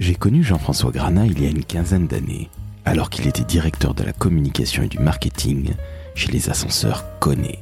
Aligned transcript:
J'ai 0.00 0.16
connu 0.16 0.42
Jean-François 0.42 0.90
Granat 0.90 1.26
il 1.26 1.40
y 1.40 1.46
a 1.46 1.50
une 1.50 1.64
quinzaine 1.64 2.08
d'années, 2.08 2.50
alors 2.84 3.10
qu'il 3.10 3.28
était 3.28 3.44
directeur 3.44 3.94
de 3.94 4.02
la 4.02 4.12
communication 4.12 4.82
et 4.82 4.88
du 4.88 4.98
marketing 4.98 5.74
chez 6.16 6.32
les 6.32 6.50
ascenseurs 6.50 7.04
Coné. 7.20 7.60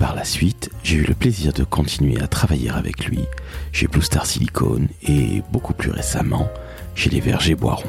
Par 0.00 0.16
la 0.16 0.24
suite, 0.24 0.70
j'ai 0.82 0.96
eu 0.96 1.04
le 1.04 1.14
plaisir 1.14 1.52
de 1.52 1.62
continuer 1.62 2.20
à 2.20 2.26
travailler 2.26 2.70
avec 2.70 3.06
lui 3.06 3.20
chez 3.70 3.86
Blue 3.86 4.02
Star 4.02 4.26
Silicon 4.26 4.88
et 5.06 5.42
beaucoup 5.52 5.74
plus 5.74 5.90
récemment 5.90 6.48
chez 6.96 7.10
les 7.10 7.20
Vergers 7.20 7.54
Boiron. 7.54 7.88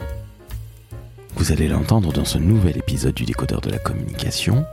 Vous 1.35 1.51
allez 1.51 1.67
l'entendre 1.67 2.13
dans 2.13 2.25
ce 2.25 2.37
nouvel 2.37 2.77
épisode 2.77 3.15
du 3.15 3.25
décodeur 3.25 3.61
de 3.61 3.71
la 3.71 3.79
communication. 3.79 4.63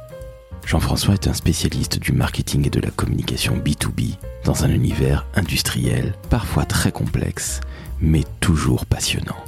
Jean-François 0.68 1.14
est 1.14 1.26
un 1.26 1.32
spécialiste 1.32 1.98
du 1.98 2.12
marketing 2.12 2.66
et 2.66 2.70
de 2.70 2.78
la 2.78 2.90
communication 2.90 3.56
B2B 3.56 4.16
dans 4.44 4.64
un 4.64 4.70
univers 4.70 5.26
industriel 5.34 6.12
parfois 6.28 6.66
très 6.66 6.92
complexe, 6.92 7.60
mais 8.02 8.22
toujours 8.40 8.84
passionnant. 8.84 9.38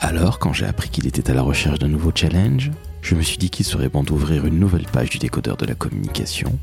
Alors, 0.00 0.38
quand 0.38 0.52
j'ai 0.52 0.66
appris 0.66 0.90
qu'il 0.90 1.06
était 1.06 1.30
à 1.30 1.34
la 1.34 1.40
recherche 1.40 1.78
d'un 1.78 1.88
nouveau 1.88 2.12
challenge, 2.14 2.72
je 3.00 3.14
me 3.14 3.22
suis 3.22 3.38
dit 3.38 3.48
qu'il 3.48 3.64
serait 3.64 3.88
bon 3.88 4.02
d'ouvrir 4.02 4.44
une 4.44 4.58
nouvelle 4.58 4.84
page 4.84 5.08
du 5.08 5.16
décodeur 5.16 5.56
de 5.56 5.64
la 5.64 5.74
communication 5.74 6.58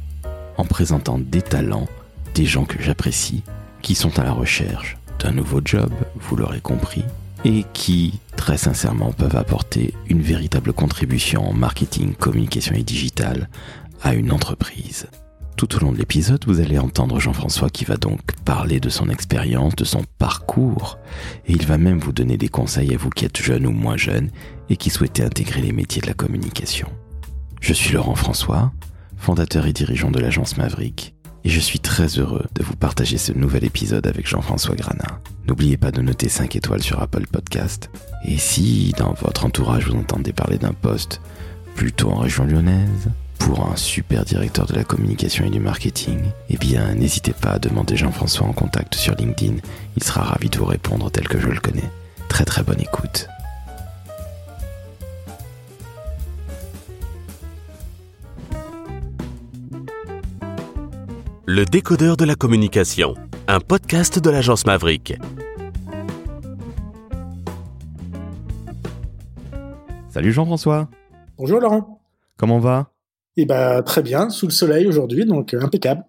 en 0.58 0.66
présentant 0.66 1.18
des 1.18 1.42
talents, 1.42 1.88
des 2.36 2.46
gens 2.46 2.66
que 2.66 2.80
j'apprécie, 2.84 3.42
qui 3.82 3.96
sont 3.96 4.20
à 4.20 4.24
la 4.24 4.32
recherche 4.32 4.96
d'un 5.18 5.32
nouveau 5.32 5.60
job, 5.66 5.92
vous 6.18 6.36
l'aurez 6.36 6.62
compris, 6.62 7.04
et 7.44 7.66
qui, 7.74 8.20
très 8.36 8.58
sincèrement, 8.58 9.12
peuvent 9.12 9.36
apporter 9.36 9.94
une 10.10 10.22
véritable 10.22 10.74
contribution 10.74 11.48
en 11.48 11.54
marketing, 11.54 12.14
communication 12.14 12.76
et 12.76 12.84
digital 12.84 13.50
à 14.02 14.14
une 14.14 14.32
entreprise. 14.32 15.08
Tout 15.58 15.76
au 15.76 15.80
long 15.80 15.92
de 15.92 15.98
l'épisode, 15.98 16.44
vous 16.48 16.60
allez 16.60 16.80
entendre 16.80 17.20
Jean-François 17.20 17.70
qui 17.70 17.86
va 17.86 17.98
donc 17.98 18.20
parler 18.46 18.80
de 18.80 18.90
son 18.90 19.10
expérience, 19.10 19.76
de 19.76 19.84
son 19.84 20.04
parcours, 20.18 20.98
et 21.46 21.52
il 21.52 21.66
va 21.66 21.78
même 21.78 22.00
vous 22.00 22.14
donner 22.14 22.38
des 22.38 22.48
conseils 22.48 22.94
à 22.94 22.98
vous 22.98 23.10
qui 23.10 23.26
êtes 23.26 23.42
jeunes 23.42 23.68
ou 23.68 23.72
moins 23.72 23.98
jeunes 23.98 24.32
et 24.70 24.78
qui 24.78 24.90
souhaitez 24.90 25.24
intégrer 25.24 25.62
les 25.62 25.72
métiers 25.72 26.02
de 26.02 26.08
la 26.08 26.14
communication. 26.14 26.88
Je 27.60 27.74
suis 27.74 27.94
Laurent 27.94 28.16
François, 28.16 28.72
fondateur 29.18 29.68
et 29.68 29.74
dirigeant 29.74 30.10
de 30.10 30.20
l'agence 30.20 30.58
Maverick, 30.58 31.14
et 31.44 31.50
je 31.50 31.60
suis 31.60 31.80
très 31.80 32.08
heureux 32.20 32.46
de 32.56 32.64
vous 32.64 32.76
partager 32.76 33.18
ce 33.18 33.32
nouvel 33.32 33.64
épisode 33.64 34.08
avec 34.08 34.28
Jean-François 34.28 34.76
Granat. 34.76 35.20
N'oubliez 35.48 35.78
pas 35.78 35.92
de 35.92 36.02
noter 36.02 36.30
5 36.30 36.56
étoiles 36.56 36.84
sur 36.84 37.02
Apple 37.02 37.26
Podcast. 37.28 37.90
Et 38.26 38.38
si 38.38 38.94
dans 38.98 39.14
votre 39.14 39.46
entourage 39.46 39.88
vous 39.88 39.98
entendez 39.98 40.34
parler 40.34 40.58
d'un 40.58 40.74
poste 40.74 41.22
plutôt 41.76 42.10
en 42.10 42.20
région 42.20 42.46
lyonnaise, 42.46 43.10
pour 43.40 43.68
un 43.68 43.76
super 43.76 44.24
directeur 44.24 44.68
de 44.68 44.76
la 44.76 44.84
communication 44.84 45.46
et 45.46 45.50
du 45.50 45.60
marketing, 45.60 46.20
eh 46.50 46.58
bien 46.58 46.94
n'hésitez 46.94 47.34
pas 47.34 47.54
à 47.54 47.60
demander 47.60 47.98
Jean-François 47.98 48.46
en 48.46 48.54
contact 48.54 48.94
sur 48.94 49.16
LinkedIn, 49.16 49.56
il 49.98 50.04
sera 50.04 50.22
ravi 50.22 50.50
de 50.50 50.60
vous 50.60 50.66
répondre 50.66 51.10
tel 51.10 51.28
que 51.28 51.40
je 51.40 51.48
le 51.48 51.60
connais. 51.60 51.90
Très 52.30 52.46
très 52.46 52.62
bonne 52.64 52.80
écoute. 52.80 53.28
Le 61.54 61.66
décodeur 61.66 62.16
de 62.16 62.24
la 62.24 62.36
communication, 62.36 63.14
un 63.50 63.60
podcast 63.60 64.20
de 64.20 64.30
l'agence 64.30 64.66
Maverick. 64.66 65.16
Salut 70.08 70.32
Jean-François, 70.32 70.88
Bonjour 71.38 71.60
Laurent. 71.60 72.00
comment 72.38 72.60
va? 72.60 72.94
Eh 73.36 73.46
ben 73.46 73.84
très 73.84 74.02
bien, 74.02 74.30
sous 74.30 74.46
le 74.46 74.54
soleil 74.54 74.88
aujourd'hui, 74.88 75.26
donc 75.26 75.54
impeccable. 75.54 76.06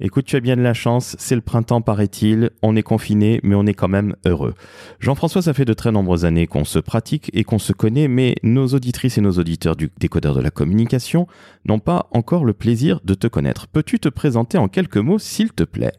Écoute, 0.00 0.26
tu 0.26 0.36
as 0.36 0.40
bien 0.40 0.56
de 0.56 0.62
la 0.62 0.74
chance, 0.74 1.16
c'est 1.18 1.34
le 1.34 1.40
printemps 1.40 1.82
paraît-il, 1.82 2.50
on 2.62 2.76
est 2.76 2.84
confiné, 2.84 3.40
mais 3.42 3.56
on 3.56 3.66
est 3.66 3.74
quand 3.74 3.88
même 3.88 4.14
heureux. 4.24 4.54
Jean-François, 5.00 5.42
ça 5.42 5.54
fait 5.54 5.64
de 5.64 5.72
très 5.72 5.90
nombreuses 5.90 6.24
années 6.24 6.46
qu'on 6.46 6.64
se 6.64 6.78
pratique 6.78 7.32
et 7.34 7.42
qu'on 7.42 7.58
se 7.58 7.72
connaît, 7.72 8.06
mais 8.06 8.36
nos 8.44 8.68
auditrices 8.68 9.18
et 9.18 9.20
nos 9.20 9.32
auditeurs 9.32 9.74
du 9.74 9.90
décodeur 9.98 10.36
de 10.36 10.40
la 10.40 10.52
communication 10.52 11.26
n'ont 11.64 11.80
pas 11.80 12.08
encore 12.12 12.44
le 12.44 12.52
plaisir 12.52 13.00
de 13.02 13.14
te 13.14 13.26
connaître. 13.26 13.66
Peux-tu 13.66 13.98
te 13.98 14.08
présenter 14.08 14.56
en 14.56 14.68
quelques 14.68 14.98
mots, 14.98 15.18
s'il 15.18 15.52
te 15.52 15.64
plaît? 15.64 15.94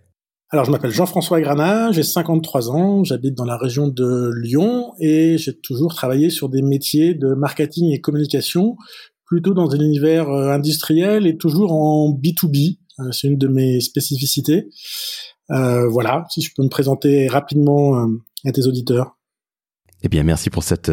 Alors 0.51 0.63
je 0.63 0.71
m'appelle 0.71 0.91
Jean-François 0.91 1.41
Granat, 1.41 1.91
j'ai 1.91 2.01
53 2.01 2.71
ans, 2.71 3.03
j'habite 3.03 3.35
dans 3.35 3.43
la 3.43 3.57
région 3.57 3.89
de 3.89 4.31
Lyon 4.41 4.93
et 5.01 5.37
j'ai 5.37 5.59
toujours 5.59 5.93
travaillé 5.93 6.29
sur 6.29 6.47
des 6.47 6.61
métiers 6.61 7.15
de 7.15 7.33
marketing 7.33 7.91
et 7.91 7.99
communication, 7.99 8.77
plutôt 9.25 9.53
dans 9.53 9.69
un 9.71 9.79
univers 9.79 10.29
euh, 10.29 10.51
industriel 10.51 11.27
et 11.27 11.35
toujours 11.35 11.73
en 11.73 12.13
B2B. 12.13 12.78
Euh, 12.99 13.11
C'est 13.11 13.27
une 13.27 13.37
de 13.37 13.47
mes 13.47 13.79
spécificités. 13.81 14.69
Euh, 15.51 15.87
voilà, 15.87 16.25
si 16.29 16.41
je 16.41 16.51
peux 16.55 16.63
me 16.63 16.69
présenter 16.69 17.27
rapidement 17.27 17.97
euh, 17.97 18.07
à 18.45 18.51
tes 18.51 18.65
auditeurs. 18.65 19.17
Eh 20.03 20.09
bien, 20.09 20.23
merci 20.23 20.49
pour 20.49 20.63
cette 20.63 20.91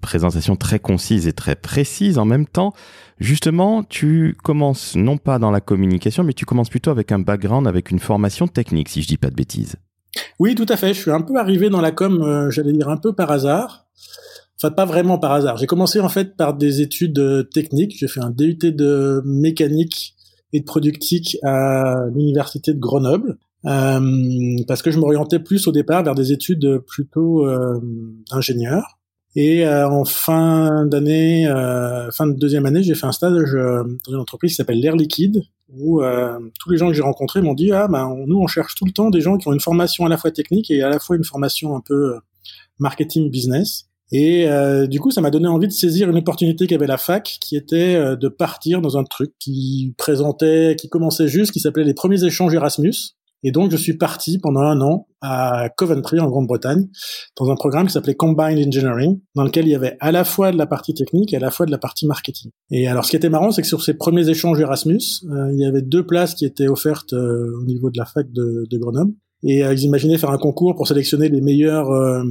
présentation 0.00 0.56
très 0.56 0.78
concise 0.78 1.26
et 1.26 1.32
très 1.32 1.56
précise 1.56 2.18
en 2.18 2.24
même 2.24 2.46
temps. 2.46 2.72
Justement, 3.18 3.82
tu 3.82 4.36
commences 4.42 4.96
non 4.96 5.16
pas 5.16 5.38
dans 5.38 5.50
la 5.50 5.60
communication, 5.60 6.24
mais 6.24 6.32
tu 6.32 6.44
commences 6.44 6.68
plutôt 6.68 6.90
avec 6.90 7.12
un 7.12 7.18
background, 7.18 7.66
avec 7.66 7.90
une 7.90 7.98
formation 7.98 8.48
technique, 8.48 8.88
si 8.88 9.02
je 9.02 9.08
dis 9.08 9.16
pas 9.16 9.30
de 9.30 9.36
bêtises. 9.36 9.76
Oui, 10.38 10.54
tout 10.54 10.66
à 10.68 10.76
fait. 10.76 10.94
Je 10.94 11.00
suis 11.00 11.10
un 11.10 11.20
peu 11.20 11.36
arrivé 11.36 11.70
dans 11.70 11.80
la 11.80 11.92
com, 11.92 12.22
euh, 12.22 12.50
j'allais 12.50 12.72
dire 12.72 12.88
un 12.88 12.96
peu 12.96 13.14
par 13.14 13.30
hasard. 13.30 13.86
Enfin, 14.58 14.70
pas 14.70 14.86
vraiment 14.86 15.18
par 15.18 15.32
hasard. 15.32 15.58
J'ai 15.58 15.66
commencé 15.66 16.00
en 16.00 16.08
fait 16.08 16.36
par 16.36 16.54
des 16.54 16.80
études 16.80 17.48
techniques. 17.52 17.96
J'ai 17.98 18.08
fait 18.08 18.20
un 18.20 18.30
DUT 18.30 18.56
de 18.56 19.22
mécanique 19.26 20.15
de 20.60 20.64
productique 20.64 21.36
à 21.42 22.06
l'université 22.14 22.74
de 22.74 22.78
Grenoble. 22.78 23.38
euh, 23.64 24.56
parce 24.68 24.82
que 24.82 24.90
je 24.90 24.98
m'orientais 24.98 25.40
plus 25.40 25.66
au 25.66 25.72
départ 25.72 26.02
vers 26.04 26.14
des 26.14 26.32
études 26.32 26.78
plutôt 26.86 27.46
euh, 27.46 27.80
d'ingénieur. 28.30 28.98
Et 29.34 29.66
euh, 29.66 29.88
en 29.88 30.04
fin 30.04 30.86
d'année, 30.86 31.46
euh, 31.46 32.10
fin 32.10 32.26
de 32.26 32.32
deuxième 32.32 32.64
année, 32.64 32.82
j'ai 32.82 32.94
fait 32.94 33.06
un 33.06 33.12
stage 33.12 33.52
dans 33.52 34.12
une 34.12 34.20
entreprise 34.20 34.52
qui 34.52 34.56
s'appelle 34.56 34.80
l'Air 34.80 34.96
Liquide, 34.96 35.42
où 35.76 36.00
tous 36.58 36.70
les 36.70 36.76
gens 36.78 36.88
que 36.88 36.94
j'ai 36.94 37.02
rencontrés 37.02 37.42
m'ont 37.42 37.54
dit 37.54 37.72
ah 37.72 37.88
ben 37.88 38.14
nous 38.26 38.38
on 38.38 38.46
cherche 38.46 38.76
tout 38.76 38.86
le 38.86 38.92
temps 38.92 39.10
des 39.10 39.20
gens 39.20 39.36
qui 39.36 39.48
ont 39.48 39.52
une 39.52 39.60
formation 39.60 40.06
à 40.06 40.08
la 40.08 40.16
fois 40.16 40.30
technique 40.30 40.70
et 40.70 40.82
à 40.82 40.88
la 40.88 41.00
fois 41.00 41.16
une 41.16 41.24
formation 41.24 41.76
un 41.76 41.80
peu 41.80 42.14
marketing 42.78 43.30
business. 43.30 43.85
Et 44.12 44.48
euh, 44.48 44.86
du 44.86 45.00
coup, 45.00 45.10
ça 45.10 45.20
m'a 45.20 45.30
donné 45.30 45.48
envie 45.48 45.66
de 45.66 45.72
saisir 45.72 46.08
une 46.08 46.18
opportunité 46.18 46.66
qu'avait 46.66 46.86
la 46.86 46.96
fac, 46.96 47.38
qui 47.40 47.56
était 47.56 47.96
euh, 47.96 48.16
de 48.16 48.28
partir 48.28 48.80
dans 48.80 48.96
un 48.96 49.04
truc 49.04 49.32
qui 49.40 49.94
présentait, 49.98 50.76
qui 50.78 50.88
commençait 50.88 51.28
juste, 51.28 51.52
qui 51.52 51.60
s'appelait 51.60 51.84
les 51.84 51.94
premiers 51.94 52.24
échanges 52.24 52.54
Erasmus. 52.54 53.16
Et 53.42 53.52
donc, 53.52 53.70
je 53.70 53.76
suis 53.76 53.96
parti 53.96 54.38
pendant 54.38 54.62
un 54.62 54.80
an 54.80 55.06
à 55.20 55.68
Coventry, 55.76 56.18
en 56.20 56.28
Grande-Bretagne, 56.28 56.88
dans 57.38 57.50
un 57.50 57.54
programme 57.54 57.86
qui 57.86 57.92
s'appelait 57.92 58.14
Combined 58.14 58.66
Engineering, 58.66 59.20
dans 59.34 59.44
lequel 59.44 59.66
il 59.66 59.70
y 59.70 59.74
avait 59.74 59.96
à 60.00 60.10
la 60.10 60.24
fois 60.24 60.52
de 60.52 60.56
la 60.56 60.66
partie 60.66 60.94
technique 60.94 61.32
et 61.32 61.36
à 61.36 61.40
la 61.40 61.50
fois 61.50 61.66
de 61.66 61.70
la 61.70 61.78
partie 61.78 62.06
marketing. 62.06 62.50
Et 62.70 62.88
alors, 62.88 63.04
ce 63.04 63.10
qui 63.10 63.16
était 63.16 63.28
marrant, 63.28 63.50
c'est 63.50 63.62
que 63.62 63.68
sur 63.68 63.82
ces 63.82 63.94
premiers 63.94 64.28
échanges 64.28 64.58
Erasmus, 64.58 65.00
euh, 65.30 65.52
il 65.52 65.60
y 65.60 65.66
avait 65.66 65.82
deux 65.82 66.04
places 66.04 66.34
qui 66.34 66.44
étaient 66.44 66.68
offertes 66.68 67.12
euh, 67.12 67.60
au 67.60 67.64
niveau 67.64 67.90
de 67.90 67.98
la 67.98 68.06
fac 68.06 68.26
de, 68.32 68.66
de 68.68 68.78
Grenoble. 68.78 69.12
Et 69.46 69.64
euh, 69.64 69.72
ils 69.72 69.84
imaginaient 69.84 70.18
faire 70.18 70.30
un 70.30 70.38
concours 70.38 70.74
pour 70.74 70.88
sélectionner 70.88 71.28
les 71.28 71.40
meilleurs, 71.40 71.90
euh, 71.90 72.22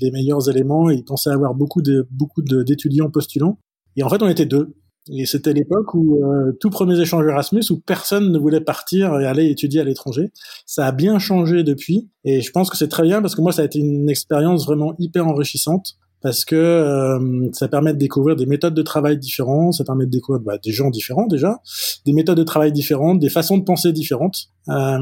les 0.00 0.10
meilleurs 0.12 0.48
éléments. 0.48 0.88
Ils 0.88 1.04
pensaient 1.04 1.30
avoir 1.30 1.54
beaucoup 1.54 1.82
de 1.82 2.06
beaucoup 2.12 2.42
d'étudiants 2.42 3.10
postulants. 3.10 3.58
Et 3.96 4.04
en 4.04 4.08
fait, 4.08 4.22
on 4.22 4.28
était 4.28 4.46
deux. 4.46 4.76
Et 5.12 5.26
c'était 5.26 5.52
l'époque 5.52 5.94
où 5.94 6.22
euh, 6.24 6.52
tout 6.60 6.70
premier 6.70 6.98
échange 7.00 7.26
Erasmus 7.26 7.64
où 7.70 7.80
personne 7.80 8.30
ne 8.30 8.38
voulait 8.38 8.60
partir 8.60 9.18
et 9.18 9.26
aller 9.26 9.50
étudier 9.50 9.80
à 9.80 9.84
l'étranger. 9.84 10.30
Ça 10.64 10.86
a 10.86 10.92
bien 10.92 11.18
changé 11.18 11.64
depuis. 11.64 12.08
Et 12.24 12.40
je 12.40 12.52
pense 12.52 12.70
que 12.70 12.76
c'est 12.76 12.88
très 12.88 13.02
bien 13.02 13.20
parce 13.20 13.34
que 13.34 13.40
moi, 13.40 13.50
ça 13.50 13.62
a 13.62 13.64
été 13.64 13.80
une 13.80 14.08
expérience 14.08 14.64
vraiment 14.64 14.94
hyper 15.00 15.26
enrichissante 15.26 15.96
parce 16.22 16.44
que 16.44 16.56
euh, 16.56 17.48
ça 17.52 17.68
permet 17.68 17.92
de 17.94 17.98
découvrir 17.98 18.36
des 18.36 18.46
méthodes 18.46 18.74
de 18.74 18.82
travail 18.82 19.18
différentes, 19.18 19.74
ça 19.74 19.84
permet 19.84 20.06
de 20.06 20.10
découvrir 20.10 20.42
bah, 20.42 20.58
des 20.62 20.72
gens 20.72 20.90
différents 20.90 21.26
déjà, 21.26 21.60
des 22.04 22.12
méthodes 22.12 22.36
de 22.36 22.44
travail 22.44 22.72
différentes, 22.72 23.20
des 23.20 23.30
façons 23.30 23.58
de 23.58 23.64
penser 23.64 23.92
différentes, 23.92 24.50
euh, 24.68 24.98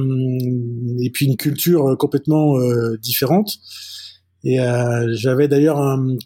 et 1.00 1.10
puis 1.10 1.26
une 1.26 1.36
culture 1.36 1.88
euh, 1.88 1.96
complètement 1.96 2.58
euh, 2.58 2.96
différente. 2.98 3.50
Et 4.44 4.60
euh, 4.60 5.08
j'avais 5.12 5.48
d'ailleurs 5.48 5.78
un, 5.78 6.16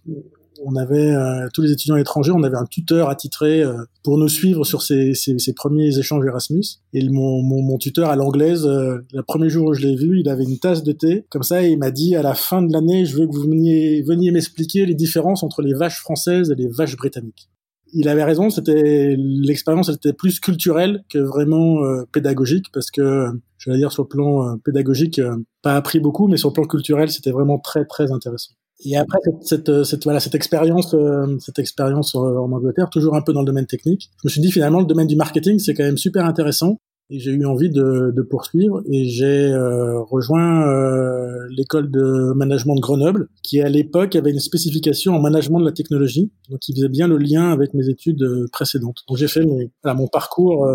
on 0.64 0.76
avait 0.76 1.14
euh, 1.14 1.48
tous 1.52 1.62
les 1.62 1.72
étudiants 1.72 1.96
étrangers, 1.96 2.32
on 2.32 2.42
avait 2.42 2.56
un 2.56 2.64
tuteur 2.64 3.08
attitré 3.08 3.62
euh, 3.62 3.74
pour 4.02 4.18
nous 4.18 4.28
suivre 4.28 4.64
sur 4.64 4.82
ces, 4.82 5.14
ces, 5.14 5.38
ces 5.38 5.52
premiers 5.52 5.98
échanges 5.98 6.24
Erasmus. 6.24 6.64
Et 6.92 7.08
mon, 7.08 7.42
mon, 7.42 7.62
mon 7.62 7.78
tuteur 7.78 8.10
à 8.10 8.16
l'anglaise, 8.16 8.66
euh, 8.66 8.98
le 9.12 9.22
premier 9.22 9.48
jour 9.48 9.68
où 9.68 9.74
je 9.74 9.80
l'ai 9.80 9.96
vu, 9.96 10.20
il 10.20 10.28
avait 10.28 10.44
une 10.44 10.58
tasse 10.58 10.82
de 10.82 10.92
thé 10.92 11.24
comme 11.30 11.42
ça 11.42 11.62
et 11.62 11.70
il 11.70 11.78
m'a 11.78 11.90
dit 11.90 12.16
à 12.16 12.22
la 12.22 12.34
fin 12.34 12.62
de 12.62 12.72
l'année, 12.72 13.04
je 13.04 13.16
veux 13.16 13.26
que 13.26 13.32
vous 13.32 13.42
veniez, 13.42 14.02
veniez 14.02 14.30
m'expliquer 14.30 14.86
les 14.86 14.94
différences 14.94 15.42
entre 15.42 15.62
les 15.62 15.74
vaches 15.74 16.00
françaises 16.00 16.50
et 16.50 16.54
les 16.54 16.68
vaches 16.68 16.96
britanniques. 16.96 17.48
Il 17.94 18.08
avait 18.08 18.24
raison, 18.24 18.48
c'était 18.48 19.16
l'expérience 19.18 19.90
était 19.90 20.14
plus 20.14 20.40
culturelle 20.40 21.04
que 21.10 21.18
vraiment 21.18 21.84
euh, 21.84 22.04
pédagogique 22.10 22.66
parce 22.72 22.90
que 22.90 23.26
je 23.58 23.70
vais 23.70 23.76
dire 23.76 23.92
sur 23.92 24.04
le 24.04 24.08
plan 24.08 24.48
euh, 24.48 24.56
pédagogique 24.64 25.18
euh, 25.18 25.36
pas 25.60 25.76
appris 25.76 26.00
beaucoup 26.00 26.26
mais 26.26 26.38
sur 26.38 26.48
le 26.48 26.54
plan 26.54 26.64
culturel 26.64 27.10
c'était 27.10 27.32
vraiment 27.32 27.58
très 27.58 27.84
très 27.84 28.10
intéressant. 28.10 28.54
Et 28.84 28.96
après 28.96 29.18
cette, 29.24 29.42
cette, 29.66 29.84
cette- 29.84 30.04
voilà 30.04 30.20
cette 30.20 30.34
expérience 30.34 30.92
euh, 30.94 31.36
cette 31.38 31.58
expérience 31.58 32.14
euh, 32.14 32.18
en 32.18 32.50
Angleterre 32.52 32.90
toujours 32.90 33.14
un 33.14 33.22
peu 33.22 33.32
dans 33.32 33.40
le 33.40 33.46
domaine 33.46 33.66
technique, 33.66 34.10
je 34.22 34.28
me 34.28 34.30
suis 34.30 34.40
dit 34.40 34.50
finalement 34.52 34.80
le 34.80 34.86
domaine 34.86 35.06
du 35.06 35.16
marketing 35.16 35.58
c'est 35.58 35.74
quand 35.74 35.84
même 35.84 35.98
super 35.98 36.24
intéressant. 36.26 36.78
Et 37.10 37.18
j'ai 37.18 37.32
eu 37.32 37.44
envie 37.44 37.68
de, 37.68 38.10
de 38.16 38.22
poursuivre. 38.22 38.80
Et 38.90 39.04
j'ai 39.04 39.52
euh, 39.52 40.00
rejoint 40.00 40.66
euh, 40.66 41.46
l'école 41.50 41.90
de 41.90 42.32
management 42.34 42.74
de 42.74 42.80
Grenoble 42.80 43.28
qui 43.42 43.60
à 43.60 43.68
l'époque 43.68 44.16
avait 44.16 44.30
une 44.30 44.38
spécification 44.40 45.14
en 45.14 45.20
management 45.20 45.60
de 45.60 45.66
la 45.66 45.72
technologie. 45.72 46.32
Donc 46.48 46.60
qui 46.60 46.72
faisait 46.74 46.88
bien 46.88 47.08
le 47.08 47.18
lien 47.18 47.50
avec 47.50 47.74
mes 47.74 47.88
études 47.90 48.22
euh, 48.22 48.46
précédentes. 48.50 49.00
Donc 49.08 49.18
j'ai 49.18 49.28
fait 49.28 49.44
mon 49.84 50.06
parcours 50.08 50.66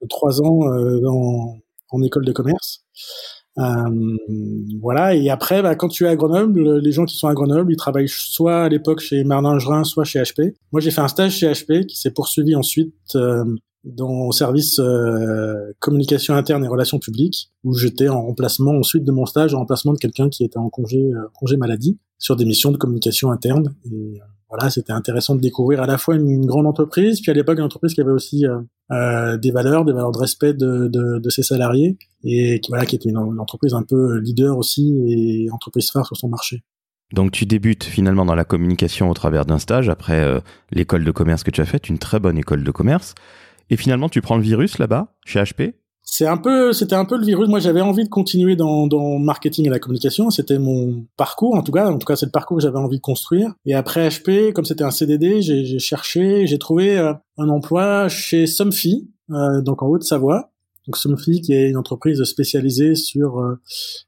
de 0.00 0.06
trois 0.08 0.40
ans 0.40 0.60
dans, 1.02 1.58
en 1.90 2.02
école 2.02 2.24
de 2.24 2.32
commerce 2.32 2.84
euh, 3.58 4.16
voilà 4.80 5.14
et 5.14 5.28
après 5.28 5.62
bah, 5.62 5.74
quand 5.74 5.88
tu 5.88 6.04
es 6.04 6.08
à 6.08 6.16
Grenoble 6.16 6.78
les 6.78 6.92
gens 6.92 7.04
qui 7.04 7.16
sont 7.16 7.28
à 7.28 7.34
Grenoble 7.34 7.70
ils 7.70 7.76
travaillent 7.76 8.08
soit 8.08 8.62
à 8.62 8.68
l'époque 8.70 9.00
chez 9.00 9.24
Merlin 9.24 9.58
Gerin 9.58 9.84
soit 9.84 10.04
chez 10.04 10.20
HP 10.20 10.54
moi 10.72 10.80
j'ai 10.80 10.90
fait 10.90 11.02
un 11.02 11.08
stage 11.08 11.36
chez 11.36 11.52
HP 11.52 11.84
qui 11.84 11.98
s'est 11.98 12.12
poursuivi 12.12 12.56
ensuite 12.56 12.94
dans 13.84 14.26
le 14.26 14.32
service 14.32 14.78
euh, 14.78 15.72
communication 15.80 16.34
interne 16.34 16.64
et 16.64 16.68
relations 16.68 16.98
publiques, 16.98 17.50
où 17.64 17.74
j'étais 17.74 18.08
en 18.08 18.22
remplacement 18.22 18.72
ensuite 18.72 19.04
de 19.04 19.12
mon 19.12 19.26
stage, 19.26 19.54
en 19.54 19.58
remplacement 19.58 19.92
de 19.92 19.98
quelqu'un 19.98 20.28
qui 20.28 20.44
était 20.44 20.58
en 20.58 20.70
congé, 20.70 20.98
euh, 20.98 21.26
congé 21.34 21.56
maladie, 21.56 21.98
sur 22.18 22.36
des 22.36 22.44
missions 22.44 22.70
de 22.70 22.76
communication 22.76 23.32
interne. 23.32 23.74
Euh, 23.86 24.14
voilà, 24.52 24.70
c'était 24.70 24.92
intéressant 24.92 25.34
de 25.34 25.40
découvrir 25.40 25.80
à 25.82 25.86
la 25.86 25.98
fois 25.98 26.14
une, 26.14 26.44
grande 26.46 26.66
entreprise, 26.66 27.20
puis 27.20 27.30
à 27.30 27.34
l'époque 27.34 27.58
une 27.58 27.64
entreprise 27.64 27.94
qui 27.94 28.00
avait 28.00 28.10
aussi 28.10 28.44
des 28.90 29.50
valeurs, 29.50 29.84
des 29.84 29.92
valeurs 29.92 30.12
de 30.12 30.18
respect 30.18 30.52
de, 30.52 30.88
de, 30.88 31.30
ses 31.30 31.42
salariés, 31.42 31.96
et 32.24 32.60
qui 32.60 32.70
voilà, 32.70 32.84
qui 32.84 32.96
était 32.96 33.08
une, 33.08 33.16
une, 33.16 33.40
entreprise 33.40 33.72
un 33.72 33.82
peu 33.82 34.18
leader 34.18 34.58
aussi 34.58 34.94
et 35.08 35.50
entreprise 35.50 35.90
phare 35.90 36.06
sur 36.06 36.16
son 36.16 36.28
marché. 36.28 36.62
Donc 37.14 37.32
tu 37.32 37.46
débutes 37.46 37.84
finalement 37.84 38.26
dans 38.26 38.34
la 38.34 38.44
communication 38.44 39.08
au 39.08 39.14
travers 39.14 39.46
d'un 39.46 39.58
stage 39.58 39.88
après 39.88 40.42
l'école 40.70 41.04
de 41.04 41.10
commerce 41.10 41.44
que 41.44 41.50
tu 41.50 41.62
as 41.62 41.66
faite, 41.66 41.88
une 41.88 41.98
très 41.98 42.20
bonne 42.20 42.36
école 42.36 42.62
de 42.62 42.70
commerce. 42.70 43.14
Et 43.70 43.76
finalement, 43.76 44.10
tu 44.10 44.20
prends 44.20 44.36
le 44.36 44.42
virus 44.42 44.78
là-bas, 44.78 45.14
chez 45.24 45.42
HP 45.42 45.72
c'est 46.04 46.26
un 46.26 46.36
peu, 46.36 46.72
c'était 46.72 46.94
un 46.94 47.04
peu 47.04 47.16
le 47.16 47.24
virus. 47.24 47.48
Moi, 47.48 47.60
j'avais 47.60 47.80
envie 47.80 48.04
de 48.04 48.08
continuer 48.08 48.56
dans, 48.56 48.86
dans 48.86 49.18
marketing 49.18 49.66
et 49.66 49.70
la 49.70 49.78
communication. 49.78 50.30
C'était 50.30 50.58
mon 50.58 51.06
parcours, 51.16 51.54
en 51.54 51.62
tout 51.62 51.72
cas. 51.72 51.90
En 51.90 51.98
tout 51.98 52.06
cas, 52.06 52.16
c'est 52.16 52.26
le 52.26 52.32
parcours 52.32 52.56
que 52.56 52.62
j'avais 52.62 52.78
envie 52.78 52.96
de 52.96 53.02
construire. 53.02 53.54
Et 53.66 53.74
après 53.74 54.08
HP, 54.08 54.52
comme 54.52 54.64
c'était 54.64 54.84
un 54.84 54.90
CDD, 54.90 55.42
j'ai 55.42 55.78
cherché, 55.78 56.46
j'ai 56.46 56.58
trouvé 56.58 56.98
euh, 56.98 57.14
un 57.38 57.48
emploi 57.48 58.08
chez 58.08 58.46
Somfy, 58.46 59.10
euh, 59.30 59.62
donc 59.62 59.82
en 59.82 59.86
Haute-Savoie. 59.86 60.50
Donc 60.86 60.96
Somfy, 60.96 61.40
qui 61.40 61.52
est 61.52 61.70
une 61.70 61.76
entreprise 61.76 62.22
spécialisée 62.24 62.96
sur 62.96 63.38
euh, 63.38 63.54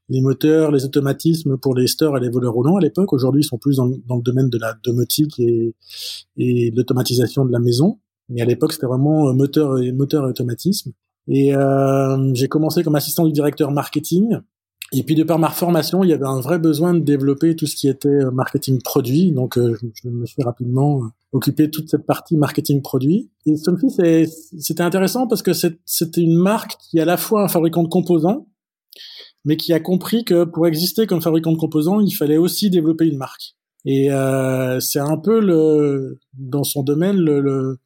les 0.09 0.21
moteurs, 0.21 0.73
les 0.73 0.85
automatismes 0.85 1.57
pour 1.57 1.77
les 1.77 1.87
stores 1.87 2.19
et 2.19 2.21
les 2.21 2.29
voleurs 2.29 2.55
roulants 2.55 2.77
à 2.77 2.81
l'époque. 2.81 3.13
Aujourd'hui, 3.13 3.43
ils 3.43 3.47
sont 3.47 3.59
plus 3.59 3.77
dans, 3.77 3.89
dans, 4.07 4.17
le 4.17 4.23
domaine 4.23 4.51
de 4.51 4.59
la 4.59 4.75
domotique 4.85 5.39
et, 5.39 5.77
et 6.37 6.73
l'automatisation 6.73 7.45
de 7.45 7.53
la 7.53 7.61
maison. 7.61 8.01
Mais 8.29 8.41
à 8.41 8.45
l'époque, 8.45 8.73
c'était 8.73 8.87
vraiment 8.87 9.29
euh, 9.29 9.33
moteur 9.33 9.79
et 9.79 9.93
moteur 9.93 10.25
et 10.25 10.31
automatisme. 10.31 10.93
Et 11.29 11.55
euh, 11.55 12.35
j'ai 12.35 12.49
commencé 12.49 12.83
comme 12.83 12.95
assistant 12.95 13.25
du 13.25 13.33
directeur 13.33 13.71
marketing. 13.71 14.39
Et 14.93 15.03
puis 15.03 15.15
de 15.15 15.25
par 15.25 15.39
ma 15.39 15.51
formation, 15.51 16.05
il 16.05 16.11
y 16.11 16.13
avait 16.13 16.27
un 16.27 16.41
vrai 16.41 16.59
besoin 16.59 16.95
de 16.95 17.01
développer 17.01 17.57
tout 17.57 17.67
ce 17.67 17.75
qui 17.75 17.89
était 17.89 18.09
euh, 18.09 18.31
marketing 18.31 18.81
produit. 18.83 19.33
Donc 19.33 19.59
euh, 19.59 19.77
je, 19.95 20.09
me 20.09 20.27
suis 20.27 20.43
rapidement 20.43 21.03
occupé 21.33 21.67
de 21.67 21.71
toute 21.73 21.89
cette 21.89 22.07
partie 22.07 22.37
marketing 22.37 22.83
produit. 22.83 23.31
Et 23.47 23.57
Somfy, 23.57 23.89
c'était 24.59 24.83
intéressant 24.83 25.27
parce 25.27 25.43
que 25.43 25.53
c'était 25.53 26.21
une 26.21 26.37
marque 26.37 26.77
qui 26.79 26.99
est 26.99 27.03
à 27.03 27.07
la 27.07 27.17
fois 27.17 27.45
un 27.45 27.49
fabricant 27.49 27.83
de 27.83 27.89
composants, 27.89 28.47
mais 29.45 29.57
qui 29.57 29.73
a 29.73 29.81
compris 29.81 30.25
que 30.25 30.45
pour 30.45 30.67
exister 30.67 31.07
comme 31.07 31.21
fabricant 31.21 31.53
de 31.53 31.59
composants, 31.59 32.01
il 32.01 32.13
fallait 32.13 32.37
aussi 32.37 32.71
développer 32.71 33.07
une 33.07 33.19
marque. 33.19 33.57
Et 33.85 34.13
euh, 34.13 34.81
c'est 34.81 35.01
un 35.01 35.19
peu 35.19 35.41
le 35.41 36.19
dans 36.35 36.65
son 36.65 36.83
domaine 36.83 37.17
le, 37.17 37.41
le, 37.41 37.79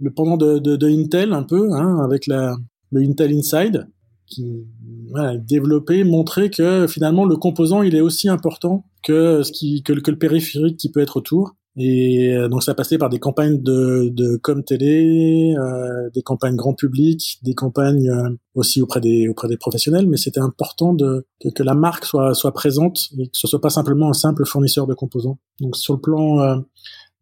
le 0.00 0.10
pendant 0.12 0.36
de, 0.36 0.58
de, 0.58 0.76
de, 0.76 0.88
Intel 0.88 1.32
un 1.32 1.44
peu, 1.44 1.72
hein, 1.72 2.00
avec 2.02 2.26
la, 2.26 2.56
Intel 3.00 3.32
Inside, 3.32 3.88
qui 4.26 4.66
voilà, 5.10 5.36
développé, 5.36 6.04
montré 6.04 6.50
que 6.50 6.86
finalement 6.86 7.24
le 7.24 7.36
composant 7.36 7.82
il 7.82 7.94
est 7.94 8.00
aussi 8.00 8.28
important 8.28 8.84
que 9.02 9.42
ce 9.42 9.52
qui 9.52 9.82
que, 9.82 9.92
le 9.92 10.18
périphérique 10.18 10.76
qui 10.76 10.90
peut 10.90 11.00
être 11.00 11.16
autour. 11.16 11.54
Et 11.76 12.32
euh, 12.32 12.48
donc 12.48 12.62
ça 12.62 12.72
passait 12.72 12.98
par 12.98 13.08
des 13.08 13.18
campagnes 13.18 13.60
de, 13.60 14.08
de 14.12 14.36
com 14.36 14.62
télé, 14.62 15.56
euh, 15.58 16.08
des 16.14 16.22
campagnes 16.22 16.54
grand 16.54 16.74
public, 16.74 17.38
des 17.42 17.54
campagnes 17.54 18.08
euh, 18.08 18.30
aussi 18.54 18.80
auprès 18.80 19.00
des 19.00 19.28
auprès 19.28 19.48
des 19.48 19.56
professionnels. 19.56 20.08
Mais 20.08 20.16
c'était 20.16 20.40
important 20.40 20.94
de 20.94 21.26
que, 21.40 21.48
que, 21.48 21.62
la 21.64 21.74
marque 21.74 22.04
soit 22.04 22.32
soit 22.34 22.52
présente 22.52 23.08
et 23.18 23.26
que 23.26 23.36
ce 23.36 23.48
soit 23.48 23.60
pas 23.60 23.70
simplement 23.70 24.08
un 24.08 24.12
simple 24.12 24.46
fournisseur 24.46 24.86
de 24.86 24.94
composants. 24.94 25.38
Donc 25.60 25.76
sur 25.76 25.94
le 25.94 26.00
plan 26.00 26.40
euh, 26.40 26.56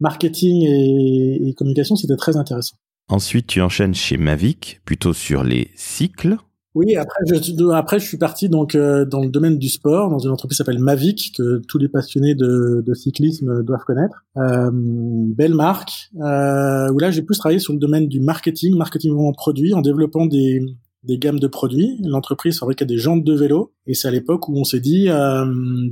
marketing 0.00 0.66
et, 0.66 1.54
communication, 1.54 1.96
c'était 1.96 2.16
très 2.16 2.36
intéressant. 2.36 2.76
Ensuite, 3.12 3.46
tu 3.46 3.60
enchaînes 3.60 3.92
chez 3.92 4.16
Mavic, 4.16 4.80
plutôt 4.86 5.12
sur 5.12 5.44
les 5.44 5.68
cycles. 5.76 6.38
Oui, 6.74 6.96
après 6.96 7.20
je, 7.26 7.98
suis 7.98 8.16
parti 8.16 8.48
donc 8.48 8.74
euh, 8.74 9.04
dans 9.04 9.20
le 9.20 9.28
domaine 9.28 9.58
du 9.58 9.68
sport, 9.68 10.08
dans 10.08 10.18
une 10.18 10.30
entreprise 10.30 10.56
qui 10.56 10.64
s'appelle 10.64 10.78
Mavic, 10.78 11.34
que 11.36 11.60
tous 11.68 11.76
les 11.76 11.90
passionnés 11.90 12.34
de, 12.34 12.82
cyclisme 12.94 13.62
doivent 13.64 13.84
connaître. 13.84 14.24
Euh, 14.38 14.70
belle 14.72 15.52
marque, 15.52 16.10
euh, 16.22 16.90
où 16.90 16.98
là 16.98 17.10
j'ai 17.10 17.20
plus 17.20 17.36
travaillé 17.36 17.58
sur 17.58 17.74
le 17.74 17.78
domaine 17.78 18.08
du 18.08 18.18
marketing, 18.18 18.78
marketing 18.78 19.12
en 19.14 19.32
produit, 19.34 19.74
en 19.74 19.82
développant 19.82 20.24
des, 20.24 20.62
gammes 21.04 21.38
de 21.38 21.48
produits. 21.48 22.00
L'entreprise 22.02 22.60
fabriquait 22.60 22.86
des 22.86 22.96
jantes 22.96 23.24
de 23.24 23.34
vélo 23.34 23.74
et 23.86 23.92
c'est 23.92 24.08
à 24.08 24.10
l'époque 24.10 24.48
où 24.48 24.56
on 24.56 24.64
s'est 24.64 24.80
dit, 24.80 25.10
euh, 25.10 25.44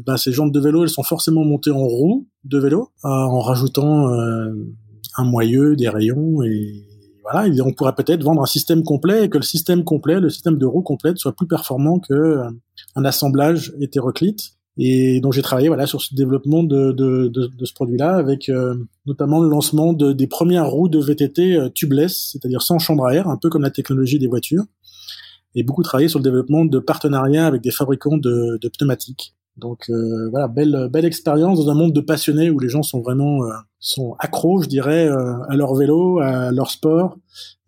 bah, 0.07 0.17
ces 0.17 0.33
jantes 0.33 0.53
de 0.53 0.61
vélo, 0.61 0.85
elles 0.85 0.89
sont 0.89 1.03
forcément 1.03 1.45
montées 1.45 1.71
en 1.71 1.85
roues 1.85 2.29
de 2.45 2.59
vélo 2.59 2.89
en 3.03 3.41
rajoutant 3.41 4.09
un 4.09 5.25
moyeu, 5.25 5.77
des 5.77 5.91
rayons 5.91 6.43
et 6.43 6.87
on 7.35 7.73
pourrait 7.73 7.95
peut-être 7.95 8.23
vendre 8.23 8.43
un 8.43 8.47
système 8.47 8.83
complet 8.83 9.25
et 9.25 9.29
que 9.29 9.39
le 9.39 9.45
système 9.45 9.85
complet, 9.85 10.21
le 10.21 10.31
système 10.31 10.59
de 10.59 10.67
roues 10.67 10.83
complète, 10.83 11.19
soit 11.19 11.33
plus 11.33 11.47
performant 11.47 11.99
que 11.99 12.13
euh, 12.15 12.51
assemblage 12.97 13.73
hétéroclite. 13.81 14.53
Et 14.79 15.21
donc 15.21 15.33
j'ai 15.33 15.43
travaillé 15.43 15.69
voilà 15.69 15.87
sur 15.87 16.01
ce 16.01 16.15
développement 16.15 16.63
de, 16.63 16.93
de, 16.93 17.29
de, 17.29 17.65
ce 17.65 17.75
produit-là, 17.75 18.17
avec 18.17 18.49
euh, 18.49 18.75
notamment 19.07 19.41
le 19.41 19.49
lancement 19.49 19.93
de, 19.93 20.13
des 20.13 20.27
premières 20.27 20.69
roues 20.69 20.89
de 20.89 20.99
VTT 20.99 21.57
euh, 21.57 21.69
tubeless, 21.69 22.31
c'est-à-dire 22.33 22.63
sans 22.63 22.79
chambre 22.79 23.05
à 23.07 23.15
air, 23.15 23.29
un 23.29 23.37
peu 23.37 23.51
comme 23.51 23.63
la 23.63 23.71
technologie 23.71 24.19
des 24.19 24.29
voitures 24.29 24.65
et 25.57 25.65
beaucoup 25.65 25.83
travaillé 25.83 26.09
sur 26.09 26.21
le 26.21 26.25
développement 26.25 26.65
de 26.65 26.79
partenariats 26.79 27.47
avec 27.47 27.61
des 27.61 27.73
fabricants 27.73 28.17
de 28.17 28.59
pneumatiques. 28.79 29.35
Donc 29.61 29.91
euh, 29.91 30.29
voilà, 30.31 30.49
belle 30.49 30.89
belle 30.91 31.05
expérience 31.05 31.65
dans 31.65 31.71
un 31.71 31.75
monde 31.75 31.93
de 31.93 32.01
passionnés 32.01 32.51
où 32.51 32.59
les 32.59 32.69
gens 32.69 32.83
sont 32.83 33.01
vraiment 33.01 33.45
euh, 33.45 33.53
sont 33.79 34.17
accros, 34.19 34.63
je 34.63 34.69
dirais, 34.69 35.07
euh, 35.07 35.35
à 35.49 35.57
leur 35.57 35.75
vélo, 35.75 36.19
à 36.21 36.51
leur 36.51 36.71
sport, 36.71 37.17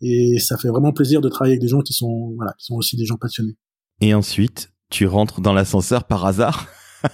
et 0.01 0.39
ça 0.39 0.57
fait 0.57 0.69
vraiment 0.69 0.91
plaisir 0.91 1.21
de 1.21 1.29
travailler 1.29 1.53
avec 1.53 1.61
des 1.61 1.67
gens 1.67 1.81
qui 1.81 1.93
sont 1.93 2.33
voilà, 2.35 2.53
qui 2.57 2.65
sont 2.65 2.75
aussi 2.75 2.97
des 2.97 3.05
gens 3.05 3.17
passionnés. 3.17 3.55
Et 4.01 4.13
ensuite, 4.13 4.71
tu 4.89 5.05
rentres 5.05 5.39
dans 5.39 5.53
l'ascenseur 5.53 6.05
par 6.05 6.25
hasard? 6.25 6.67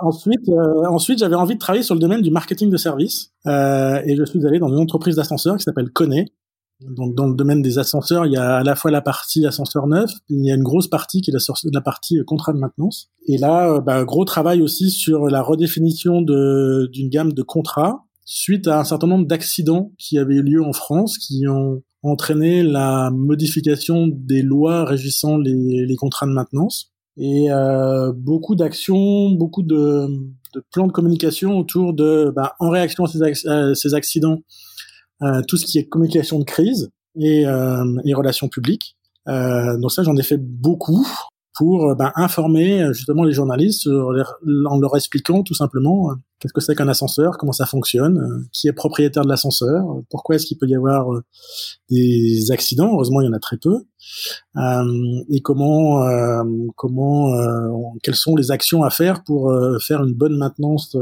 Ensuite, 0.00 0.48
ensuite 0.88 1.18
j'avais 1.18 1.34
envie 1.34 1.54
de 1.54 1.58
travailler 1.58 1.82
sur 1.82 1.96
le 1.96 2.00
domaine 2.00 2.22
du 2.22 2.30
marketing 2.30 2.70
de 2.70 2.76
service 2.76 3.32
et 3.44 4.14
je 4.16 4.24
suis 4.24 4.46
allé 4.46 4.60
dans 4.60 4.68
une 4.68 4.78
entreprise 4.78 5.16
d'ascenseurs 5.16 5.56
qui 5.56 5.64
s'appelle 5.64 5.90
Kone, 5.90 6.24
donc 6.80 7.14
dans 7.14 7.26
le 7.26 7.34
domaine 7.34 7.60
des 7.60 7.78
ascenseurs, 7.78 8.26
il 8.26 8.32
y 8.32 8.36
a 8.36 8.56
à 8.56 8.62
la 8.62 8.76
fois 8.76 8.90
la 8.90 9.00
partie 9.00 9.46
ascenseur 9.46 9.86
neuf, 9.88 10.10
il 10.28 10.44
y 10.44 10.50
a 10.50 10.54
une 10.54 10.62
grosse 10.62 10.88
partie 10.88 11.20
qui 11.20 11.30
est 11.30 11.34
la, 11.72 11.80
partie 11.80 12.18
contrat 12.24 12.52
de 12.52 12.58
maintenance. 12.58 13.10
Et 13.26 13.36
là, 13.36 13.72
euh, 13.72 13.80
bah, 13.80 14.04
gros 14.04 14.24
travail 14.24 14.62
aussi 14.62 14.90
sur 14.90 15.26
la 15.26 15.42
redéfinition 15.42 16.22
d'une 16.22 17.08
gamme 17.08 17.32
de 17.32 17.42
contrats 17.42 18.04
suite 18.24 18.68
à 18.68 18.78
un 18.78 18.84
certain 18.84 19.06
nombre 19.06 19.26
d'accidents 19.26 19.92
qui 19.98 20.18
avaient 20.18 20.36
eu 20.36 20.42
lieu 20.42 20.62
en 20.62 20.72
France, 20.72 21.18
qui 21.18 21.48
ont 21.48 21.82
entraîné 22.02 22.62
la 22.62 23.10
modification 23.10 24.06
des 24.06 24.42
lois 24.42 24.84
régissant 24.84 25.38
les, 25.38 25.96
contrats 25.96 26.26
de 26.26 26.32
maintenance. 26.32 26.92
Et 27.16 27.50
euh, 27.50 28.12
beaucoup 28.14 28.54
d'actions, 28.54 29.30
beaucoup 29.30 29.62
de, 29.62 30.06
plans 30.70 30.86
de 30.86 30.92
communication 30.92 31.58
autour 31.58 31.94
de, 31.94 32.30
bah, 32.36 32.54
en 32.60 32.70
réaction 32.70 33.04
à 33.04 33.74
ces, 33.74 33.94
accidents, 33.94 34.34
euh, 34.34 34.67
tout 35.46 35.56
ce 35.56 35.66
qui 35.66 35.78
est 35.78 35.88
communication 35.88 36.38
de 36.38 36.44
crise 36.44 36.90
et, 37.18 37.46
euh, 37.46 37.84
et 38.04 38.14
relations 38.14 38.48
publiques. 38.48 38.96
Euh, 39.28 39.76
donc 39.78 39.92
ça, 39.92 40.02
j'en 40.02 40.16
ai 40.16 40.22
fait 40.22 40.38
beaucoup 40.38 41.06
pour 41.54 41.96
ben, 41.96 42.12
informer 42.14 42.86
justement 42.92 43.24
les 43.24 43.32
journalistes 43.32 43.88
en 43.88 44.78
leur 44.78 44.96
expliquant 44.96 45.42
tout 45.42 45.54
simplement 45.54 46.10
qu'est-ce 46.38 46.52
que 46.52 46.60
c'est 46.60 46.76
qu'un 46.76 46.86
ascenseur, 46.86 47.36
comment 47.36 47.50
ça 47.50 47.66
fonctionne, 47.66 48.46
qui 48.52 48.68
est 48.68 48.72
propriétaire 48.72 49.24
de 49.24 49.28
l'ascenseur, 49.28 49.84
pourquoi 50.08 50.36
est-ce 50.36 50.46
qu'il 50.46 50.56
peut 50.56 50.68
y 50.68 50.76
avoir 50.76 51.08
des 51.90 52.52
accidents, 52.52 52.92
heureusement 52.92 53.22
il 53.22 53.24
y 53.24 53.28
en 53.28 53.32
a 53.32 53.40
très 53.40 53.56
peu, 53.56 53.82
euh, 54.56 55.24
et 55.30 55.40
comment, 55.40 56.02
euh, 56.04 56.42
comment, 56.76 57.34
euh, 57.34 57.70
quelles 58.02 58.14
sont 58.14 58.36
les 58.36 58.50
actions 58.50 58.82
à 58.82 58.90
faire 58.90 59.22
pour 59.24 59.52
faire 59.80 60.02
une 60.02 60.14
bonne 60.14 60.36
maintenance 60.36 60.94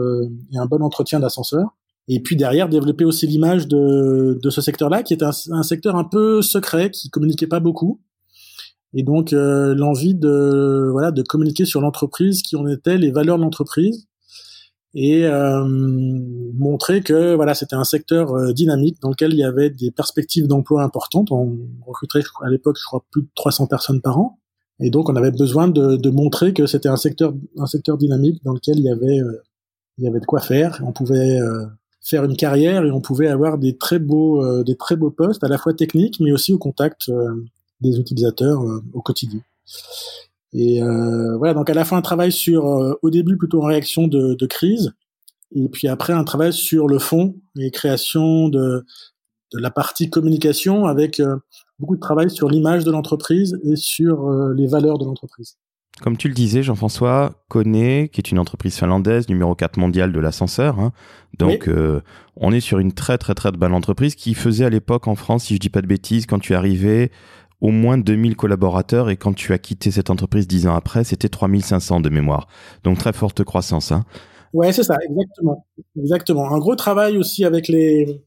et 0.53 0.59
un 0.59 0.67
bon 0.67 0.83
entretien 0.83 1.21
d'ascenseur 1.21 1.77
et 2.09 2.21
puis 2.21 2.37
derrière 2.37 2.69
développer 2.69 3.05
aussi 3.05 3.27
l'image 3.27 3.67
de, 3.69 4.39
de 4.41 4.51
ce 4.51 4.61
secteur-là 4.61 5.03
qui 5.03 5.13
est 5.15 5.23
un, 5.23 5.31
un, 5.51 5.63
secteur 5.63 5.97
un 5.97 6.05
peu 6.05 6.43
secret 6.43 6.91
qui 6.91 7.11
communiquait 7.11 7.47
pas 7.47 7.61
beaucoup 7.61 8.01
et 8.95 9.03
donc 9.03 9.33
euh, 9.33 9.75
l'envie 9.75 10.15
de 10.15 10.89
voilà 10.93 11.11
de 11.11 11.23
communiquer 11.23 11.65
sur 11.65 11.81
l'entreprise 11.81 12.43
qui 12.43 12.57
en 12.57 12.67
était 12.67 12.99
les 12.99 13.11
valeurs 13.11 13.37
de 13.37 13.43
l'entreprise 13.43 14.07
et 14.99 15.27
euh, 15.27 15.63
montrer 16.55 17.03
que 17.03 17.35
voilà 17.35 17.55
c'était 17.55 17.77
un 17.77 17.85
secteur 17.85 18.33
euh, 18.33 18.55
dynamique 18.55 18.97
dans 19.03 19.11
lequel 19.11 19.35
il 19.35 19.39
y 19.39 19.45
avait 19.45 19.69
des 19.69 19.91
perspectives 19.91 20.47
d'emploi 20.47 20.83
importantes. 20.83 21.31
On 21.31 21.59
recruterait 21.87 22.23
à 22.43 22.49
l'époque, 22.49 22.79
je 22.81 22.85
crois, 22.87 23.05
plus 23.11 23.23
de 23.23 23.29
300 23.35 23.67
personnes 23.67 24.01
par 24.01 24.19
an, 24.19 24.39
et 24.81 24.89
donc 24.89 25.11
on 25.11 25.17
avait 25.17 25.33
besoin 25.33 25.69
de, 25.69 25.97
de 25.97 26.11
montrer 26.11 26.55
que 26.55 26.65
c'était 26.65 26.89
un 26.89 26.97
secteur 26.97 27.35
un 27.59 27.67
secteur 27.67 27.99
dynamique 27.99 28.43
dans 28.43 28.55
lequel 28.55 28.79
il 28.79 28.85
y 28.85 28.91
avait 28.91 29.21
euh, 29.21 29.43
il 29.99 30.05
y 30.05 30.09
avait 30.09 30.21
de 30.21 30.27
quoi 30.27 30.41
faire. 30.41 30.83
On 30.87 30.93
pouvait 30.93 31.39
faire 32.09 32.25
une 32.25 32.37
carrière 32.37 32.85
et 32.85 32.91
on 32.91 33.01
pouvait 33.01 33.29
avoir 33.29 33.59
des 33.59 33.77
très 33.77 33.99
beaux 33.99 34.63
des 34.63 34.77
très 34.77 34.97
beaux 34.97 35.11
postes 35.11 35.43
à 35.43 35.49
la 35.49 35.59
fois 35.59 35.75
techniques 35.75 36.21
mais 36.21 36.33
aussi 36.33 36.53
au 36.53 36.59
contact 36.59 37.11
des 37.81 37.99
utilisateurs 37.99 38.63
au 38.93 39.03
quotidien. 39.03 39.41
Et 40.53 40.83
euh, 40.83 41.37
voilà, 41.37 41.55
donc 41.55 41.69
à 41.69 41.75
la 41.75 41.85
fois 41.85 41.99
un 41.99 42.03
travail 42.03 42.33
sur, 42.33 42.67
euh, 42.67 42.99
au 43.03 43.11
début 43.11 43.37
plutôt 43.37 43.63
en 43.63 43.67
réaction 43.67 44.09
de, 44.09 44.35
de, 44.35 44.47
crise, 44.47 44.93
et 45.55 45.69
puis 45.69 45.87
après 45.87 46.13
un 46.13 46.25
travail 46.25 46.53
sur 46.53 46.89
le 46.89 46.99
fond 46.99 47.37
et 47.59 47.71
création 47.71 48.49
de, 48.49 48.85
de 49.53 49.59
la 49.59 49.71
partie 49.71 50.09
communication 50.09 50.87
avec 50.87 51.21
euh, 51.21 51.37
beaucoup 51.79 51.97
de 51.97 52.01
travail 52.01 52.31
sur 52.31 52.49
l'image 52.49 52.85
de 52.85 52.91
l'entreprise 52.91 53.59
et 53.65 53.77
sur 53.77 54.29
euh, 54.29 54.55
les 54.55 54.67
valeurs 54.67 54.99
de 54.99 55.05
l'entreprise. 55.05 55.59
Comme 56.03 56.19
tu 56.19 56.29
le 56.29 56.35
disais, 56.35 56.63
Jean-François 56.63 57.43
connaît, 57.49 58.11
qui 58.13 58.21
est 58.21 58.31
une 58.31 58.39
entreprise 58.39 58.77
finlandaise, 58.77 59.29
numéro 59.31 59.55
4 59.55 59.79
mondiale 59.79 60.13
de 60.13 60.21
l'ascenseur. 60.21 60.79
Hein. 60.79 60.93
Donc, 61.39 61.69
euh, 61.69 62.01
on 62.37 62.53
est 62.53 62.61
sur 62.61 62.79
une 62.79 62.93
très, 62.93 63.17
très, 63.17 63.35
très 63.35 63.51
belle 63.51 63.73
entreprise 63.73 64.15
qui 64.15 64.35
faisait 64.35 64.67
à 64.67 64.71
l'époque 64.71 65.09
en 65.09 65.15
France, 65.15 65.45
si 65.45 65.55
je 65.55 65.59
dis 65.59 65.71
pas 65.71 65.81
de 65.81 65.87
bêtises, 65.87 66.27
quand 66.27 66.39
tu 66.39 66.55
arrivais, 66.55 67.11
au 67.63 67.71
moins 67.71 67.97
2000 67.97 68.37
collaborateurs 68.37 69.09
et 69.09 69.17
quand 69.17 69.33
tu 69.33 69.55
as 69.55 69.59
quitté 69.59 69.91
cette 69.91 70.11
entreprise 70.11 70.47
dix 70.47 70.67
ans 70.67 70.75
après, 70.75 71.05
c'était 71.05 71.31
3500 71.31 72.01
de 72.01 72.11
mémoire. 72.11 72.49
Donc 72.85 72.99
très 72.99 73.15
forte 73.15 73.43
croissance. 73.45 73.91
Hein. 73.93 74.05
Ouais, 74.53 74.73
c'est 74.73 74.83
ça, 74.83 74.97
exactement. 75.09 75.67
Exactement. 75.99 76.53
Un 76.53 76.59
gros 76.59 76.77
travail 76.77 77.17
aussi 77.17 77.45
avec 77.45 77.69
les, 77.69 78.23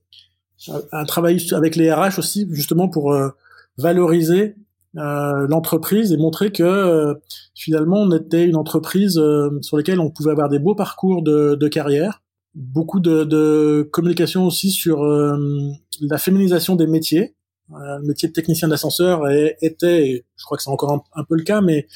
un 0.92 1.06
travail 1.06 1.40
avec 1.54 1.76
les 1.76 1.92
RH 1.94 2.18
aussi, 2.18 2.48
justement 2.52 2.90
pour 2.90 3.14
euh, 3.14 3.30
valoriser 3.78 4.56
euh, 4.98 5.48
l'entreprise 5.48 6.12
et 6.12 6.18
montrer 6.18 6.52
que 6.52 6.64
euh, 6.64 7.14
finalement 7.54 8.02
on 8.02 8.12
était 8.12 8.46
une 8.46 8.56
entreprise 8.56 9.18
euh, 9.18 9.50
sur 9.62 9.78
laquelle 9.78 10.00
on 10.00 10.10
pouvait 10.10 10.32
avoir 10.32 10.50
des 10.50 10.60
beaux 10.60 10.76
parcours 10.76 11.22
de, 11.22 11.56
de 11.56 11.68
carrière, 11.68 12.24
beaucoup 12.56 13.00
de, 13.00 13.24
de 13.24 13.88
communication 13.92 14.46
aussi 14.46 14.72
sur 14.72 15.04
la 15.04 16.18
féminisation 16.18 16.76
des 16.76 16.88
métiers 16.88 17.36
le 17.72 18.06
métier 18.08 18.28
de 18.28 18.34
technicien 18.34 18.68
d'ascenseur 18.68 19.30
était, 19.62 20.26
je 20.36 20.44
crois 20.44 20.58
que 20.58 20.64
c'est 20.64 20.70
encore 20.70 21.06
un, 21.14 21.24
peu 21.24 21.36
le 21.36 21.44
cas, 21.44 21.62
mais 21.62 21.88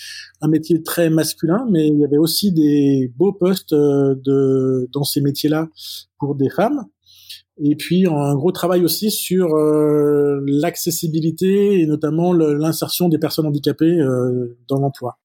un 0.42 0.48
métier 0.48 0.82
très 0.84 1.10
masculin. 1.10 1.66
Mais 1.70 1.88
il 1.88 2.00
y 2.00 2.06
avait 2.06 2.18
aussi 2.18 2.52
des 2.52 3.12
beaux 3.16 3.34
postes 3.34 3.74
euh, 3.74 4.16
de 4.24 4.90
dans 4.92 5.04
ces 5.04 5.22
métiers-là 5.22 5.70
pour 6.20 6.36
des 6.36 6.50
femmes. 6.50 6.86
Et 7.62 7.76
puis 7.76 8.08
un 8.08 8.36
gros 8.36 8.52
travail 8.52 8.84
aussi 8.84 9.12
sur 9.12 9.56
euh, 9.56 10.42
l'accessibilité 10.46 11.80
et 11.80 11.86
notamment 11.86 12.34
l'insertion 12.34 13.10
des 13.10 13.20
personnes 13.20 13.46
handicapées 13.46 14.00
euh, 14.00 14.58
dans 14.68 14.80
l'emploi. 14.80 15.20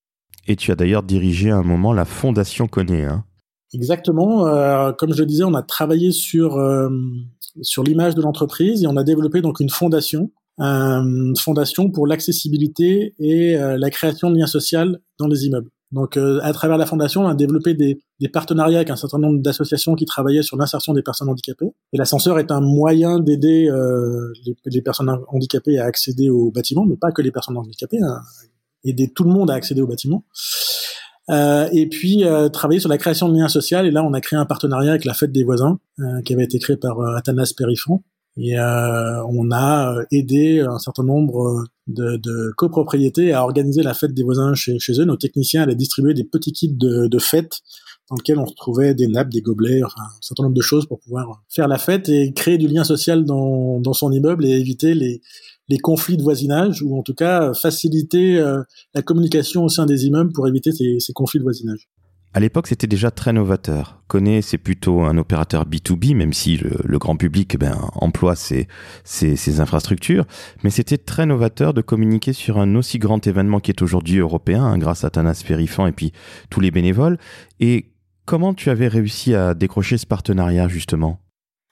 Et 0.47 0.56
tu 0.56 0.70
as 0.70 0.75
d'ailleurs 0.75 1.02
dirigé 1.02 1.50
à 1.50 1.56
un 1.56 1.62
moment 1.62 1.92
la 1.92 2.04
Fondation 2.04 2.68
Connaît. 2.68 3.04
Hein 3.04 3.25
Exactement. 3.73 4.47
Euh, 4.47 4.92
comme 4.92 5.12
je 5.12 5.20
le 5.20 5.26
disais, 5.26 5.44
on 5.44 5.54
a 5.54 5.62
travaillé 5.62 6.11
sur 6.12 6.58
sur 7.62 7.82
l'image 7.82 8.14
de 8.14 8.23
l'entreprise 8.23 8.82
et 8.82 8.87
on 8.87 8.97
a 8.97 9.04
développé 9.04 9.40
donc 9.40 9.61
une 9.61 9.70
fondation, 9.70 10.30
une 10.58 11.35
fondation 11.37 11.90
pour 11.90 12.06
l'accessibilité 12.06 13.14
et 13.18 13.56
la 13.56 13.90
création 13.90 14.30
de 14.30 14.37
liens 14.38 14.47
sociaux 14.47 14.97
dans 15.18 15.26
les 15.26 15.47
immeubles. 15.47 15.70
Donc, 15.90 16.18
à 16.18 16.52
travers 16.52 16.76
la 16.76 16.85
fondation, 16.85 17.25
on 17.25 17.28
a 17.28 17.35
développé 17.35 17.73
des, 17.73 17.99
partenariats 18.28 18.78
avec 18.78 18.90
un 18.90 18.97
certain 18.97 19.18
nombre 19.18 19.40
d'associations 19.40 19.95
qui 19.95 20.04
travaillaient 20.04 20.42
sur 20.42 20.59
l'insertion 20.59 20.92
des 20.92 21.02
personnes 21.02 21.30
handicapées. 21.30 21.73
Et 21.92 21.97
l'ascenseur 21.97 22.38
est 22.38 22.50
un 22.50 22.61
moyen 22.61 23.21
d'aider 23.21 23.71
les, 24.45 24.57
les, 24.66 24.83
personnes 24.83 25.11
handicapées 25.28 25.78
à 25.78 25.87
accéder 25.87 26.28
au 26.28 26.50
bâtiment, 26.50 26.85
mais 26.85 26.97
pas 26.97 27.11
que 27.11 27.23
les 27.23 27.30
personnes 27.30 27.57
handicapées, 27.57 28.02
hein, 28.02 28.21
aider 28.85 29.11
tout 29.14 29.25
le 29.25 29.30
monde 29.30 29.50
à 29.50 29.54
accéder 29.54 29.80
au 29.80 29.87
bâtiment. 29.87 30.25
Euh, 31.30 31.68
et 31.73 31.87
puis 31.87 32.25
euh, 32.25 32.49
travailler 32.49 32.80
sur 32.80 32.88
la 32.88 32.97
création 32.97 33.28
de 33.28 33.37
liens 33.37 33.49
sociaux. 33.49 33.80
Et 33.80 33.90
là, 33.90 34.02
on 34.02 34.12
a 34.14 34.21
créé 34.21 34.38
un 34.38 34.47
partenariat 34.47 34.90
avec 34.90 35.04
la 35.04 35.14
Fête 35.14 35.33
des 35.33 35.45
voisins, 35.45 35.78
euh, 36.00 36.23
qui 36.23 36.33
avait 36.33 36.45
été 36.45 36.59
créé 36.59 36.76
par 36.76 37.00
Athanas 37.16 37.52
Périfon. 37.57 38.02
Et 38.40 38.57
on 38.57 39.50
a 39.50 39.97
aidé 40.12 40.61
un 40.61 40.78
certain 40.78 41.02
nombre 41.02 41.64
de, 41.88 42.16
de, 42.16 42.52
copropriétés 42.57 43.33
à 43.33 43.42
organiser 43.42 43.83
la 43.83 43.95
fête 43.95 44.14
des 44.14 44.23
voisins 44.23 44.54
chez, 44.54 44.78
chez 44.78 45.00
eux. 45.00 45.04
Nos 45.04 45.16
techniciens 45.16 45.62
allaient 45.62 45.75
distribuer 45.75 46.14
des 46.14 46.25
petits 46.25 46.52
kits 46.52 46.68
de, 46.73 47.09
de 47.09 47.18
fête 47.18 47.61
dans 48.09 48.16
lesquels 48.16 48.38
on 48.38 48.45
retrouvait 48.45 48.95
des 48.95 49.07
nappes, 49.07 49.28
des 49.28 49.42
gobelets, 49.42 49.83
enfin 49.83 50.00
un 50.02 50.21
certain 50.23 50.45
nombre 50.45 50.54
de 50.54 50.62
choses 50.62 50.87
pour 50.87 51.00
pouvoir 51.00 51.42
faire 51.49 51.68
la 51.68 51.78
fête 51.78 52.09
et 52.09 52.33
créer 52.33 52.57
du 52.57 52.68
lien 52.68 52.85
social 52.85 53.25
dans, 53.25 53.80
dans 53.80 53.92
son 53.92 54.11
immeuble 54.12 54.47
et 54.47 54.50
éviter 54.50 54.95
les, 54.95 55.21
les 55.68 55.78
conflits 55.78 56.16
de 56.16 56.23
voisinage 56.23 56.83
ou 56.83 56.97
en 56.97 57.02
tout 57.02 57.14
cas 57.14 57.52
faciliter 57.52 58.38
euh, 58.38 58.62
la 58.95 59.02
communication 59.02 59.64
au 59.64 59.68
sein 59.68 59.85
des 59.85 60.07
immeubles 60.07 60.33
pour 60.33 60.49
éviter 60.49 60.73
ces, 60.73 61.00
ces 61.00 61.12
conflits 61.12 61.38
de 61.38 61.45
voisinage. 61.45 61.88
À 62.35 62.40
l'époque, 62.40 62.66
c'était 62.66 62.87
déjà 62.87 63.11
très 63.11 63.32
novateur. 63.32 64.02
Connaît, 64.06 64.42
c'est 64.42 64.58
plutôt 64.58 65.00
un 65.00 65.16
opérateur 65.16 65.64
B2B, 65.64 66.14
même 66.14 66.35
si 66.35 66.58
le, 66.58 66.99
grand 66.99 67.16
public 67.16 67.58
ben, 67.58 67.76
emploie 67.94 68.37
ces, 68.37 68.68
infrastructures. 69.61 70.26
Mais 70.62 70.70
c'était 70.70 70.99
très 70.99 71.25
novateur 71.25 71.73
de 71.73 71.80
communiquer 71.80 72.35
sur 72.35 72.58
un 72.58 72.75
aussi 72.75 72.99
grand 72.99 73.26
événement 73.26 73.61
qui 73.61 73.70
est 73.70 73.80
aujourd'hui 73.82 74.18
européen, 74.18 74.62
hein, 74.62 74.78
grâce 74.78 75.04
à 75.04 75.11
Tanas 75.11 75.42
Périfan 75.47 75.87
et 75.87 75.92
puis 75.92 76.12
tous 76.50 76.61
les 76.61 76.70
bénévoles. 76.70 77.18
Et 77.61 77.92
comment 78.26 78.52
tu 78.52 78.68
avais 78.68 78.88
réussi 78.88 79.35
à 79.35 79.54
décrocher 79.54 79.97
ce 79.97 80.06
partenariat, 80.06 80.68
justement? 80.68 81.20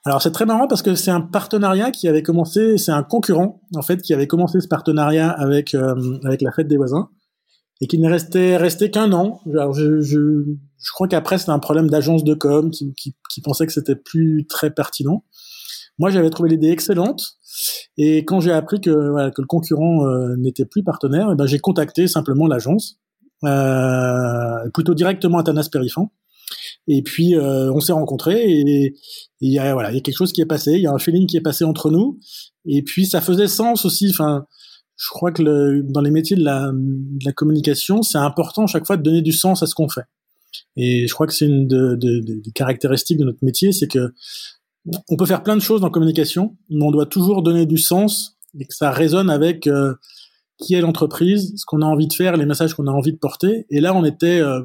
Alors 0.05 0.21
c'est 0.21 0.31
très 0.31 0.45
marrant 0.45 0.67
parce 0.67 0.81
que 0.81 0.95
c'est 0.95 1.11
un 1.11 1.21
partenariat 1.21 1.91
qui 1.91 2.07
avait 2.07 2.23
commencé, 2.23 2.77
c'est 2.77 2.93
un 2.93 3.03
concurrent 3.03 3.61
en 3.75 3.81
fait 3.81 4.01
qui 4.01 4.13
avait 4.13 4.27
commencé 4.27 4.61
ce 4.61 4.67
partenariat 4.67 5.29
avec 5.29 5.75
euh, 5.75 6.17
avec 6.23 6.41
la 6.41 6.53
fête 6.53 6.69
des 6.69 6.77
voisins 6.77 7.09
et 7.81 7.87
qui 7.87 7.99
n'est 7.99 8.09
resté 8.09 8.57
resté 8.57 8.91
qu'un 8.91 9.11
an. 9.13 9.41
Alors 9.51 9.73
je, 9.73 10.01
je, 10.01 10.43
je 10.77 10.91
crois 10.93 11.07
qu'après 11.07 11.37
c'était 11.37 11.51
un 11.51 11.59
problème 11.59 11.89
d'agence 11.89 12.23
de 12.23 12.33
com 12.33 12.71
qui, 12.71 12.93
qui, 12.95 13.15
qui 13.29 13.41
pensait 13.41 13.65
que 13.65 13.73
c'était 13.73 13.95
plus 13.95 14.45
très 14.47 14.71
pertinent. 14.71 15.23
Moi 15.99 16.09
j'avais 16.09 16.29
trouvé 16.29 16.49
l'idée 16.49 16.69
excellente 16.69 17.37
et 17.97 18.19
quand 18.25 18.39
j'ai 18.39 18.51
appris 18.51 18.81
que 18.81 19.09
voilà, 19.11 19.31
que 19.31 19.41
le 19.41 19.47
concurrent 19.47 20.05
euh, 20.05 20.35
n'était 20.37 20.65
plus 20.65 20.83
partenaire, 20.83 21.29
eh 21.31 21.35
ben 21.35 21.45
j'ai 21.45 21.59
contacté 21.59 22.07
simplement 22.07 22.47
l'agence, 22.47 22.99
euh, 23.43 24.69
plutôt 24.73 24.93
directement 24.93 25.39
à 25.39 25.43
Tanas 25.43 25.69
Périfan 25.71 26.11
et 26.87 27.01
puis 27.01 27.35
euh, 27.35 27.71
on 27.73 27.79
s'est 27.79 27.93
rencontrés 27.93 28.49
et 28.49 28.95
il 29.41 29.51
y 29.51 29.59
a 29.59 29.73
voilà, 29.73 29.91
il 29.91 29.95
y 29.95 29.97
a 29.97 30.01
quelque 30.01 30.17
chose 30.17 30.33
qui 30.33 30.41
est 30.41 30.45
passé, 30.45 30.73
il 30.73 30.81
y 30.81 30.87
a 30.87 30.91
un 30.91 30.99
feeling 30.99 31.27
qui 31.27 31.37
est 31.37 31.41
passé 31.41 31.65
entre 31.65 31.91
nous. 31.91 32.19
Et 32.65 32.81
puis 32.83 33.05
ça 33.05 33.21
faisait 33.21 33.47
sens 33.47 33.85
aussi. 33.85 34.09
Enfin, 34.09 34.45
je 34.97 35.09
crois 35.09 35.31
que 35.31 35.43
le, 35.43 35.83
dans 35.83 36.01
les 36.01 36.11
métiers 36.11 36.35
de 36.35 36.43
la, 36.43 36.71
de 36.73 37.25
la 37.25 37.31
communication, 37.31 38.01
c'est 38.01 38.17
important 38.17 38.65
chaque 38.65 38.85
fois 38.85 38.97
de 38.97 39.03
donner 39.03 39.21
du 39.21 39.31
sens 39.31 39.61
à 39.61 39.67
ce 39.67 39.75
qu'on 39.75 39.89
fait. 39.89 40.05
Et 40.75 41.07
je 41.07 41.13
crois 41.13 41.27
que 41.27 41.33
c'est 41.33 41.45
une 41.45 41.67
de, 41.67 41.95
de, 41.95 42.19
de, 42.19 42.41
des 42.41 42.51
caractéristiques 42.51 43.17
de 43.17 43.23
notre 43.23 43.43
métier, 43.43 43.71
c'est 43.71 43.87
que 43.87 44.13
on 45.09 45.17
peut 45.17 45.25
faire 45.25 45.43
plein 45.43 45.55
de 45.55 45.61
choses 45.61 45.81
dans 45.81 45.87
la 45.87 45.91
communication, 45.91 46.55
mais 46.69 46.83
on 46.83 46.91
doit 46.91 47.05
toujours 47.05 47.43
donner 47.43 47.65
du 47.65 47.77
sens 47.77 48.37
et 48.57 48.65
que 48.65 48.73
ça 48.73 48.89
résonne 48.89 49.29
avec 49.29 49.67
euh, 49.67 49.93
qui 50.57 50.73
est 50.73 50.81
l'entreprise, 50.81 51.53
ce 51.57 51.65
qu'on 51.65 51.81
a 51.81 51.85
envie 51.85 52.07
de 52.07 52.13
faire, 52.13 52.37
les 52.37 52.45
messages 52.45 52.73
qu'on 52.73 52.87
a 52.87 52.91
envie 52.91 53.11
de 53.11 53.17
porter. 53.17 53.65
Et 53.69 53.81
là, 53.81 53.93
on 53.93 54.05
était 54.05 54.39
euh, 54.39 54.61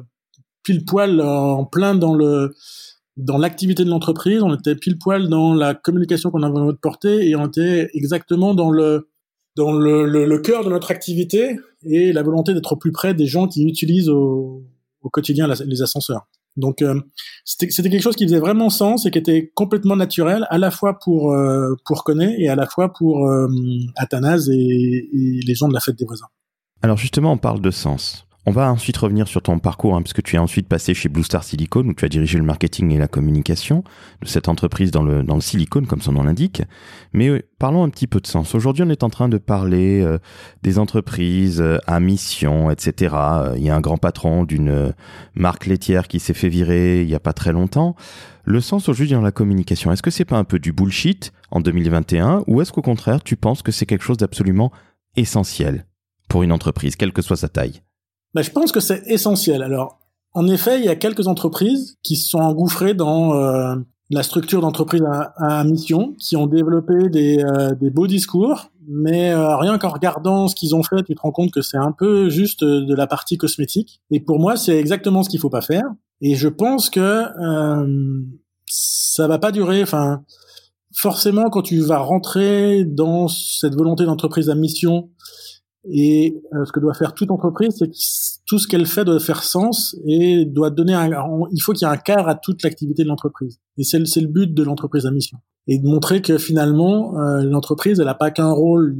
pile 0.63 0.85
poil 0.85 1.21
en 1.21 1.65
plein 1.65 1.93
dans 1.93 2.15
le 2.15 2.55
dans 3.15 3.37
l'activité 3.37 3.85
de 3.85 3.91
l'entreprise, 3.91 4.41
on 4.41 4.55
était 4.55 4.75
pile 4.75 4.97
poil 4.97 5.29
dans 5.29 5.53
la 5.53 5.75
communication 5.75 6.31
qu'on 6.31 6.41
avait 6.41 6.57
envie 6.57 6.73
de 6.73 6.79
porter 6.79 7.29
et 7.29 7.35
on 7.35 7.45
était 7.45 7.91
exactement 7.93 8.55
dans 8.55 8.71
le 8.71 9.07
dans 9.55 9.71
le, 9.71 10.05
le, 10.05 10.39
cœur 10.39 10.63
de 10.63 10.69
notre 10.69 10.91
activité 10.91 11.57
et 11.85 12.11
la 12.11 12.23
volonté 12.23 12.53
d'être 12.53 12.75
plus 12.75 12.91
près 12.91 13.13
des 13.13 13.27
gens 13.27 13.47
qui 13.47 13.65
utilisent 13.67 14.09
au, 14.09 14.63
au 15.01 15.09
quotidien 15.09 15.47
les 15.47 15.81
ascenseurs. 15.81 16.27
Donc 16.55 16.81
euh, 16.81 16.99
c'était 17.45 17.89
quelque 17.89 18.01
chose 18.01 18.15
qui 18.15 18.25
faisait 18.25 18.39
vraiment 18.39 18.69
sens 18.69 19.05
et 19.05 19.11
qui 19.11 19.17
était 19.17 19.51
complètement 19.55 19.95
naturel 19.95 20.45
à 20.49 20.57
la 20.57 20.69
fois 20.69 20.99
pour 20.99 21.31
euh, 21.33 21.75
pour 21.85 22.03
Coné 22.03 22.35
et 22.39 22.47
à 22.47 22.55
la 22.55 22.67
fois 22.67 22.93
pour 22.93 23.27
euh, 23.27 23.47
Athanase 23.95 24.49
et, 24.49 24.53
et 24.55 25.39
les 25.45 25.55
gens 25.55 25.67
de 25.67 25.73
la 25.73 25.79
fête 25.79 25.97
des 25.97 26.05
voisins. 26.05 26.27
Alors 26.81 26.97
justement, 26.97 27.31
on 27.31 27.37
parle 27.37 27.61
de 27.61 27.71
sens. 27.71 28.27
On 28.45 28.51
va 28.51 28.69
ensuite 28.69 28.97
revenir 28.97 29.29
sur 29.29 29.41
ton 29.41 29.57
parcours, 29.59 29.95
hein, 29.95 30.01
puisque 30.01 30.21
tu 30.21 30.35
es 30.35 30.39
ensuite 30.39 30.67
passé 30.67 30.93
chez 30.93 31.07
Blue 31.07 31.23
Star 31.23 31.45
Silicon, 31.45 31.87
où 31.87 31.93
tu 31.93 32.03
as 32.03 32.09
dirigé 32.09 32.37
le 32.37 32.43
marketing 32.43 32.91
et 32.91 32.97
la 32.97 33.07
communication 33.07 33.85
de 34.21 34.27
cette 34.27 34.49
entreprise 34.49 34.91
dans 34.91 35.01
le, 35.01 35.23
dans 35.23 35.35
le 35.35 35.41
silicone, 35.41 35.87
comme 35.87 36.01
son 36.01 36.11
nom 36.11 36.23
l'indique. 36.23 36.61
Mais 37.13 37.29
euh, 37.29 37.41
parlons 37.57 37.85
un 37.85 37.89
petit 37.89 38.05
peu 38.05 38.19
de 38.19 38.27
sens. 38.27 38.53
Aujourd'hui, 38.53 38.83
on 38.83 38.89
est 38.89 39.03
en 39.03 39.09
train 39.09 39.29
de 39.29 39.37
parler 39.37 40.01
euh, 40.01 40.17
des 40.61 40.77
entreprises 40.77 41.61
euh, 41.61 41.77
à 41.87 42.01
mission, 42.01 42.69
etc. 42.69 43.15
Il 43.55 43.63
y 43.63 43.69
a 43.69 43.75
un 43.75 43.79
grand 43.79 43.97
patron 43.97 44.43
d'une 44.43 44.93
marque 45.35 45.65
laitière 45.65 46.09
qui 46.09 46.19
s'est 46.19 46.33
fait 46.33 46.49
virer 46.49 47.01
il 47.01 47.09
y 47.09 47.15
a 47.15 47.21
pas 47.21 47.33
très 47.33 47.53
longtemps. 47.53 47.95
Le 48.43 48.59
sens 48.59 48.89
aujourd'hui 48.89 49.15
dans 49.15 49.21
la 49.21 49.31
communication, 49.31 49.89
est-ce 49.93 50.03
que 50.03 50.11
c'est 50.11 50.25
pas 50.25 50.37
un 50.37 50.43
peu 50.43 50.59
du 50.59 50.73
bullshit 50.73 51.31
en 51.49 51.61
2021, 51.61 52.43
ou 52.47 52.61
est-ce 52.61 52.73
qu'au 52.73 52.81
contraire, 52.81 53.23
tu 53.23 53.37
penses 53.37 53.61
que 53.61 53.71
c'est 53.71 53.85
quelque 53.85 54.03
chose 54.03 54.17
d'absolument 54.17 54.73
essentiel 55.15 55.85
pour 56.27 56.43
une 56.43 56.51
entreprise, 56.51 56.97
quelle 56.97 57.13
que 57.13 57.21
soit 57.21 57.37
sa 57.37 57.47
taille? 57.47 57.81
Bah, 58.33 58.41
je 58.41 58.51
pense 58.51 58.71
que 58.71 58.79
c'est 58.79 59.03
essentiel. 59.07 59.61
Alors, 59.63 59.99
En 60.33 60.47
effet, 60.47 60.79
il 60.79 60.85
y 60.85 60.89
a 60.89 60.95
quelques 60.95 61.27
entreprises 61.27 61.97
qui 62.01 62.15
se 62.15 62.27
sont 62.29 62.39
engouffrées 62.39 62.93
dans 62.95 63.35
euh, 63.35 63.75
la 64.09 64.23
structure 64.23 64.61
d'entreprise 64.61 65.03
à, 65.37 65.63
mission, 65.63 66.13
qui 66.19 66.35
ont 66.35 66.47
développé 66.47 67.09
des, 67.09 67.43
euh, 67.43 67.75
des 67.75 67.89
beaux 67.89 68.07
discours, 68.07 68.69
mais 68.87 69.31
euh, 69.31 69.57
rien 69.57 69.77
qu'en 69.77 69.89
regardant 69.89 70.47
ce 70.47 70.55
qu'ils 70.55 70.75
ont 70.75 70.83
fait, 70.83 71.03
tu 71.03 71.15
te 71.15 71.21
rends 71.21 71.31
compte 71.31 71.51
que 71.51 71.61
c'est 71.61 71.77
un 71.77 71.91
peu 71.91 72.29
juste 72.29 72.63
de 72.63 72.95
la 72.95 73.07
partie 73.07 73.37
cosmétique. 73.37 74.01
Et 74.11 74.19
pour 74.19 74.39
moi, 74.39 74.55
c'est 74.55 74.77
exactement 74.77 75.23
ce 75.23 75.29
qu'il 75.29 75.39
faut 75.39 75.49
pas 75.49 75.61
faire. 75.61 75.85
Et 76.21 76.35
je 76.35 76.47
pense 76.47 76.89
que 76.89 76.99
euh, 76.99 78.21
ça 78.67 79.27
va 79.27 79.39
pas 79.39 79.51
durer. 79.51 79.81
Enfin, 79.81 80.23
forcément, 80.95 81.49
quand 81.49 81.63
tu 81.63 81.79
vas 81.79 81.99
rentrer 81.99 82.85
dans 82.85 83.27
cette 83.27 83.75
volonté 83.75 84.05
d'entreprise 84.05 84.49
à 84.49 84.55
mission 84.55 85.09
et 85.89 86.41
euh, 86.53 86.63
ce 86.65 86.71
que 86.71 86.79
doit 86.79 86.93
faire 86.93 87.13
toute 87.13 87.29
entreprise, 87.29 87.75
c'est 87.77 87.87
que 87.87 87.95
tout 88.45 88.57
ce 88.57 88.67
qu'elle 88.67 88.85
fait 88.85 89.03
doit 89.03 89.19
faire 89.19 89.43
sens 89.43 89.97
et 90.05 90.45
doit 90.45 90.69
donner 90.69 90.93
un. 90.93 91.09
Il 91.51 91.59
faut 91.61 91.73
qu'il 91.73 91.85
y 91.85 91.91
ait 91.91 91.93
un 91.93 91.97
cadre 91.97 92.27
à 92.27 92.35
toute 92.35 92.63
l'activité 92.63 93.03
de 93.03 93.09
l'entreprise. 93.09 93.59
Et 93.77 93.83
c'est 93.83 93.99
le, 93.99 94.27
but 94.27 94.53
de 94.53 94.63
l'entreprise 94.63 95.05
à 95.05 95.11
mission. 95.11 95.39
Et 95.67 95.79
de 95.79 95.87
montrer 95.87 96.21
que 96.21 96.37
finalement, 96.37 97.17
euh, 97.17 97.43
l'entreprise, 97.43 97.99
elle 97.99 98.05
n'a 98.05 98.13
pas 98.13 98.31
qu'un 98.31 98.51
rôle 98.51 98.97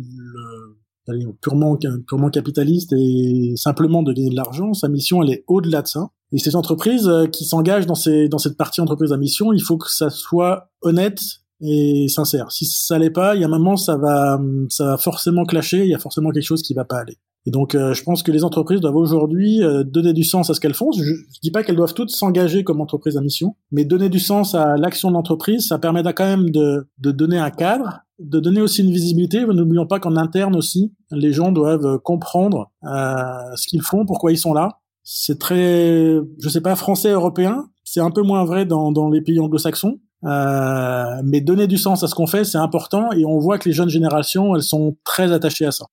euh, 1.08 1.32
purement 1.42 1.78
purement 2.08 2.30
capitaliste 2.30 2.94
et 2.94 3.54
simplement 3.56 4.04
de 4.04 4.12
gagner 4.12 4.30
de 4.30 4.36
l'argent. 4.36 4.74
Sa 4.74 4.90
mission, 4.90 5.22
elle 5.24 5.32
est 5.32 5.44
au-delà 5.48 5.82
de 5.82 5.88
ça. 5.88 6.10
Et 6.34 6.38
ces 6.38 6.56
entreprises 6.56 7.10
qui 7.32 7.46
s'engagent 7.46 7.86
dans 7.86 7.96
ces 7.96 8.28
dans 8.28 8.40
cette 8.40 8.58
partie 8.58 8.82
entreprise 8.82 9.12
à 9.12 9.18
mission, 9.18 9.54
il 9.54 9.62
faut 9.62 9.78
que 9.78 9.92
ça 9.92 10.10
soit 10.10 10.70
honnête 10.82 11.22
et 11.64 12.08
sincère. 12.10 12.52
Si 12.52 12.66
ça 12.66 13.00
l'est 13.00 13.10
pas, 13.10 13.36
il 13.36 13.42
y 13.42 13.44
a 13.44 13.48
un 13.48 13.50
moment 13.50 13.78
ça 13.78 13.98
va 13.98 14.40
ça 14.70 14.86
va 14.86 14.98
forcément 14.98 15.46
clasher, 15.46 15.84
il 15.84 15.90
y 15.90 15.96
a 15.96 16.00
forcément 16.00 16.30
quelque 16.32 16.44
chose 16.44 16.62
qui 16.62 16.74
va 16.74 16.86
pas 16.86 17.00
aller. 17.00 17.18
Et 17.46 17.52
donc 17.52 17.76
euh, 17.76 17.94
je 17.94 18.04
pense 18.04 18.24
que 18.24 18.32
les 18.32 18.44
entreprises 18.44 18.80
doivent 18.80 18.96
aujourd'hui 18.96 19.62
euh, 19.64 19.84
donner 19.84 20.14
du 20.14 20.24
sens 20.24 20.50
à 20.50 20.54
ce 20.54 20.60
qu'elles 20.60 20.74
font. 20.74 20.92
Je, 20.92 21.04
je 21.04 21.40
dis 21.42 21.52
pas 21.52 21.64
qu'elles 21.64 21.76
doivent 21.76 21.94
toutes 21.94 22.10
s'engager 22.10 22.64
comme 22.64 22.82
entreprise 22.82 23.18
à 23.18 23.22
mission, 23.22 23.56
mais 23.72 23.86
donner 23.86 24.10
du 24.10 24.20
sens 24.20 24.56
à 24.56 24.78
l'action 24.78 25.10
de 25.10 25.16
l'entreprise, 25.16 25.68
ça 25.68 25.78
permet 25.78 26.04
quand 26.04 26.26
même 26.26 26.50
de, 26.52 26.88
de 27.00 27.12
donner 27.12 27.38
un 27.38 27.50
cadre, 27.50 28.02
de 28.20 28.40
donner 28.40 28.62
aussi 28.62 28.82
une 28.82 28.92
visibilité. 28.92 29.46
N'oublions 29.46 29.88
pas 29.88 30.00
qu'en 30.00 30.16
interne 30.16 30.56
aussi, 30.56 30.94
les 31.12 31.34
gens 31.34 31.52
doivent 31.52 32.00
comprendre 32.00 32.72
euh, 32.86 33.56
ce 33.56 33.68
qu'ils 33.68 33.82
font, 33.82 34.06
pourquoi 34.06 34.32
ils 34.32 34.38
sont 34.38 34.54
là. 34.54 34.80
C'est 35.04 35.38
très, 35.38 36.18
je 36.40 36.50
sais 36.50 36.62
pas, 36.62 36.76
français, 36.76 37.12
européen. 37.12 37.66
C'est 37.84 38.00
un 38.00 38.12
peu 38.12 38.22
moins 38.22 38.46
vrai 38.46 38.66
dans, 38.66 38.94
dans 38.94 39.10
les 39.10 39.22
pays 39.22 39.40
anglo-saxons. 39.40 40.00
Euh, 40.26 41.22
mais 41.24 41.42
donner 41.42 41.68
du 41.68 41.78
sens 41.78 42.04
à 42.04 42.08
ce 42.08 42.16
qu'on 42.16 42.28
fait, 42.28 42.46
c'est 42.46 42.58
important 42.58 43.12
et 43.12 43.26
on 43.26 43.40
voit 43.40 43.58
que 43.58 43.68
les 43.68 43.76
jeunes 43.76 43.90
générations, 43.90 44.56
elles 44.56 44.64
sont 44.64 44.96
très 45.04 45.32
attachées 45.32 45.66
à 45.66 45.72
ça. 45.72 45.86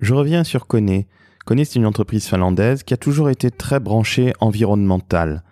Je 0.00 0.14
reviens 0.14 0.44
sur 0.44 0.66
Kone. 0.66 1.04
Kone, 1.44 1.64
c'est 1.64 1.76
une 1.76 1.86
entreprise 1.86 2.26
finlandaise 2.26 2.82
qui 2.82 2.94
a 2.94 2.96
toujours 2.96 3.30
été 3.30 3.50
très 3.50 3.80
branchée 3.80 4.32
environnementale. 4.40 5.42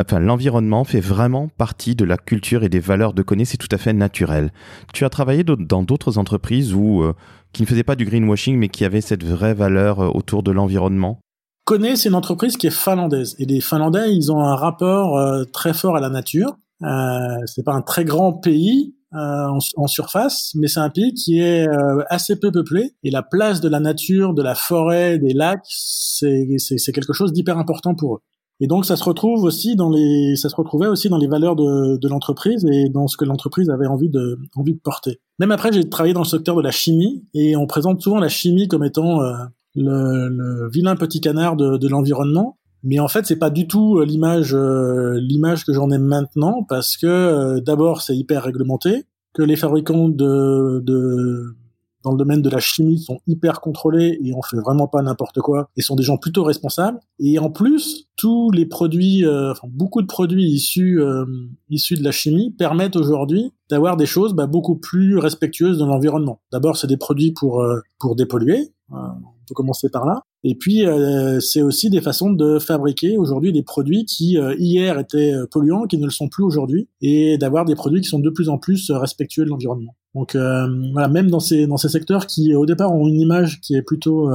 Enfin, 0.00 0.20
l'environnement 0.20 0.84
fait 0.84 1.00
vraiment 1.00 1.48
partie 1.48 1.94
de 1.94 2.04
la 2.04 2.16
culture 2.16 2.64
et 2.64 2.68
des 2.68 2.80
valeurs 2.80 3.12
de 3.12 3.22
Kone, 3.22 3.44
c'est 3.44 3.58
tout 3.58 3.68
à 3.70 3.78
fait 3.78 3.92
naturel. 3.92 4.50
Tu 4.94 5.04
as 5.04 5.10
travaillé 5.10 5.44
dans 5.44 5.82
d'autres 5.82 6.16
entreprises 6.16 6.72
où, 6.72 7.02
euh, 7.02 7.12
qui 7.52 7.62
ne 7.62 7.66
faisaient 7.66 7.82
pas 7.82 7.96
du 7.96 8.06
greenwashing, 8.06 8.56
mais 8.56 8.68
qui 8.68 8.84
avaient 8.84 9.02
cette 9.02 9.24
vraie 9.24 9.54
valeur 9.54 10.00
euh, 10.00 10.08
autour 10.08 10.42
de 10.42 10.50
l'environnement? 10.50 11.20
Kone, 11.64 11.94
c'est 11.96 12.08
une 12.08 12.14
entreprise 12.14 12.56
qui 12.56 12.68
est 12.68 12.70
finlandaise. 12.70 13.36
Et 13.38 13.44
les 13.44 13.60
Finlandais, 13.60 14.14
ils 14.14 14.32
ont 14.32 14.40
un 14.40 14.56
rapport 14.56 15.16
très 15.52 15.74
fort 15.74 15.96
à 15.96 16.00
la 16.00 16.08
nature. 16.08 16.56
Euh, 16.84 17.36
c'est 17.46 17.64
pas 17.64 17.74
un 17.74 17.82
très 17.82 18.04
grand 18.04 18.32
pays 18.32 18.94
euh, 19.14 19.58
en, 19.76 19.86
surface, 19.86 20.52
mais 20.54 20.68
c'est 20.68 20.80
un 20.80 20.90
pays 20.90 21.12
qui 21.12 21.38
est 21.38 21.68
euh, 21.68 22.02
assez 22.08 22.36
peu 22.36 22.50
peuplé. 22.50 22.94
Et 23.02 23.10
la 23.10 23.22
place 23.22 23.60
de 23.60 23.68
la 23.68 23.80
nature, 23.80 24.34
de 24.34 24.42
la 24.42 24.54
forêt, 24.54 25.18
des 25.18 25.34
lacs, 25.34 25.66
c'est 25.66 26.92
quelque 26.94 27.12
chose 27.12 27.32
d'hyper 27.32 27.58
important 27.58 27.94
pour 27.94 28.16
eux. 28.16 28.20
Et 28.60 28.68
donc 28.68 28.86
ça 28.86 28.94
se 28.94 29.02
retrouve 29.02 29.42
aussi 29.42 29.74
dans 29.74 29.90
les, 29.90 30.36
ça 30.36 30.48
se 30.48 30.54
retrouvait 30.54 30.86
aussi 30.86 31.08
dans 31.08 31.18
les 31.18 31.26
valeurs 31.26 31.56
de, 31.56 31.96
de 31.96 32.08
l'entreprise 32.08 32.64
et 32.64 32.88
dans 32.90 33.08
ce 33.08 33.16
que 33.16 33.24
l'entreprise 33.24 33.68
avait 33.70 33.88
envie 33.88 34.08
de, 34.08 34.38
envie 34.54 34.74
de 34.74 34.78
porter. 34.78 35.18
Même 35.40 35.50
après, 35.50 35.72
j'ai 35.72 35.88
travaillé 35.88 36.14
dans 36.14 36.22
le 36.22 36.28
secteur 36.28 36.54
de 36.54 36.62
la 36.62 36.70
chimie 36.70 37.24
et 37.34 37.56
on 37.56 37.66
présente 37.66 38.00
souvent 38.00 38.20
la 38.20 38.28
chimie 38.28 38.68
comme 38.68 38.84
étant 38.84 39.20
euh, 39.20 39.32
le, 39.74 40.28
le, 40.28 40.70
vilain 40.70 40.94
petit 40.94 41.20
canard 41.20 41.56
de, 41.56 41.76
de 41.76 41.88
l'environnement. 41.88 42.56
Mais 42.82 42.98
en 42.98 43.08
fait, 43.08 43.26
c'est 43.26 43.38
pas 43.38 43.50
du 43.50 43.66
tout 43.66 43.98
euh, 43.98 44.04
l'image 44.04 44.54
euh, 44.54 45.18
l'image 45.20 45.64
que 45.64 45.72
j'en 45.72 45.90
ai 45.90 45.98
maintenant 45.98 46.64
parce 46.68 46.96
que 46.96 47.06
euh, 47.06 47.60
d'abord 47.60 48.02
c'est 48.02 48.16
hyper 48.16 48.42
réglementé, 48.42 49.04
que 49.34 49.42
les 49.42 49.56
fabricants 49.56 50.08
de, 50.08 50.80
de 50.84 51.56
dans 52.02 52.10
le 52.10 52.18
domaine 52.18 52.42
de 52.42 52.50
la 52.50 52.58
chimie 52.58 52.98
sont 52.98 53.20
hyper 53.28 53.60
contrôlés 53.60 54.18
et 54.24 54.34
on 54.34 54.42
fait 54.42 54.56
vraiment 54.56 54.88
pas 54.88 55.00
n'importe 55.02 55.38
quoi 55.38 55.70
et 55.76 55.82
sont 55.82 55.94
des 55.94 56.02
gens 56.02 56.16
plutôt 56.16 56.42
responsables. 56.42 56.98
Et 57.20 57.38
en 57.38 57.48
plus, 57.48 58.08
tous 58.16 58.50
les 58.50 58.66
produits, 58.66 59.24
enfin 59.24 59.68
beaucoup 59.70 60.02
de 60.02 60.08
produits 60.08 60.46
issus 60.46 61.00
issus 61.70 61.94
de 61.94 62.02
la 62.02 62.10
chimie 62.10 62.50
permettent 62.50 62.96
aujourd'hui 62.96 63.52
d'avoir 63.70 63.96
des 63.96 64.06
choses 64.06 64.34
bah, 64.34 64.48
beaucoup 64.48 64.74
plus 64.74 65.16
respectueuses 65.16 65.78
de 65.78 65.84
l'environnement. 65.84 66.40
D'abord, 66.50 66.76
c'est 66.76 66.88
des 66.88 66.96
produits 66.96 67.30
pour 67.30 67.64
pour 68.00 68.16
dépolluer. 68.16 68.72
On 68.92 69.46
peut 69.46 69.54
commencer 69.54 69.88
par 69.88 70.06
là. 70.06 70.22
Et 70.44 70.54
puis, 70.56 70.86
euh, 70.86 71.40
c'est 71.40 71.62
aussi 71.62 71.88
des 71.88 72.00
façons 72.00 72.32
de 72.32 72.58
fabriquer 72.58 73.16
aujourd'hui 73.16 73.52
des 73.52 73.62
produits 73.62 74.04
qui 74.04 74.38
euh, 74.38 74.54
hier 74.58 74.98
étaient 74.98 75.32
euh, 75.32 75.46
polluants, 75.46 75.86
qui 75.86 75.98
ne 75.98 76.04
le 76.04 76.10
sont 76.10 76.28
plus 76.28 76.42
aujourd'hui, 76.42 76.88
et 77.00 77.38
d'avoir 77.38 77.64
des 77.64 77.74
produits 77.74 78.00
qui 78.00 78.08
sont 78.08 78.18
de 78.18 78.30
plus 78.30 78.48
en 78.48 78.58
plus 78.58 78.90
respectueux 78.90 79.44
de 79.44 79.50
l'environnement. 79.50 79.94
Donc 80.14 80.36
voilà, 80.36 81.08
même 81.08 81.30
dans 81.30 81.40
ces 81.40 81.66
dans 81.66 81.78
ces 81.78 81.88
secteurs 81.88 82.26
qui 82.26 82.54
au 82.54 82.66
départ 82.66 82.92
ont 82.92 83.08
une 83.08 83.18
image 83.18 83.62
qui 83.62 83.74
est 83.74 83.80
plutôt 83.80 84.30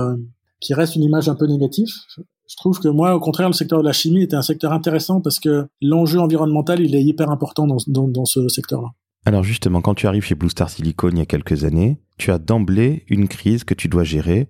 qui 0.60 0.74
reste 0.74 0.96
une 0.96 1.04
image 1.04 1.30
un 1.30 1.36
peu 1.36 1.46
négative, 1.46 1.88
je 2.18 2.56
trouve 2.56 2.80
que 2.80 2.88
moi, 2.88 3.14
au 3.14 3.20
contraire, 3.20 3.48
le 3.48 3.54
secteur 3.54 3.80
de 3.80 3.86
la 3.86 3.92
chimie 3.92 4.24
était 4.24 4.36
un 4.36 4.42
secteur 4.42 4.72
intéressant 4.72 5.22
parce 5.22 5.40
que 5.40 5.68
l'enjeu 5.82 6.20
environnemental, 6.20 6.82
il 6.82 6.96
est 6.96 7.04
hyper 7.04 7.30
important 7.30 7.68
dans, 7.68 7.78
dans, 7.86 8.08
dans 8.08 8.26
ce 8.26 8.48
secteur-là. 8.48 8.90
Alors 9.28 9.44
justement, 9.44 9.82
quand 9.82 9.94
tu 9.94 10.08
arrives 10.08 10.24
chez 10.24 10.36
Blue 10.36 10.50
Star 10.50 10.70
Silicon 10.70 11.10
il 11.10 11.18
y 11.18 11.22
a 11.22 11.26
quelques 11.26 11.66
années, 11.66 12.00
tu 12.18 12.32
as 12.32 12.38
d'emblée 12.38 13.04
une 13.10 13.28
crise 13.28 13.66
que 13.66 13.74
tu 13.74 13.90
dois 13.90 14.06
gérer 14.06 14.48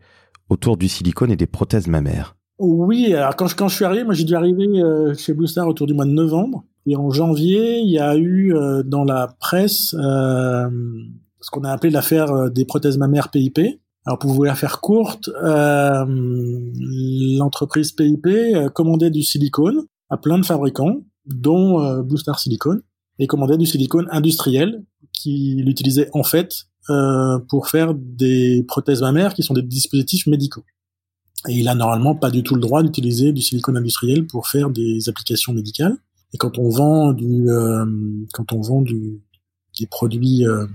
autour 0.50 0.78
du 0.78 0.88
silicone 0.88 1.32
et 1.32 1.36
des 1.36 1.48
prothèses 1.48 1.88
mammaires. 1.88 2.36
Oui, 2.60 3.12
alors 3.12 3.36
quand 3.36 3.48
je, 3.48 3.74
suis 3.74 3.86
arrivé, 3.86 4.04
moi 4.04 4.14
j'ai 4.14 4.24
dû 4.24 4.36
arriver 4.36 4.68
euh, 4.68 5.16
chez 5.16 5.34
Blue 5.34 5.48
Star 5.48 5.68
autour 5.68 5.88
du 5.88 5.96
mois 5.96 6.06
de 6.06 6.12
novembre. 6.12 6.64
Et 6.86 6.96
en 6.96 7.10
janvier, 7.10 7.80
il 7.80 7.90
y 7.90 7.98
a 7.98 8.16
eu 8.18 8.54
euh, 8.54 8.84
dans 8.84 9.04
la 9.04 9.36
presse 9.40 9.96
euh, 9.96 10.70
ce 11.42 11.50
qu'on 11.50 11.64
a 11.64 11.72
appelé 11.72 11.90
l'affaire 11.90 12.52
des 12.52 12.66
prothèses 12.66 13.00
mammaires 13.00 13.30
PIP. 13.32 13.82
Alors 14.06 14.20
pour 14.20 14.30
vous 14.30 14.44
la 14.44 14.54
faire 14.54 14.80
courte, 14.80 15.32
l'entreprise 17.40 17.94
PIP 17.94 18.28
commandait 18.76 19.10
du 19.10 19.24
silicone 19.24 19.88
à 20.12 20.18
plein 20.18 20.38
de 20.38 20.46
fabricants, 20.46 20.98
dont 21.26 22.04
Blue 22.04 22.20
Star 22.20 22.38
Silicon, 22.38 22.80
et 23.20 23.28
commandait 23.28 23.58
du 23.58 23.66
silicone 23.66 24.08
industriel 24.12 24.84
qui 25.14 25.62
l'utilisait 25.66 26.10
en 26.14 26.24
fait 26.24 26.68
euh, 26.90 27.40
pour 27.50 27.68
faire 27.68 27.94
des 27.94 28.64
prothèses 28.68 29.02
mammaires 29.02 29.34
qui 29.34 29.44
sont 29.44 29.54
des 29.54 29.62
dispositifs 29.62 30.28
médicaux. 30.28 30.64
Et 31.48 31.54
il 31.54 31.68
a 31.68 31.76
normalement 31.76 32.16
pas 32.16 32.32
du 32.32 32.44
tout 32.44 32.56
le 32.56 32.62
droit 32.62 32.82
d'utiliser 32.84 33.32
du 33.32 33.42
silicone 33.42 33.78
industriel 33.78 34.26
pour 34.26 34.48
faire 34.48 34.70
des 34.70 35.10
applications 35.10 35.54
médicales. 35.54 35.98
Et 36.34 36.38
quand 36.38 36.58
on 36.58 36.70
vend 36.70 37.14
du, 37.14 37.50
euh, 37.50 37.86
quand 38.34 38.54
on 38.54 38.62
vend 38.62 38.82
du, 38.82 39.22
des 39.80 39.88
produits 39.88 40.46
euh, 40.46 40.66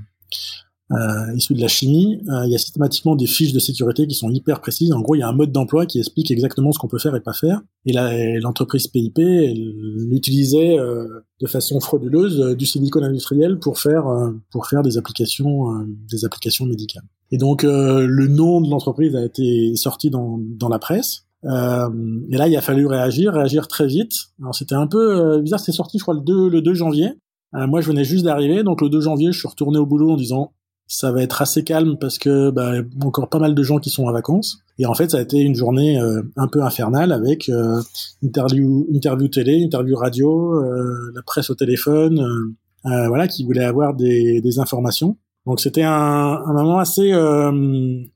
euh, 0.90 1.34
issus 1.34 1.54
de 1.54 1.60
la 1.60 1.68
chimie, 1.68 2.20
euh, 2.28 2.44
il 2.44 2.52
y 2.52 2.54
a 2.54 2.58
systématiquement 2.58 3.16
des 3.16 3.26
fiches 3.26 3.52
de 3.52 3.58
sécurité 3.58 4.06
qui 4.06 4.14
sont 4.14 4.30
hyper 4.30 4.60
précises. 4.60 4.92
En 4.92 5.00
gros, 5.00 5.14
il 5.14 5.20
y 5.20 5.22
a 5.22 5.28
un 5.28 5.32
mode 5.32 5.52
d'emploi 5.52 5.86
qui 5.86 5.98
explique 5.98 6.30
exactement 6.30 6.72
ce 6.72 6.78
qu'on 6.78 6.88
peut 6.88 6.98
faire 6.98 7.14
et 7.16 7.20
pas 7.20 7.32
faire. 7.32 7.62
Et 7.86 7.92
l'entreprise 8.40 8.88
PIP, 8.88 9.18
elle 9.18 10.12
utilisait 10.12 10.78
euh, 10.78 11.06
de 11.40 11.46
façon 11.46 11.80
frauduleuse 11.80 12.40
euh, 12.40 12.54
du 12.54 12.66
silicone 12.66 13.04
industriel 13.04 13.58
pour 13.58 13.78
faire 13.78 14.04
pour 14.50 14.66
faire 14.66 14.82
des 14.82 14.98
applications 14.98 15.86
des 16.10 16.24
applications 16.24 16.66
médicales. 16.66 17.04
Et 17.30 17.38
donc 17.38 17.62
le 17.62 18.26
nom 18.26 18.60
de 18.60 18.68
l'entreprise 18.68 19.16
a 19.16 19.24
été 19.24 19.74
sorti 19.76 20.10
dans 20.10 20.38
dans 20.40 20.68
la 20.68 20.78
presse. 20.78 21.24
Euh, 21.44 21.88
et 22.30 22.36
là, 22.36 22.48
il 22.48 22.56
a 22.56 22.60
fallu 22.60 22.86
réagir, 22.86 23.32
réagir 23.32 23.66
très 23.66 23.86
vite. 23.86 24.12
Alors 24.40 24.54
c'était 24.54 24.74
un 24.74 24.86
peu 24.86 25.40
bizarre, 25.40 25.60
c'est 25.60 25.72
sorti, 25.72 25.98
je 25.98 26.04
crois, 26.04 26.14
le 26.14 26.20
2, 26.20 26.48
le 26.50 26.60
2 26.60 26.74
janvier. 26.74 27.12
Euh, 27.54 27.66
moi, 27.66 27.80
je 27.80 27.88
venais 27.88 28.04
juste 28.04 28.24
d'arriver, 28.24 28.62
donc 28.62 28.80
le 28.80 28.88
2 28.88 29.00
janvier, 29.00 29.32
je 29.32 29.38
suis 29.38 29.48
retourné 29.48 29.78
au 29.78 29.86
boulot 29.86 30.12
en 30.12 30.16
disant 30.16 30.52
ça 30.92 31.10
va 31.10 31.22
être 31.22 31.40
assez 31.40 31.64
calme 31.64 31.96
parce 31.98 32.18
que 32.18 32.50
bah, 32.50 32.72
encore 33.02 33.30
pas 33.30 33.38
mal 33.38 33.54
de 33.54 33.62
gens 33.62 33.78
qui 33.78 33.88
sont 33.88 34.04
en 34.04 34.12
vacances. 34.12 34.58
Et 34.78 34.84
en 34.84 34.92
fait, 34.92 35.10
ça 35.10 35.16
a 35.16 35.20
été 35.22 35.38
une 35.38 35.54
journée 35.54 35.98
euh, 35.98 36.20
un 36.36 36.48
peu 36.48 36.62
infernale 36.62 37.12
avec 37.12 37.48
euh, 37.48 37.80
interview, 38.22 38.86
interview 38.92 39.28
télé, 39.28 39.54
interview 39.54 39.96
radio, 39.96 40.52
euh, 40.52 41.12
la 41.14 41.22
presse 41.22 41.48
au 41.48 41.54
téléphone, 41.54 42.54
voilà, 42.84 43.26
qui 43.26 43.42
voulait 43.42 43.64
avoir 43.64 43.94
des, 43.94 44.58
informations. 44.58 45.16
Donc 45.46 45.60
c'était 45.60 45.82
un, 45.82 45.92
un, 45.92 46.52
moment 46.52 46.78
assez 46.78 47.10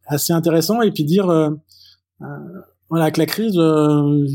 assez 0.06 0.32
intéressant 0.34 0.82
et 0.82 0.90
puis 0.92 1.04
dire 1.04 1.26
voilà 2.90 3.10
que 3.10 3.18
la 3.18 3.26
crise 3.26 3.58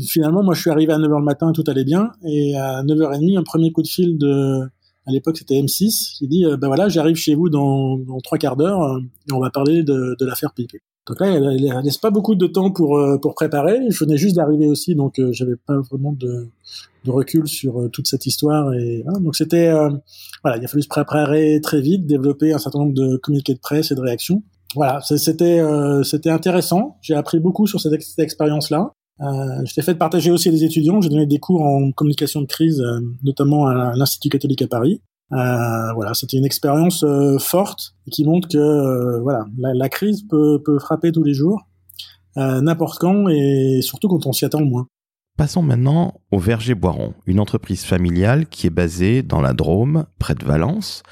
finalement 0.08 0.42
moi 0.42 0.54
je 0.54 0.60
suis 0.60 0.70
arrivé 0.70 0.92
à 0.92 0.98
9h 0.98 1.18
le 1.18 1.24
matin 1.24 1.52
tout 1.52 1.64
allait 1.68 1.84
bien 1.84 2.10
et 2.24 2.54
à 2.56 2.82
9h30 2.82 3.38
un 3.38 3.42
premier 3.42 3.72
coup 3.72 3.82
de 3.82 3.88
fil 3.88 4.18
de 4.18 4.68
à 5.06 5.10
l'époque 5.10 5.38
c'était 5.38 5.54
M6 5.54 6.18
qui 6.18 6.28
dit 6.28 6.44
ben 6.58 6.68
voilà 6.68 6.88
j'arrive 6.88 7.16
chez 7.16 7.34
vous 7.34 7.48
dans, 7.48 7.96
dans 7.98 8.20
trois 8.20 8.38
quarts 8.38 8.56
d'heure 8.56 8.82
euh, 8.82 9.00
et 9.28 9.32
on 9.32 9.40
va 9.40 9.50
parler 9.50 9.82
de, 9.82 10.16
de 10.18 10.26
l'affaire 10.26 10.52
PIP. 10.54 10.76
Donc 11.08 11.18
là, 11.18 11.32
elle, 11.32 11.44
elle 11.44 11.84
laisse 11.84 11.98
pas 11.98 12.10
beaucoup 12.10 12.36
de 12.36 12.46
temps 12.46 12.70
pour 12.70 12.96
euh, 12.96 13.18
pour 13.18 13.34
préparer. 13.34 13.80
Je 13.90 14.04
venais 14.04 14.16
juste 14.16 14.36
d'arriver 14.36 14.68
aussi, 14.68 14.94
donc 14.94 15.18
euh, 15.18 15.32
j'avais 15.32 15.56
pas 15.56 15.80
vraiment 15.90 16.12
de, 16.12 16.48
de 17.04 17.10
recul 17.10 17.48
sur 17.48 17.80
euh, 17.80 17.88
toute 17.88 18.06
cette 18.06 18.24
histoire. 18.26 18.72
Et 18.74 19.02
voilà. 19.02 19.18
donc 19.18 19.34
c'était 19.34 19.72
voilà, 20.42 20.58
il 20.58 20.64
a 20.64 20.68
fallu 20.68 20.82
se 20.82 20.88
préparer 20.88 21.60
très 21.60 21.80
vite, 21.80 22.06
développer 22.06 22.52
un 22.52 22.58
certain 22.58 22.80
nombre 22.80 22.94
de 22.94 23.16
communiqués 23.16 23.54
de 23.54 23.58
presse 23.58 23.90
et 23.90 23.96
de 23.96 24.00
réactions. 24.00 24.44
Voilà, 24.76 25.00
c'était 25.02 25.60
c'était 26.04 26.30
intéressant. 26.30 26.96
J'ai 27.02 27.14
appris 27.14 27.40
beaucoup 27.40 27.66
sur 27.66 27.80
cette 27.80 27.92
expérience-là. 28.18 28.92
Euh, 29.20 29.64
je 29.64 29.74
t'ai 29.74 29.82
fait 29.82 29.94
partager 29.94 30.30
aussi 30.30 30.50
des 30.50 30.64
étudiants. 30.64 31.00
J'ai 31.00 31.08
donné 31.08 31.26
des 31.26 31.38
cours 31.38 31.62
en 31.62 31.92
communication 31.92 32.40
de 32.40 32.46
crise, 32.46 32.82
notamment 33.22 33.66
à 33.66 33.92
l'Institut 33.94 34.30
catholique 34.30 34.62
à 34.62 34.68
Paris. 34.68 35.00
Euh, 35.32 35.92
voilà, 35.94 36.12
c'était 36.12 36.36
une 36.36 36.44
expérience 36.44 37.04
euh, 37.04 37.38
forte 37.38 37.94
qui 38.10 38.24
montre 38.24 38.48
que 38.48 38.58
euh, 38.58 39.20
voilà, 39.22 39.46
la, 39.56 39.88
crise 39.88 40.26
peut, 40.28 40.60
peut, 40.62 40.78
frapper 40.78 41.10
tous 41.10 41.24
les 41.24 41.32
jours, 41.32 41.66
n'importe 42.36 42.98
quand 42.98 43.28
et 43.28 43.80
surtout 43.82 44.08
quand 44.08 44.26
on 44.26 44.32
s'y 44.32 44.44
attend 44.44 44.60
le 44.60 44.66
moins. 44.66 44.86
Passons 45.38 45.62
maintenant 45.62 46.20
au 46.30 46.38
Verger 46.38 46.74
Boiron, 46.74 47.14
une 47.26 47.40
entreprise 47.40 47.84
familiale 47.84 48.46
qui 48.46 48.66
est 48.66 48.70
basée 48.70 49.22
dans 49.22 49.40
la 49.40 49.54
Drôme, 49.54 50.04
près 50.18 50.34
de 50.34 50.44
Valence. 50.44 51.02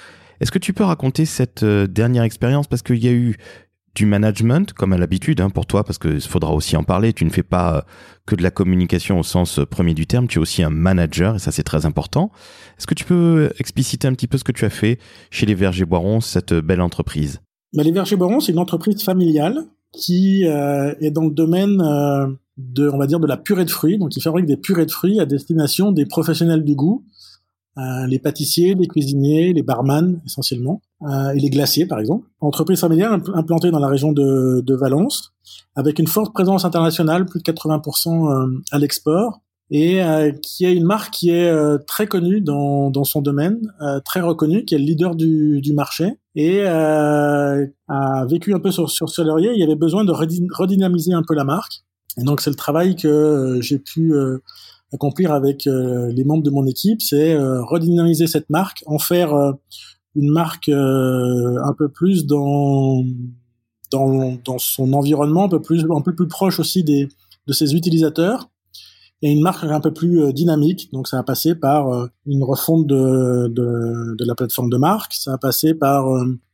Est-ce 0.41 0.53
que 0.53 0.59
tu 0.59 0.75
peux 0.75 0.85
raconter 0.85 1.25
cette 1.25 1.65
dernière 1.65 2.23
expérience? 2.25 2.67
Parce 2.67 2.83
qu'il 2.83 3.03
y 3.03 3.09
a 3.09 3.13
eu 3.13 3.37
du 3.95 4.07
management, 4.07 4.73
comme 4.73 4.93
à 4.93 4.99
l'habitude, 4.99 5.41
hein, 5.41 5.51
pour 5.51 5.67
toi, 5.67 5.85
parce 5.85 5.99
qu'il 5.99 6.21
faudra 6.21 6.53
aussi 6.53 6.77
en 6.77 6.85
parler. 6.85 7.13
Tu 7.13 7.25
ne 7.25 7.31
fais 7.31 7.43
pas 7.43 7.77
euh, 7.77 7.81
que 8.27 8.37
de 8.37 8.43
la 8.43 8.51
communication 8.51 9.19
au 9.19 9.23
sens 9.23 9.59
euh, 9.59 9.67
premier 9.67 9.95
du 9.95 10.07
terme, 10.07 10.29
tu 10.29 10.39
es 10.39 10.43
aussi 10.43 10.63
un 10.63 10.71
manager, 10.71 11.37
et 11.37 11.39
ça 11.39 11.51
c'est 11.51 11.63
très 11.63 11.87
important. 11.87 12.31
Est-ce 12.79 12.87
que 12.87 12.95
tu 12.95 13.05
peux 13.05 13.51
expliciter 13.59 14.07
un 14.07 14.15
petit 14.15 14.29
peu 14.29 14.39
ce 14.39 14.45
que 14.45 14.53
tu 14.53 14.65
as 14.65 14.71
fait 14.71 14.99
chez 15.31 15.47
les 15.47 15.55
Vergers 15.55 15.85
Boirons, 15.85 16.21
cette 16.21 16.55
belle 16.55 16.81
entreprise? 16.81 17.41
Bah, 17.73 17.83
Les 17.83 17.93
Vergers 17.93 18.17
Boirons, 18.17 18.41
c'est 18.41 18.53
une 18.53 18.59
entreprise 18.59 19.03
familiale 19.03 19.65
qui 19.93 20.47
euh, 20.47 20.95
est 21.01 21.11
dans 21.11 21.25
le 21.25 21.33
domaine 21.33 21.83
de, 22.59 22.89
on 22.89 22.99
va 22.99 23.07
dire, 23.07 23.21
de 23.21 23.27
la 23.27 23.37
purée 23.37 23.65
de 23.65 23.71
fruits. 23.71 23.99
Donc, 23.99 24.17
ils 24.17 24.23
fabriquent 24.23 24.47
des 24.47 24.57
purées 24.57 24.87
de 24.87 24.91
fruits 24.91 25.19
à 25.19 25.27
destination 25.27 25.93
des 25.93 26.07
professionnels 26.07 26.65
du 26.65 26.75
goût, 26.75 27.05
les 27.77 28.19
pâtissiers, 28.19 28.75
les 28.75 28.87
cuisiniers, 28.87 29.53
les 29.53 29.63
barman 29.63 30.21
essentiellement. 30.27 30.83
Euh, 31.03 31.31
et 31.31 31.41
les 31.41 31.49
glaciers, 31.49 31.87
par 31.87 31.99
exemple. 31.99 32.29
Entreprise 32.41 32.81
familiale 32.81 33.23
implantée 33.35 33.71
dans 33.71 33.79
la 33.79 33.89
région 33.89 34.13
de, 34.13 34.61
de 34.61 34.75
Valence, 34.75 35.33
avec 35.75 35.99
une 35.99 36.07
forte 36.07 36.35
présence 36.35 36.65
internationale, 36.65 37.25
plus 37.25 37.41
de 37.41 37.45
80% 37.51 38.31
euh, 38.31 38.63
à 38.71 38.79
l'export, 38.79 39.41
et 39.71 40.03
euh, 40.03 40.31
qui 40.33 40.67
est 40.67 40.75
une 40.75 40.85
marque 40.85 41.15
qui 41.15 41.31
est 41.31 41.51
très 41.87 42.07
connue 42.07 42.41
dans, 42.43 42.91
dans 42.91 43.05
son 43.05 43.23
domaine, 43.23 43.61
très 44.05 44.21
reconnue, 44.21 44.65
qui 44.65 44.75
est 44.75 44.79
le 44.79 44.85
leader 44.85 45.15
du, 45.15 45.61
du 45.63 45.73
marché, 45.73 46.19
et 46.35 46.67
a 46.67 48.27
vécu 48.29 48.53
un 48.53 48.61
peu 48.61 48.71
sur, 48.71 48.91
sur 48.91 49.09
ce 49.09 49.23
laurier. 49.23 49.53
Il 49.55 49.61
y 49.61 49.63
avait 49.63 49.77
besoin 49.77 50.05
de 50.05 50.13
redynamiser 50.13 51.13
un 51.13 51.23
peu 51.27 51.35
la 51.35 51.45
marque. 51.45 51.85
Et 52.19 52.25
donc 52.25 52.41
c'est 52.41 52.51
le 52.51 52.57
travail 52.57 52.97
que 52.97 53.59
j'ai 53.63 53.79
pu 53.79 54.13
accomplir 54.93 55.33
avec 55.33 55.67
les 55.67 56.25
membres 56.25 56.43
de 56.43 56.51
mon 56.51 56.67
équipe, 56.67 57.01
c'est 57.01 57.37
redynamiser 57.39 58.27
cette 58.27 58.51
marque, 58.51 58.83
en 58.87 58.99
faire 58.99 59.55
une 60.17 60.31
marque 60.31 60.69
euh, 60.69 61.59
un 61.65 61.73
peu 61.73 61.89
plus 61.89 62.27
dans, 62.27 63.05
dans, 63.91 64.37
dans 64.45 64.59
son 64.59 64.93
environnement, 64.93 65.45
un 65.45 65.49
peu 65.49 65.63
plus 65.63 65.85
un 65.91 66.01
peu 66.01 66.15
plus 66.15 66.29
proche 66.29 66.59
aussi 66.61 66.83
des 66.83 67.09
de 67.47 67.53
ses 67.53 67.75
utilisateurs 67.75 68.50
et 69.23 69.31
une 69.31 69.43
marque 69.43 69.65
un 69.65 69.81
peu 69.81 69.93
plus 69.93 70.23
euh, 70.23 70.33
dynamique. 70.33 70.91
Donc 70.93 71.09
ça 71.09 71.19
a 71.19 71.23
passé 71.23 71.55
par 71.55 71.89
euh, 71.89 72.07
une 72.27 72.43
refonte 72.43 72.87
de, 72.87 73.49
de, 73.49 74.17
de, 74.17 74.25
la 74.25 74.35
plateforme 74.35 74.71
de 74.71 74.77
marque, 74.77 75.15
ça 75.15 75.35
a 75.35 75.39
passé 75.39 75.75
par 75.75 76.07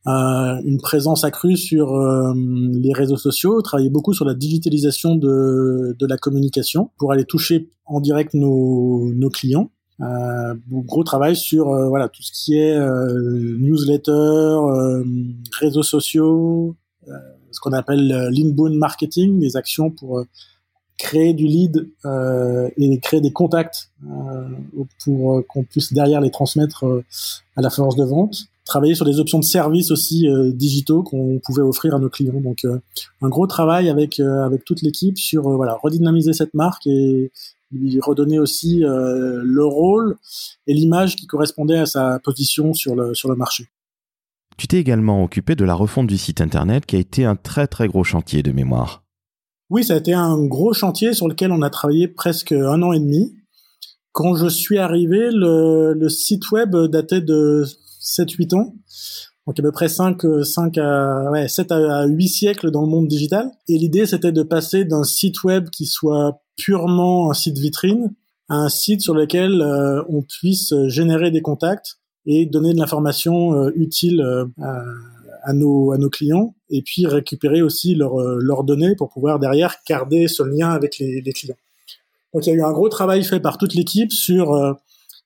une 0.05 0.79
présence 0.81 1.25
accrue 1.25 1.57
sur 1.57 1.93
les 2.35 2.93
réseaux 2.93 3.17
sociaux, 3.17 3.61
travailler 3.61 3.89
beaucoup 3.89 4.13
sur 4.13 4.23
la 4.23 4.33
digitalisation 4.33 5.15
de, 5.15 5.95
de 5.99 6.05
la 6.05 6.17
communication 6.17 6.91
pour 6.97 7.11
aller 7.11 7.25
toucher 7.25 7.69
en 7.85 7.99
direct 7.99 8.33
nos, 8.33 9.11
nos 9.13 9.29
clients. 9.29 9.69
Euh, 9.99 10.53
gros 10.69 11.03
travail 11.03 11.35
sur 11.35 11.69
euh, 11.69 11.87
voilà 11.87 12.07
tout 12.07 12.21
ce 12.21 12.31
qui 12.31 12.55
est 12.55 12.75
euh, 12.75 13.57
newsletter, 13.57 14.11
euh, 14.11 15.03
réseaux 15.59 15.83
sociaux, 15.83 16.75
ce 17.51 17.59
qu'on 17.61 17.73
appelle 17.73 18.07
l'inbound 18.31 18.75
marketing, 18.75 19.39
des 19.39 19.55
actions 19.55 19.89
pour 19.89 20.23
créer 20.97 21.33
du 21.33 21.45
lead 21.45 21.89
et 22.77 22.99
créer 22.99 23.21
des 23.21 23.31
contacts 23.31 23.91
pour 25.03 25.43
qu'on 25.47 25.63
puisse 25.63 25.93
derrière 25.93 26.21
les 26.21 26.31
transmettre 26.31 26.85
à 27.55 27.61
la 27.61 27.69
force 27.69 27.95
de 27.95 28.03
vente. 28.03 28.47
Travailler 28.65 28.95
sur 28.95 29.05
des 29.05 29.19
options 29.19 29.39
de 29.39 29.45
services 29.45 29.91
aussi 29.91 30.27
digitaux 30.53 31.03
qu'on 31.03 31.39
pouvait 31.43 31.61
offrir 31.61 31.95
à 31.95 31.99
nos 31.99 32.09
clients. 32.09 32.41
Donc 32.41 32.65
un 33.21 33.29
gros 33.29 33.47
travail 33.47 33.89
avec 33.89 34.19
avec 34.19 34.65
toute 34.65 34.81
l'équipe 34.81 35.17
sur 35.17 35.49
voilà 35.49 35.77
redynamiser 35.81 36.33
cette 36.33 36.53
marque 36.53 36.87
et, 36.87 37.31
lui 37.71 37.99
redonner 37.99 38.39
aussi 38.39 38.83
euh, 38.83 39.41
le 39.43 39.65
rôle 39.65 40.17
et 40.67 40.73
l'image 40.73 41.15
qui 41.15 41.27
correspondait 41.27 41.77
à 41.77 41.85
sa 41.85 42.19
position 42.19 42.73
sur 42.73 42.95
le, 42.95 43.13
sur 43.13 43.29
le 43.29 43.35
marché. 43.35 43.67
Tu 44.57 44.67
t'es 44.67 44.77
également 44.77 45.23
occupé 45.23 45.55
de 45.55 45.65
la 45.65 45.73
refonte 45.73 46.07
du 46.07 46.17
site 46.17 46.41
internet 46.41 46.85
qui 46.85 46.95
a 46.95 46.99
été 46.99 47.25
un 47.25 47.35
très 47.35 47.67
très 47.67 47.87
gros 47.87 48.03
chantier 48.03 48.41
de 48.41 48.51
mémoire. 48.51 49.03
Oui, 49.69 49.83
ça 49.83 49.95
a 49.95 49.97
été 49.97 50.13
un 50.13 50.37
gros 50.43 50.73
chantier 50.73 51.13
sur 51.13 51.27
lequel 51.27 51.51
on 51.51 51.61
a 51.61 51.69
travaillé 51.69 52.07
presque 52.07 52.51
un 52.51 52.81
an 52.81 52.93
et 52.93 52.99
demi. 52.99 53.35
Quand 54.11 54.35
je 54.35 54.47
suis 54.47 54.77
arrivé, 54.77 55.29
le, 55.31 55.93
le 55.93 56.09
site 56.09 56.51
web 56.51 56.75
datait 56.75 57.21
de 57.21 57.65
7-8 58.01 58.55
ans. 58.55 58.73
Donc 59.45 59.59
à 59.59 59.61
peu 59.61 59.71
près 59.71 59.87
5, 59.87 60.21
5 60.43 60.77
à, 60.77 61.31
ouais, 61.31 61.47
7 61.47 61.71
à 61.71 62.05
8 62.05 62.27
siècles 62.27 62.71
dans 62.71 62.81
le 62.81 62.87
monde 62.87 63.07
digital. 63.07 63.51
Et 63.67 63.77
l'idée, 63.77 64.05
c'était 64.05 64.31
de 64.31 64.43
passer 64.43 64.85
d'un 64.85 65.03
site 65.03 65.43
web 65.43 65.69
qui 65.69 65.85
soit 65.85 66.41
purement 66.57 67.31
un 67.31 67.33
site 67.33 67.57
vitrine 67.57 68.13
à 68.49 68.55
un 68.55 68.69
site 68.69 69.01
sur 69.01 69.13
lequel 69.13 69.61
euh, 69.61 70.03
on 70.09 70.21
puisse 70.21 70.73
générer 70.87 71.31
des 71.31 71.41
contacts 71.41 71.99
et 72.25 72.45
donner 72.45 72.73
de 72.73 72.79
l'information 72.79 73.53
euh, 73.53 73.71
utile 73.75 74.21
euh, 74.21 74.45
à, 74.61 74.83
nos, 75.53 75.91
à 75.91 75.97
nos 75.97 76.09
clients 76.09 76.55
et 76.69 76.81
puis 76.81 77.05
récupérer 77.05 77.61
aussi 77.61 77.95
leurs 77.95 78.63
données 78.63 78.95
pour 78.95 79.09
pouvoir 79.09 79.39
derrière 79.39 79.75
garder 79.87 80.27
ce 80.27 80.43
lien 80.43 80.69
avec 80.69 80.99
les, 80.99 81.21
les, 81.21 81.33
clients. 81.33 81.55
Donc 82.33 82.45
il 82.45 82.49
y 82.49 82.51
a 82.53 82.55
eu 82.55 82.63
un 82.63 82.71
gros 82.71 82.89
travail 82.89 83.23
fait 83.23 83.39
par 83.39 83.57
toute 83.57 83.73
l'équipe 83.73 84.11
sur 84.11 84.77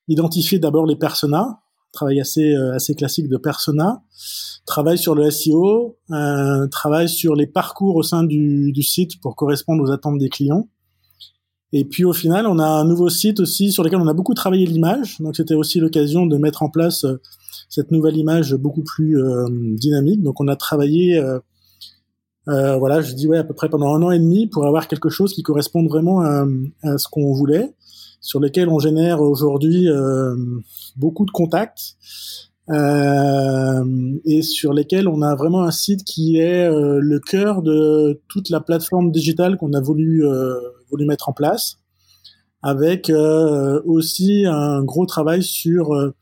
identifier 0.08 0.58
d'abord 0.58 0.86
les 0.86 0.96
personas, 0.96 1.60
travail 1.92 2.20
assez 2.20 2.54
assez 2.54 2.94
classique 2.94 3.28
de 3.28 3.36
persona, 3.36 4.02
travail 4.66 4.98
sur 4.98 5.14
le 5.14 5.30
SEO, 5.30 5.98
travail 6.70 7.08
sur 7.08 7.34
les 7.34 7.46
parcours 7.46 7.96
au 7.96 8.02
sein 8.02 8.22
du, 8.22 8.72
du 8.72 8.82
site 8.82 9.20
pour 9.20 9.36
correspondre 9.36 9.82
aux 9.82 9.90
attentes 9.90 10.18
des 10.18 10.28
clients 10.28 10.68
et 11.72 11.84
puis 11.84 12.04
au 12.04 12.12
final, 12.12 12.46
on 12.46 12.58
a 12.58 12.66
un 12.66 12.84
nouveau 12.84 13.08
site 13.08 13.40
aussi 13.40 13.72
sur 13.72 13.82
lequel 13.82 13.98
on 14.00 14.08
a 14.08 14.12
beaucoup 14.12 14.34
travaillé 14.34 14.66
l'image. 14.66 15.18
Donc 15.20 15.36
c'était 15.36 15.54
aussi 15.54 15.80
l'occasion 15.80 16.26
de 16.26 16.36
mettre 16.36 16.62
en 16.62 16.68
place 16.68 17.04
euh, 17.04 17.20
cette 17.72 17.90
nouvelle 17.90 18.18
image 18.18 18.54
beaucoup 18.54 18.82
plus 18.82 19.18
euh, 19.18 19.46
dynamique. 19.50 20.22
Donc 20.22 20.40
on 20.42 20.48
a 20.48 20.56
travaillé, 20.56 21.18
euh, 21.18 21.38
euh, 22.48 22.76
voilà, 22.76 23.00
je 23.00 23.14
dis 23.14 23.26
ouais 23.26 23.38
à 23.38 23.44
peu 23.44 23.54
près 23.54 23.70
pendant 23.70 23.94
un 23.94 24.02
an 24.02 24.10
et 24.10 24.18
demi 24.18 24.46
pour 24.46 24.66
avoir 24.66 24.88
quelque 24.88 25.08
chose 25.08 25.32
qui 25.32 25.42
corresponde 25.42 25.88
vraiment 25.88 26.20
à, 26.20 26.44
à 26.82 26.98
ce 26.98 27.08
qu'on 27.08 27.32
voulait, 27.32 27.72
sur 28.20 28.40
lequel 28.40 28.68
on 28.68 28.78
génère 28.78 29.22
aujourd'hui 29.22 29.88
beaucoup 30.96 31.24
de 31.24 31.30
contacts. 31.30 31.96
et 32.70 34.42
sur 34.42 34.74
lesquels 34.74 35.08
on 35.08 35.22
a 35.22 35.34
vraiment 35.34 35.62
un 35.62 35.70
site 35.70 36.04
qui 36.04 36.36
est 36.36 36.68
le 36.68 37.18
cœur 37.20 37.62
de 37.62 38.20
toute 38.28 38.50
la 38.50 38.60
plateforme 38.60 39.10
digitale 39.10 39.56
qu'on 39.56 39.72
a 39.72 39.80
voulu 39.80 40.24
voulu 40.92 41.06
mettre 41.06 41.28
en 41.28 41.32
place, 41.32 41.78
avec 42.62 43.10
euh, 43.10 43.82
aussi 43.84 44.44
un 44.46 44.84
gros 44.84 45.06
travail 45.06 45.42
sur 45.42 45.92
euh, 45.92 46.14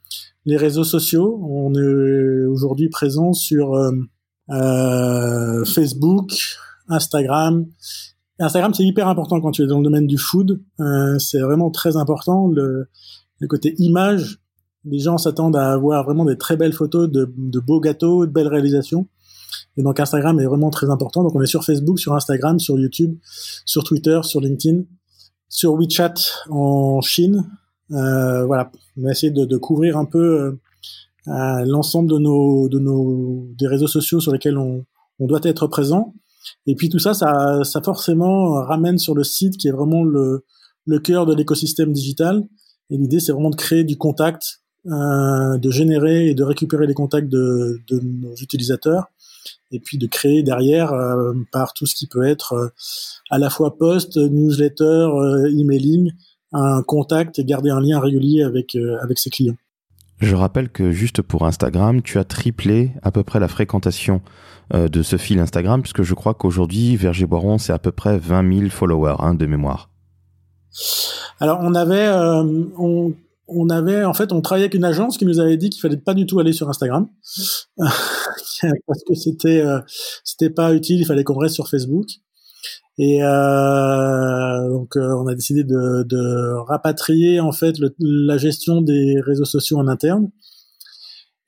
les 0.47 0.57
réseaux 0.57 0.85
sociaux. 0.85 1.39
On 1.45 1.75
est 1.75 2.47
aujourd'hui 2.47 2.89
présent 2.89 3.33
sur 3.33 3.75
euh, 3.75 5.65
Facebook, 5.65 6.33
Instagram. 6.89 7.67
Instagram, 8.39 8.73
c'est 8.73 8.85
hyper 8.85 9.07
important 9.07 9.41
quand 9.41 9.51
tu 9.51 9.63
es 9.63 9.67
dans 9.67 9.79
le 9.79 9.85
domaine 9.85 10.07
du 10.07 10.17
food. 10.17 10.63
c'est 11.19 11.41
vraiment 11.41 11.71
très 11.71 11.97
important. 11.99 12.49
Le, 12.49 12.89
côté 13.49 13.75
image, 13.79 14.39
les 14.85 14.99
gens 14.99 15.19
s'attendent 15.19 15.57
à 15.57 15.73
avoir 15.73 16.05
vraiment 16.05 16.25
des 16.25 16.39
très 16.39 16.57
belles 16.57 16.73
photos 16.73 17.11
de, 17.11 17.31
de 17.37 17.61
beaux 17.61 17.81
gâteaux, 17.81 18.25
de 18.25 18.33
belles 18.33 18.49
réalisations. 18.49 19.09
Et 19.77 19.83
donc 19.83 20.01
Instagram 20.01 20.39
est 20.41 20.47
vraiment 20.47 20.71
très 20.71 20.91
important. 20.91 21.23
Donc 21.23 21.35
on 21.35 21.43
est 21.43 21.47
sur 21.47 21.65
Facebook, 21.65 21.99
sur 21.99 22.15
Instagram, 22.15 22.59
sur 22.59 22.79
YouTube, 22.79 23.17
sur 23.65 23.85
Twitter, 23.85 24.21
sur 24.23 24.41
LinkedIn, 24.41 24.83
sur 25.49 25.75
WeChat 25.75 26.15
en 26.49 27.01
Chine. 27.01 27.47
Euh, 27.93 28.45
voilà, 28.45 28.71
on 28.97 29.03
va 29.03 29.11
essayer 29.11 29.33
de, 29.33 29.45
de 29.45 29.57
couvrir 29.57 29.97
un 29.97 30.05
peu 30.05 30.59
euh, 31.29 31.65
l'ensemble 31.67 32.11
de 32.11 32.19
nos, 32.19 32.69
de 32.69 32.79
nos 32.79 33.49
des 33.59 33.67
réseaux 33.67 33.89
sociaux 33.89 34.21
sur 34.21 34.33
lesquels 34.33 34.59
on, 34.59 34.85
on 35.19 35.27
doit 35.27 35.41
être 35.43 35.67
présent. 35.67 36.15
Et 36.67 36.75
puis 36.75 36.89
tout 36.89 36.99
ça, 36.99 37.15
ça, 37.15 37.63
ça 37.65 37.83
forcément 37.83 38.53
ramène 38.65 38.99
sur 38.99 39.15
le 39.15 39.25
site 39.25 39.57
qui 39.57 39.69
est 39.69 39.73
vraiment 39.73 40.05
le, 40.05 40.45
le 40.87 40.99
cœur 40.99 41.27
de 41.27 41.35
l'écosystème 41.35 41.93
digital. 41.93 42.47
Et 42.91 42.97
l'idée, 42.97 43.21
c'est 43.21 43.33
vraiment 43.33 43.51
de 43.51 43.57
créer 43.57 43.85
du 43.85 43.97
contact, 43.97 44.63
euh, 44.87 45.59
de 45.59 45.71
générer 45.71 46.29
et 46.29 46.35
de 46.35 46.43
récupérer 46.43 46.87
les 46.87 46.95
contacts 46.95 47.29
de, 47.29 47.81
de 47.89 48.01
nos 48.01 48.35
utilisateurs 48.37 49.11
et 49.71 49.81
puis 49.81 49.99
de 49.99 50.07
créer 50.07 50.43
derrière 50.43 50.93
par 51.53 51.75
tout 51.75 51.87
ce 51.87 51.95
qui 51.95 52.07
peut 52.07 52.25
être 52.25 52.73
à 53.31 53.39
la 53.39 53.51
fois 53.51 53.77
post, 53.77 54.17
newsletter, 54.17 55.09
emailing, 55.57 56.13
un 56.53 56.83
contact 56.83 57.39
et 57.39 57.45
garder 57.45 57.71
un 57.71 57.81
lien 57.81 58.01
régulier 58.01 58.43
avec 58.43 58.77
avec 59.03 59.19
ses 59.19 59.31
clients. 59.31 59.57
Je 60.21 60.35
rappelle 60.35 60.69
que 60.69 60.91
juste 60.91 61.23
pour 61.23 61.47
Instagram, 61.47 62.03
tu 62.03 62.19
as 62.19 62.25
triplé 62.25 62.93
à 63.03 63.11
peu 63.11 63.23
près 63.23 63.41
la 63.41 63.49
fréquentation 63.49 64.21
euh, 64.75 64.89
de 64.89 65.03
ce 65.03 65.17
fil 65.17 65.41
Instagram, 65.41 65.81
puisque 65.81 66.03
je 66.03 66.15
crois 66.15 66.35
qu'aujourd'hui, 66.35 66.95
Verger 66.97 67.27
Boiron, 67.27 67.57
c'est 67.57 67.73
à 67.73 67.79
peu 67.79 67.91
près 67.91 68.19
20 68.19 68.59
000 68.59 68.71
followers 68.71 69.17
hein, 69.19 69.35
de 69.35 69.47
mémoire. 69.47 69.89
Alors, 71.41 71.59
on 71.63 71.75
avait, 71.75 72.07
euh, 72.07 73.09
on, 73.51 73.69
avait, 73.69 74.05
en 74.05 74.15
fait, 74.15 74.33
on 74.33 74.41
travaillait 74.41 74.65
avec 74.67 74.75
une 74.75 74.85
agence 74.85 75.19
qui 75.19 75.27
nous 75.27 75.41
avait 75.41 75.57
dit 75.57 75.71
qu'il 75.71 75.81
fallait 75.81 75.97
pas 75.97 76.15
du 76.15 76.27
tout 76.27 76.39
aller 76.39 76.53
sur 76.53 76.69
Instagram 76.69 77.09
parce 77.77 79.05
que 79.07 79.15
c'était, 79.15 79.61
euh, 79.61 79.81
c'était 80.25 80.51
pas 80.51 80.75
utile. 80.75 81.01
Il 81.01 81.07
fallait 81.07 81.25
qu'on 81.25 81.39
reste 81.39 81.55
sur 81.55 81.69
Facebook. 81.69 82.07
Et 82.99 83.23
euh, 83.23 84.69
donc 84.69 84.95
euh, 84.97 85.15
on 85.17 85.27
a 85.27 85.35
décidé 85.35 85.65
de, 85.65 86.55
rapatrier 86.67 87.41
en 87.41 87.51
fait 87.51 87.77
la 87.99 88.37
gestion 88.37 88.83
des 88.83 89.15
réseaux 89.25 89.47
sociaux 89.47 89.79
en 89.79 89.89
interne 89.89 90.31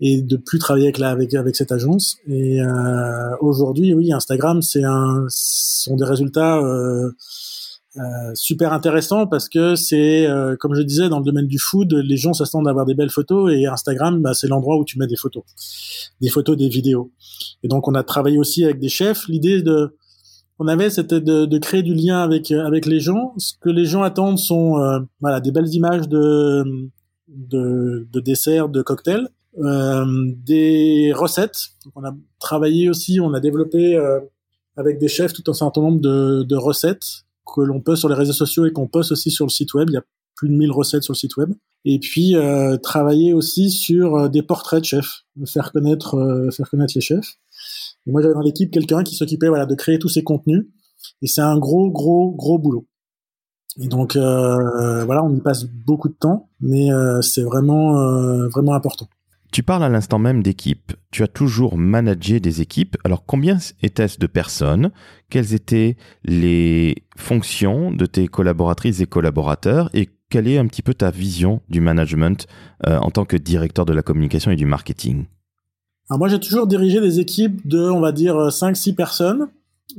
et 0.01 0.23
de 0.23 0.37
plus 0.37 0.59
travailler 0.59 0.87
avec 0.87 0.99
la, 0.99 1.11
avec 1.11 1.35
avec 1.35 1.55
cette 1.55 1.71
agence. 1.71 2.17
Et 2.27 2.61
euh, 2.61 3.37
aujourd'hui, 3.41 3.93
oui, 3.95 4.13
Instagram, 4.13 4.63
c'est 4.63 4.83
un 4.83 5.27
sont 5.29 5.97
des 5.97 6.05
résultats 6.05 6.59
euh, 6.59 7.13
euh, 7.97 8.35
super 8.35 8.73
intéressants 8.73 9.27
parce 9.27 9.51
que 9.51 9.75
c'est 9.75 10.27
euh, 10.27 10.57
comme 10.57 10.75
je 10.75 10.81
disais 10.81 11.11
dans 11.11 11.19
le 11.19 11.25
domaine 11.25 11.47
du 11.47 11.59
food, 11.59 11.93
les 11.93 12.17
gens 12.17 12.33
s'attendent 12.33 12.65
d'avoir 12.65 12.87
des 12.87 12.95
belles 12.95 13.11
photos 13.11 13.53
et 13.53 13.67
Instagram, 13.67 14.23
bah, 14.23 14.33
c'est 14.33 14.49
l'endroit 14.49 14.79
où 14.79 14.85
tu 14.85 14.99
mets 14.99 15.07
des 15.07 15.17
photos, 15.17 15.43
des 16.21 16.31
photos, 16.31 16.57
des 16.57 16.69
vidéos. 16.69 17.13
Et 17.63 17.69
donc 17.69 17.89
on 17.89 17.95
a 17.95 18.03
travaillé 18.03 18.39
aussi 18.39 18.65
avec 18.65 18.79
des 18.79 18.89
chefs. 18.89 19.29
L'idée 19.29 19.61
de 19.61 19.95
on 20.59 20.69
avait, 20.69 20.91
c'était 20.91 21.21
de, 21.21 21.59
créer 21.59 21.83
du 21.83 21.93
lien 21.93 22.23
avec 22.23 22.51
avec 22.51 22.87
les 22.87 23.01
gens. 23.01 23.35
Ce 23.37 23.53
que 23.61 23.69
les 23.69 23.85
gens 23.85 24.03
attendent 24.03 24.39
sont 24.39 24.79
euh, 24.79 25.01
voilà 25.21 25.41
des 25.41 25.51
belles 25.51 25.75
images 25.75 26.09
de 26.09 26.65
de, 27.29 28.07
de 28.11 28.21
desserts, 28.21 28.69
de 28.69 28.81
cocktails, 28.81 29.29
euh, 29.59 30.05
des 30.37 31.13
recettes. 31.15 31.71
on 31.95 32.05
a 32.05 32.15
travaillé 32.39 32.89
aussi, 32.89 33.21
on 33.21 33.35
a 33.35 33.41
développé 33.41 33.97
euh, 33.97 34.21
avec 34.77 34.99
des 34.99 35.09
chefs 35.09 35.33
tout 35.33 35.51
un 35.51 35.55
certain 35.55 35.81
nombre 35.81 36.01
de, 36.01 36.43
de 36.43 36.57
recettes 36.57 37.25
que 37.47 37.61
l'on 37.61 37.81
poste 37.81 38.01
sur 38.01 38.09
les 38.09 38.15
réseaux 38.15 38.33
sociaux 38.33 38.67
et 38.67 38.73
qu'on 38.73 38.89
poste 38.89 39.13
aussi 39.13 39.31
sur 39.31 39.47
le 39.47 39.51
site 39.51 39.75
web. 39.75 39.89
Il 39.91 39.95
y 39.95 39.99
a 39.99 40.05
plus 40.35 40.49
de 40.49 40.55
1000 40.55 40.71
recettes 40.71 41.03
sur 41.03 41.13
le 41.13 41.19
site 41.19 41.37
web. 41.37 41.53
Et 41.85 41.99
puis 41.99 42.37
travailler 42.83 43.33
aussi 43.33 43.71
sur 43.71 44.31
des 44.31 44.43
portraits 44.43 44.81
de 44.81 44.85
chefs, 44.85 45.25
faire 45.47 45.73
connaître 45.73 46.49
faire 46.53 46.71
connaître 46.71 46.93
les 46.95 47.01
chefs. 47.01 47.39
Et 48.07 48.13
moi, 48.13 48.23
j'avais 48.23 48.35
dans 48.35 48.41
l'équipe 48.41 48.71
quelqu'un 48.71 49.03
qui 49.03 49.17
s'occupait 49.17 49.49
voilà 49.49 49.67
de 49.67 49.75
créer 49.75 49.99
tous 49.99 50.09
ces 50.09 50.23
contenus. 50.23 50.67
Et 51.23 51.27
c'est 51.27 51.41
un 51.41 51.59
gros, 51.59 51.91
gros, 51.91 52.31
gros 52.33 52.59
boulot. 52.59 52.87
Et 53.81 53.89
donc 53.89 54.17
euh, 54.17 55.05
voilà, 55.05 55.25
on 55.25 55.35
y 55.35 55.41
passe 55.41 55.65
beaucoup 55.65 56.09
de 56.09 56.15
temps, 56.15 56.51
mais 56.61 56.93
euh, 56.93 57.21
c'est 57.23 57.43
vraiment, 57.43 57.99
euh, 58.01 58.49
vraiment 58.49 58.75
important. 58.75 59.09
Tu 59.53 59.63
parles 59.63 59.85
à 59.85 59.89
l'instant 59.89 60.19
même 60.19 60.43
d'équipe. 60.43 60.95
Tu 61.11 61.23
as 61.23 61.29
toujours 61.29 61.77
managé 61.77 62.41
des 62.41 62.63
équipes. 62.63 62.97
Alors 63.05 63.25
combien 63.27 63.59
était-ce 63.83 64.19
de 64.19 64.27
personnes? 64.27 64.91
Quelles 65.29 65.53
étaient 65.55 65.97
les 66.25 67.05
fonctions 67.17 67.93
de 67.93 68.07
tes 68.07 68.29
collaboratrices 68.29 69.01
et 69.01 69.07
collaborateurs? 69.07 69.91
Et 69.93 70.09
quelle 70.31 70.49
est 70.49 70.57
un 70.57 70.67
petit 70.67 70.83
peu 70.83 70.95
ta 70.95 71.11
vision 71.11 71.61
du 71.69 71.81
management 71.81 72.47
en 72.85 73.11
tant 73.11 73.27
que 73.27 73.37
directeur 73.37 73.85
de 73.85 73.93
la 73.93 74.03
communication 74.03 74.51
et 74.51 74.57
du 74.57 74.65
marketing? 74.65 75.27
Alors 76.09 76.19
moi, 76.19 76.29
j'ai 76.29 76.41
toujours 76.41 76.67
dirigé 76.67 77.01
des 77.01 77.21
équipes 77.21 77.67
de, 77.67 77.79
on 77.79 78.01
va 78.01 78.13
dire, 78.13 78.35
5-6 78.35 78.91
euh, 78.91 78.95
personnes. 78.95 79.49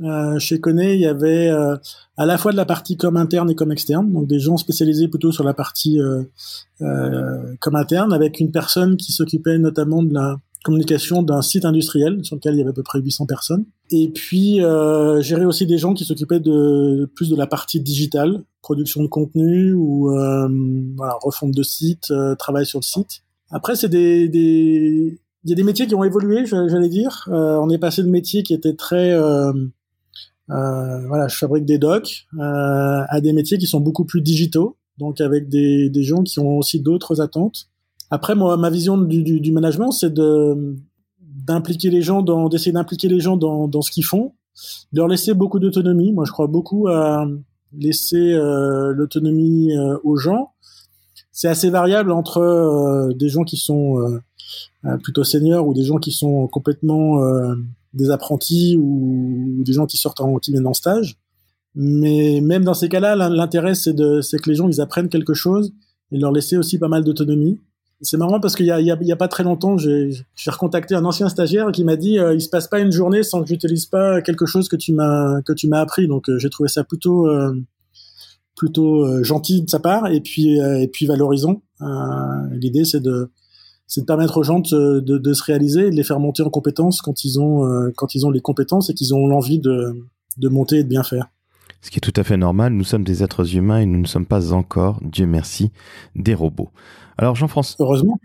Euh, 0.02 0.38
chez 0.38 0.60
Kone, 0.60 0.80
il 0.80 1.00
y 1.00 1.06
avait 1.06 1.48
euh, 1.48 1.76
à 2.16 2.26
la 2.26 2.38
fois 2.38 2.52
de 2.52 2.56
la 2.56 2.64
partie 2.64 2.96
comme 2.96 3.16
interne 3.16 3.50
et 3.50 3.54
comme 3.54 3.72
externe, 3.72 4.12
donc 4.12 4.26
des 4.26 4.38
gens 4.38 4.56
spécialisés 4.56 5.08
plutôt 5.08 5.32
sur 5.32 5.44
la 5.44 5.54
partie 5.54 6.00
euh, 6.00 6.22
euh, 6.80 7.54
comme 7.60 7.76
interne, 7.76 8.12
avec 8.12 8.40
une 8.40 8.50
personne 8.50 8.96
qui 8.96 9.12
s'occupait 9.12 9.58
notamment 9.58 10.02
de 10.02 10.14
la 10.14 10.38
communication 10.64 11.22
d'un 11.22 11.42
site 11.42 11.64
industriel 11.66 12.24
sur 12.24 12.36
lequel 12.36 12.54
il 12.54 12.58
y 12.58 12.60
avait 12.62 12.70
à 12.70 12.74
peu 12.74 12.82
près 12.82 12.98
800 12.98 13.26
personnes. 13.26 13.66
Et 13.90 14.08
puis, 14.08 14.64
euh, 14.64 15.20
gérer 15.20 15.44
aussi 15.44 15.66
des 15.66 15.76
gens 15.76 15.92
qui 15.92 16.04
s'occupaient 16.04 16.40
de 16.40 17.10
plus 17.14 17.28
de 17.28 17.36
la 17.36 17.46
partie 17.46 17.80
digitale, 17.80 18.42
production 18.62 19.02
de 19.02 19.08
contenu 19.08 19.74
ou 19.74 20.08
voilà, 20.96 21.18
refonte 21.20 21.52
de 21.52 21.62
site, 21.62 22.12
travail 22.38 22.64
sur 22.64 22.78
le 22.78 22.84
site. 22.84 23.22
Après, 23.50 23.76
c'est 23.76 23.90
des, 23.90 24.26
des, 24.28 25.18
il 25.44 25.50
y 25.50 25.52
a 25.52 25.56
des 25.56 25.62
métiers 25.62 25.86
qui 25.86 25.94
ont 25.94 26.04
évolué, 26.04 26.46
j'allais 26.46 26.88
dire. 26.88 27.28
Euh, 27.28 27.56
on 27.56 27.68
est 27.68 27.78
passé 27.78 28.02
de 28.02 28.08
métiers 28.08 28.42
qui 28.42 28.54
étaient 28.54 28.74
très, 28.74 29.12
euh, 29.12 29.52
euh, 29.52 29.66
voilà, 30.48 31.28
je 31.28 31.36
fabrique 31.36 31.64
des 31.64 31.78
docs, 31.78 32.26
euh, 32.38 33.02
à 33.08 33.20
des 33.20 33.32
métiers 33.32 33.58
qui 33.58 33.66
sont 33.66 33.80
beaucoup 33.80 34.04
plus 34.04 34.20
digitaux, 34.20 34.76
donc 34.98 35.20
avec 35.20 35.48
des, 35.48 35.88
des 35.90 36.02
gens 36.02 36.22
qui 36.22 36.38
ont 36.38 36.58
aussi 36.58 36.80
d'autres 36.80 37.20
attentes. 37.20 37.68
Après, 38.10 38.34
moi, 38.34 38.56
ma 38.56 38.70
vision 38.70 38.98
du, 38.98 39.22
du, 39.22 39.40
du 39.40 39.52
management, 39.52 39.90
c'est 39.90 40.12
de 40.12 40.76
d'impliquer 41.20 41.90
les 41.90 42.00
gens, 42.00 42.22
dans, 42.22 42.48
d'essayer 42.48 42.72
d'impliquer 42.72 43.08
les 43.08 43.20
gens 43.20 43.36
dans, 43.36 43.68
dans 43.68 43.82
ce 43.82 43.90
qu'ils 43.90 44.04
font, 44.04 44.32
de 44.92 44.98
leur 44.98 45.08
laisser 45.08 45.34
beaucoup 45.34 45.58
d'autonomie. 45.58 46.12
Moi, 46.12 46.24
je 46.24 46.32
crois 46.32 46.46
beaucoup 46.46 46.86
à 46.88 47.26
laisser 47.76 48.32
euh, 48.32 48.92
l'autonomie 48.92 49.76
euh, 49.76 49.98
aux 50.04 50.16
gens. 50.16 50.52
C'est 51.32 51.48
assez 51.48 51.70
variable 51.70 52.12
entre 52.12 53.12
des 53.18 53.28
gens 53.28 53.42
qui 53.42 53.56
sont 53.56 53.98
euh, 54.84 54.96
plutôt 54.98 55.24
seniors 55.24 55.66
ou 55.66 55.74
des 55.74 55.82
gens 55.82 55.96
qui 55.96 56.12
sont 56.12 56.46
complètement 56.46 57.24
euh, 57.24 57.56
des 57.94 58.10
apprentis 58.10 58.76
ou 58.78 59.62
des 59.64 59.72
gens 59.72 59.86
qui 59.86 59.96
sortent 59.96 60.20
en 60.20 60.36
qui 60.38 60.50
viennent 60.50 60.66
en 60.66 60.74
stage. 60.74 61.16
Mais 61.74 62.40
même 62.40 62.64
dans 62.64 62.74
ces 62.74 62.88
cas-là, 62.88 63.16
l'intérêt 63.16 63.74
c'est 63.74 63.94
que 63.94 64.50
les 64.50 64.54
gens 64.54 64.68
ils 64.68 64.80
apprennent 64.80 65.08
quelque 65.08 65.34
chose 65.34 65.72
et 66.12 66.18
leur 66.18 66.32
laisser 66.32 66.56
aussi 66.56 66.78
pas 66.78 66.88
mal 66.88 67.04
d'autonomie. 67.04 67.58
C'est 68.00 68.16
marrant 68.16 68.38
parce 68.38 68.54
qu'il 68.54 68.66
y 68.66 68.70
a, 69.12 69.16
pas 69.16 69.28
très 69.28 69.44
longtemps, 69.44 69.78
j'ai 69.78 70.24
recontacté 70.46 70.94
un 70.94 71.04
ancien 71.04 71.28
stagiaire 71.28 71.72
qui 71.72 71.84
m'a 71.84 71.96
dit 71.96 72.18
euh, 72.18 72.34
il 72.34 72.40
se 72.40 72.50
passe 72.50 72.68
pas 72.68 72.80
une 72.80 72.92
journée 72.92 73.22
sans 73.22 73.40
que 73.42 73.48
j'utilise 73.48 73.86
pas 73.86 74.20
quelque 74.20 74.44
chose 74.44 74.68
que 74.68 74.76
tu 74.76 74.92
m'as 74.92 75.80
appris. 75.80 76.06
Donc 76.06 76.26
j'ai 76.36 76.50
trouvé 76.50 76.68
ça 76.68 76.84
plutôt 76.84 77.28
plutôt 78.56 79.22
gentil 79.24 79.62
de 79.62 79.70
sa 79.70 79.78
part 79.80 80.08
et 80.08 80.20
puis 80.20 80.58
et 80.58 80.88
puis 80.88 81.06
valorisant. 81.06 81.62
L'idée 82.52 82.84
c'est 82.84 83.00
de 83.00 83.30
c'est 83.86 84.02
de 84.02 84.06
permettre 84.06 84.38
aux 84.38 84.42
gens 84.42 84.60
de, 84.60 85.00
de, 85.00 85.32
se 85.32 85.42
réaliser 85.42 85.86
et 85.86 85.90
de 85.90 85.96
les 85.96 86.04
faire 86.04 86.20
monter 86.20 86.42
en 86.42 86.50
compétences 86.50 87.02
quand 87.02 87.24
ils 87.24 87.40
ont, 87.40 87.66
euh, 87.66 87.90
quand 87.96 88.14
ils 88.14 88.26
ont 88.26 88.30
les 88.30 88.40
compétences 88.40 88.90
et 88.90 88.94
qu'ils 88.94 89.14
ont 89.14 89.26
l'envie 89.26 89.58
de, 89.58 89.94
de 90.38 90.48
monter 90.48 90.78
et 90.78 90.84
de 90.84 90.88
bien 90.88 91.02
faire. 91.02 91.28
Ce 91.80 91.90
qui 91.90 91.98
est 91.98 92.00
tout 92.00 92.18
à 92.18 92.24
fait 92.24 92.38
normal, 92.38 92.72
nous 92.72 92.84
sommes 92.84 93.04
des 93.04 93.22
êtres 93.22 93.56
humains 93.56 93.80
et 93.80 93.86
nous 93.86 94.00
ne 94.00 94.06
sommes 94.06 94.26
pas 94.26 94.52
encore, 94.52 95.00
Dieu 95.02 95.26
merci, 95.26 95.70
des 96.16 96.34
robots. 96.34 96.70
Alors 97.18 97.36
Jean-François... 97.36 97.76
Heureusement. 97.84 98.18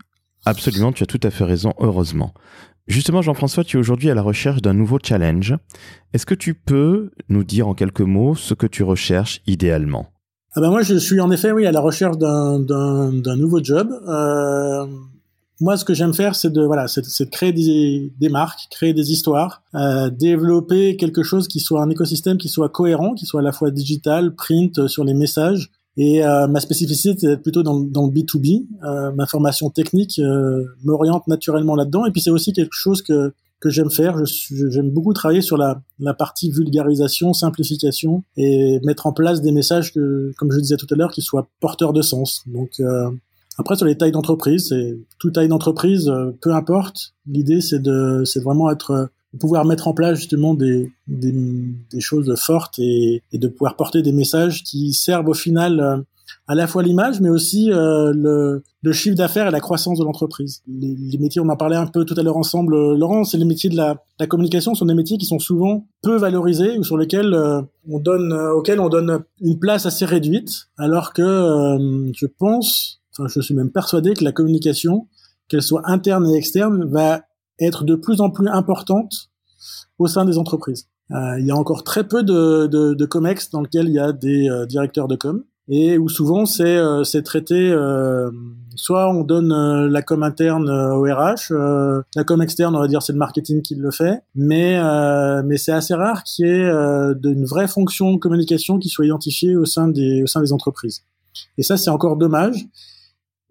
Absolument, 0.46 0.92
tu 0.92 1.02
as 1.02 1.06
tout 1.06 1.20
à 1.22 1.30
fait 1.30 1.44
raison, 1.44 1.74
heureusement. 1.78 2.32
Justement, 2.86 3.20
Jean-François, 3.22 3.62
tu 3.62 3.76
es 3.76 3.80
aujourd'hui 3.80 4.10
à 4.10 4.14
la 4.14 4.22
recherche 4.22 4.62
d'un 4.62 4.72
nouveau 4.72 4.98
challenge. 5.00 5.54
Est-ce 6.12 6.26
que 6.26 6.34
tu 6.34 6.54
peux 6.54 7.10
nous 7.28 7.44
dire 7.44 7.68
en 7.68 7.74
quelques 7.74 8.00
mots 8.00 8.34
ce 8.34 8.54
que 8.54 8.66
tu 8.66 8.82
recherches 8.82 9.42
idéalement? 9.46 10.06
Ah 10.56 10.60
ben 10.60 10.70
moi, 10.70 10.82
je 10.82 10.96
suis 10.96 11.20
en 11.20 11.30
effet, 11.30 11.52
oui, 11.52 11.66
à 11.66 11.72
la 11.72 11.80
recherche 11.80 12.18
d'un 12.18 13.36
nouveau 13.36 13.62
job. 13.62 13.92
Euh, 14.08 14.86
moi, 15.60 15.76
ce 15.76 15.84
que 15.84 15.94
j'aime 15.94 16.14
faire, 16.14 16.34
c'est 16.34 16.50
de 16.50 16.62
voilà, 16.62 16.88
c'est 16.88 17.02
de 17.02 17.30
créer 17.30 17.52
des, 17.52 18.28
marques, 18.28 18.60
créer 18.70 18.94
des 18.94 19.12
histoires, 19.12 19.62
euh, 19.74 20.10
développer 20.10 20.96
quelque 20.96 21.22
chose 21.22 21.48
qui 21.48 21.60
soit 21.60 21.82
un 21.82 21.90
écosystème 21.90 22.38
qui 22.38 22.48
soit 22.48 22.70
cohérent, 22.70 23.14
qui 23.14 23.26
soit 23.26 23.40
à 23.40 23.44
la 23.44 23.52
fois 23.52 23.70
digital, 23.70 24.34
print 24.34 24.78
euh, 24.78 24.88
sur 24.88 25.04
les 25.04 25.14
messages. 25.14 25.70
Et 25.96 26.24
euh, 26.24 26.46
ma 26.46 26.60
spécificité, 26.60 27.14
c'est 27.18 27.26
d'être 27.26 27.42
plutôt 27.42 27.62
dans, 27.62 27.78
dans 27.78 28.06
le 28.06 28.12
B2B. 28.12 28.66
Euh, 28.84 29.12
ma 29.12 29.26
formation 29.26 29.68
technique 29.70 30.18
euh, 30.18 30.64
m'oriente 30.84 31.26
naturellement 31.26 31.74
là-dedans. 31.74 32.06
Et 32.06 32.10
puis 32.10 32.22
c'est 32.22 32.30
aussi 32.30 32.52
quelque 32.52 32.74
chose 32.74 33.02
que 33.02 33.32
que 33.60 33.68
j'aime 33.68 33.90
faire. 33.90 34.16
J'aime 34.24 34.90
beaucoup 34.90 35.12
travailler 35.12 35.42
sur 35.42 35.56
la, 35.56 35.82
la 35.98 36.14
partie 36.14 36.50
vulgarisation, 36.50 37.32
simplification 37.34 38.24
et 38.36 38.80
mettre 38.84 39.06
en 39.06 39.12
place 39.12 39.42
des 39.42 39.52
messages 39.52 39.92
que, 39.92 40.32
comme 40.38 40.50
je 40.50 40.58
disais 40.58 40.76
tout 40.76 40.86
à 40.90 40.96
l'heure, 40.96 41.12
qui 41.12 41.20
soient 41.22 41.48
porteurs 41.60 41.92
de 41.92 42.02
sens. 42.02 42.42
Donc 42.46 42.80
euh, 42.80 43.10
après, 43.58 43.76
sur 43.76 43.86
les 43.86 43.96
tailles 43.96 44.12
d'entreprise, 44.12 44.68
c'est 44.68 44.98
toute 45.18 45.34
taille 45.34 45.48
d'entreprise, 45.48 46.08
euh, 46.08 46.30
peu 46.40 46.54
importe. 46.54 47.14
L'idée, 47.26 47.60
c'est 47.60 47.80
de, 47.80 48.22
c'est 48.24 48.42
vraiment 48.42 48.70
être, 48.70 48.90
euh, 48.92 49.06
pouvoir 49.38 49.64
mettre 49.64 49.88
en 49.88 49.92
place 49.92 50.18
justement 50.18 50.54
des, 50.54 50.90
des, 51.06 51.34
des 51.92 52.00
choses 52.00 52.34
fortes 52.36 52.78
et, 52.78 53.22
et, 53.32 53.38
de 53.38 53.48
pouvoir 53.48 53.76
porter 53.76 54.02
des 54.02 54.12
messages 54.12 54.62
qui 54.64 54.92
servent 54.92 55.28
au 55.28 55.34
final 55.34 55.80
euh, 55.80 55.96
à 56.46 56.54
la 56.54 56.66
fois 56.66 56.82
l'image, 56.82 57.20
mais 57.20 57.28
aussi 57.28 57.66
le, 57.66 58.62
le, 58.82 58.92
chiffre 58.92 59.16
d'affaires 59.16 59.48
et 59.48 59.50
la 59.50 59.60
croissance 59.60 59.98
de 59.98 60.04
l'entreprise. 60.04 60.62
Les, 60.66 60.96
les, 60.96 61.18
métiers, 61.18 61.40
on 61.40 61.48
en 61.48 61.56
parlait 61.56 61.76
un 61.76 61.86
peu 61.86 62.04
tout 62.04 62.14
à 62.16 62.22
l'heure 62.22 62.36
ensemble, 62.36 62.74
Laurent, 62.96 63.24
c'est 63.24 63.36
les 63.36 63.44
métiers 63.44 63.68
de 63.68 63.76
la, 63.76 64.02
la, 64.18 64.26
communication, 64.26 64.74
sont 64.74 64.86
des 64.86 64.94
métiers 64.94 65.18
qui 65.18 65.26
sont 65.26 65.40
souvent 65.40 65.86
peu 66.02 66.16
valorisés 66.16 66.78
ou 66.78 66.84
sur 66.84 66.96
lesquels 66.96 67.36
on 67.88 67.98
donne, 67.98 68.32
auxquels 68.32 68.80
on 68.80 68.88
donne 68.88 69.20
une 69.40 69.58
place 69.58 69.86
assez 69.86 70.04
réduite, 70.04 70.68
alors 70.76 71.12
que 71.12 71.76
je 72.16 72.26
pense 72.26 72.99
je 73.18 73.40
suis 73.40 73.54
même 73.54 73.70
persuadé 73.70 74.14
que 74.14 74.24
la 74.24 74.32
communication, 74.32 75.08
qu'elle 75.48 75.62
soit 75.62 75.82
interne 75.84 76.28
et 76.30 76.36
externe, 76.36 76.84
va 76.84 77.22
être 77.58 77.84
de 77.84 77.94
plus 77.94 78.20
en 78.20 78.30
plus 78.30 78.48
importante 78.48 79.30
au 79.98 80.06
sein 80.06 80.24
des 80.24 80.38
entreprises. 80.38 80.86
Euh, 81.12 81.38
il 81.40 81.46
y 81.46 81.50
a 81.50 81.56
encore 81.56 81.82
très 81.82 82.06
peu 82.06 82.22
de, 82.22 82.66
de, 82.66 82.94
de 82.94 83.04
comex 83.04 83.50
dans 83.50 83.60
lequel 83.60 83.88
il 83.88 83.94
y 83.94 83.98
a 83.98 84.12
des 84.12 84.48
euh, 84.48 84.64
directeurs 84.64 85.08
de 85.08 85.16
com 85.16 85.42
et 85.68 85.98
où 85.98 86.08
souvent 86.08 86.46
c'est 86.46 86.76
euh, 86.76 87.02
traité 87.24 87.70
euh, 87.70 88.30
soit 88.76 89.12
on 89.12 89.24
donne 89.24 89.52
la 89.88 90.02
com 90.02 90.22
interne 90.22 90.70
au 90.70 91.02
RH, 91.02 91.52
la 92.14 92.24
com 92.24 92.40
externe 92.42 92.74
on 92.76 92.80
va 92.80 92.88
dire 92.88 93.02
c'est 93.02 93.12
le 93.12 93.18
marketing 93.18 93.60
qui 93.60 93.74
le 93.74 93.90
fait, 93.90 94.22
mais 94.34 94.80
mais 95.44 95.58
c'est 95.58 95.72
assez 95.72 95.94
rare 95.94 96.22
qu'il 96.24 96.46
y 96.46 96.48
ait 96.48 96.72
d'une 97.16 97.44
vraie 97.44 97.68
fonction 97.68 98.12
de 98.14 98.18
communication 98.18 98.78
qui 98.78 98.88
soit 98.88 99.04
identifiée 99.04 99.54
au 99.56 99.64
sein 99.64 99.88
des 99.88 100.22
au 100.22 100.26
sein 100.26 100.40
des 100.40 100.52
entreprises. 100.52 101.02
Et 101.58 101.62
ça 101.62 101.76
c'est 101.76 101.90
encore 101.90 102.16
dommage. 102.16 102.66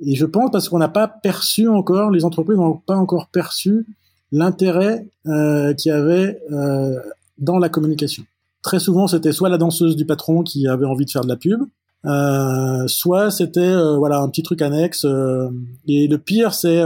Et 0.05 0.15
je 0.15 0.25
pense 0.25 0.51
parce 0.51 0.69
qu'on 0.69 0.79
n'a 0.79 0.87
pas 0.89 1.07
perçu 1.07 1.67
encore, 1.67 2.11
les 2.11 2.25
entreprises 2.25 2.57
n'ont 2.57 2.77
pas 2.77 2.95
encore 2.95 3.27
perçu 3.27 3.85
l'intérêt 4.31 5.07
euh, 5.27 5.73
qu'il 5.73 5.91
y 5.91 5.95
avait 5.95 6.39
euh, 6.51 6.95
dans 7.37 7.59
la 7.59 7.69
communication. 7.69 8.23
Très 8.61 8.79
souvent, 8.79 9.07
c'était 9.07 9.31
soit 9.31 9.49
la 9.49 9.57
danseuse 9.57 9.95
du 9.95 10.05
patron 10.05 10.43
qui 10.43 10.67
avait 10.67 10.85
envie 10.85 11.05
de 11.05 11.11
faire 11.11 11.23
de 11.23 11.29
la 11.29 11.35
pub, 11.35 11.61
euh, 12.05 12.87
soit 12.87 13.29
c'était 13.29 13.59
euh, 13.59 13.97
voilà 13.97 14.19
un 14.19 14.29
petit 14.29 14.43
truc 14.43 14.61
annexe. 14.61 15.05
Euh, 15.05 15.49
et 15.87 16.07
le 16.07 16.17
pire, 16.17 16.53
c'est 16.53 16.83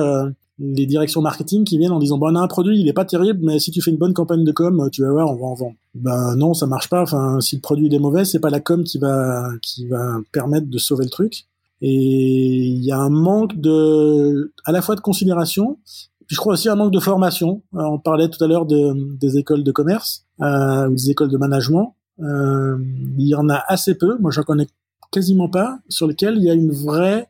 les 0.60 0.86
directions 0.86 1.22
marketing 1.22 1.64
qui 1.64 1.78
viennent 1.78 1.92
en 1.92 2.00
disant 2.00 2.18
bon 2.18 2.32
on 2.32 2.36
a 2.36 2.40
un 2.40 2.48
produit 2.48 2.80
il 2.80 2.88
est 2.88 2.94
pas 2.94 3.06
terrible 3.06 3.40
mais 3.42 3.58
si 3.58 3.72
tu 3.72 3.82
fais 3.82 3.90
une 3.90 3.98
bonne 3.98 4.14
campagne 4.14 4.44
de 4.44 4.52
com 4.52 4.88
tu 4.92 5.02
vas 5.02 5.10
voir 5.10 5.28
on 5.32 5.36
va 5.36 5.48
en 5.48 5.56
vendre 5.56 5.76
ben 5.96 6.36
non 6.36 6.54
ça 6.54 6.68
marche 6.68 6.90
pas 6.90 7.02
enfin 7.02 7.42
si 7.42 7.56
le 7.56 7.62
produit 7.62 7.94
est 7.94 8.00
mauvais 8.00 8.24
c'est 8.24 8.40
pas 8.40 8.52
la 8.52 8.60
com 8.60 8.84
qui 8.84 9.00
va 9.00 9.50
qui 9.64 9.88
va 9.88 10.20
permettre 10.32 10.68
de 10.68 10.78
sauver 10.78 11.06
le 11.06 11.10
truc 11.10 11.48
et 11.84 11.92
il 11.92 12.84
y 12.84 12.92
a 12.92 12.98
un 12.98 13.10
manque 13.10 13.56
de 13.60 14.54
à 14.66 14.72
la 14.72 14.82
fois 14.82 14.96
de 14.96 15.02
considération 15.02 15.78
puis 16.26 16.36
je 16.36 16.40
crois 16.40 16.54
aussi 16.54 16.70
un 16.70 16.76
manque 16.76 16.94
de 16.94 17.00
formation 17.00 17.62
on 17.74 18.00
parlait 18.00 18.30
tout 18.30 18.44
à 18.44 18.48
l'heure 18.48 18.66
de, 18.66 19.16
des 19.18 19.38
écoles 19.38 19.64
de 19.64 19.72
commerce 19.72 20.26
euh, 20.42 20.88
ou 20.88 20.96
des 20.96 21.12
écoles 21.12 21.30
de 21.30 21.38
management 21.38 21.96
euh, 22.22 22.78
il 23.18 23.28
y 23.28 23.36
en 23.36 23.50
a 23.50 23.62
assez 23.68 23.96
peu 23.96 24.18
moi 24.20 24.32
j'en 24.32 24.44
connais 24.44 24.68
quasiment 25.14 25.48
pas, 25.48 25.80
sur 25.88 26.08
lesquels 26.08 26.36
il 26.38 26.44
y 26.44 26.50
a 26.50 26.54
une 26.54 26.72
vraie 26.72 27.30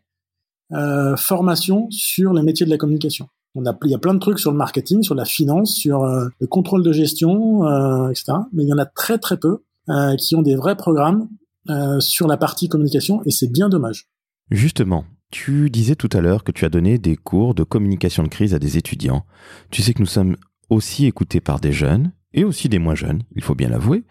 euh, 0.71 1.15
formation 1.17 1.87
sur 1.91 2.33
les 2.33 2.41
métiers 2.41 2.65
de 2.65 2.71
la 2.71 2.77
communication. 2.77 3.27
On 3.55 3.65
a, 3.67 3.77
il 3.83 3.91
y 3.91 3.93
a 3.93 3.99
plein 3.99 4.15
de 4.15 4.19
trucs 4.19 4.39
sur 4.39 4.51
le 4.51 4.57
marketing, 4.57 5.03
sur 5.03 5.13
la 5.13 5.25
finance, 5.25 5.75
sur 5.75 6.03
euh, 6.03 6.27
le 6.39 6.47
contrôle 6.47 6.81
de 6.81 6.91
gestion, 6.91 7.67
euh, 7.67 8.09
etc. 8.09 8.33
Mais 8.53 8.63
il 8.63 8.69
y 8.69 8.73
en 8.73 8.79
a 8.79 8.85
très 8.85 9.19
très 9.19 9.37
peu 9.37 9.59
euh, 9.89 10.15
qui 10.15 10.35
ont 10.35 10.41
des 10.41 10.55
vrais 10.55 10.75
programmes 10.75 11.27
euh, 11.69 11.99
sur 11.99 12.27
la 12.27 12.37
partie 12.37 12.69
communication, 12.69 13.21
et 13.25 13.31
c'est 13.31 13.51
bien 13.51 13.69
dommage. 13.69 14.07
Justement, 14.51 15.06
tu 15.32 15.69
disais 15.69 15.95
tout 15.95 16.10
à 16.13 16.21
l'heure 16.21 16.43
que 16.43 16.51
tu 16.51 16.65
as 16.65 16.69
donné 16.69 16.97
des 16.97 17.15
cours 17.15 17.56
de 17.56 17.63
communication 17.63 18.23
de 18.23 18.27
crise 18.27 18.53
à 18.53 18.60
des 18.60 18.77
étudiants. 18.77 19.25
Tu 19.71 19.82
sais 19.82 19.93
que 19.93 20.01
nous 20.01 20.06
sommes 20.06 20.38
aussi 20.69 21.06
écoutés 21.06 21.41
par 21.41 21.60
des 21.60 21.71
jeunes, 21.71 22.12
et 22.34 22.43
aussi 22.43 22.69
des 22.69 22.79
moins 22.79 22.95
jeunes, 22.95 23.23
il 23.36 23.43
faut 23.43 23.56
bien 23.56 23.69
l'avouer. 23.69 24.03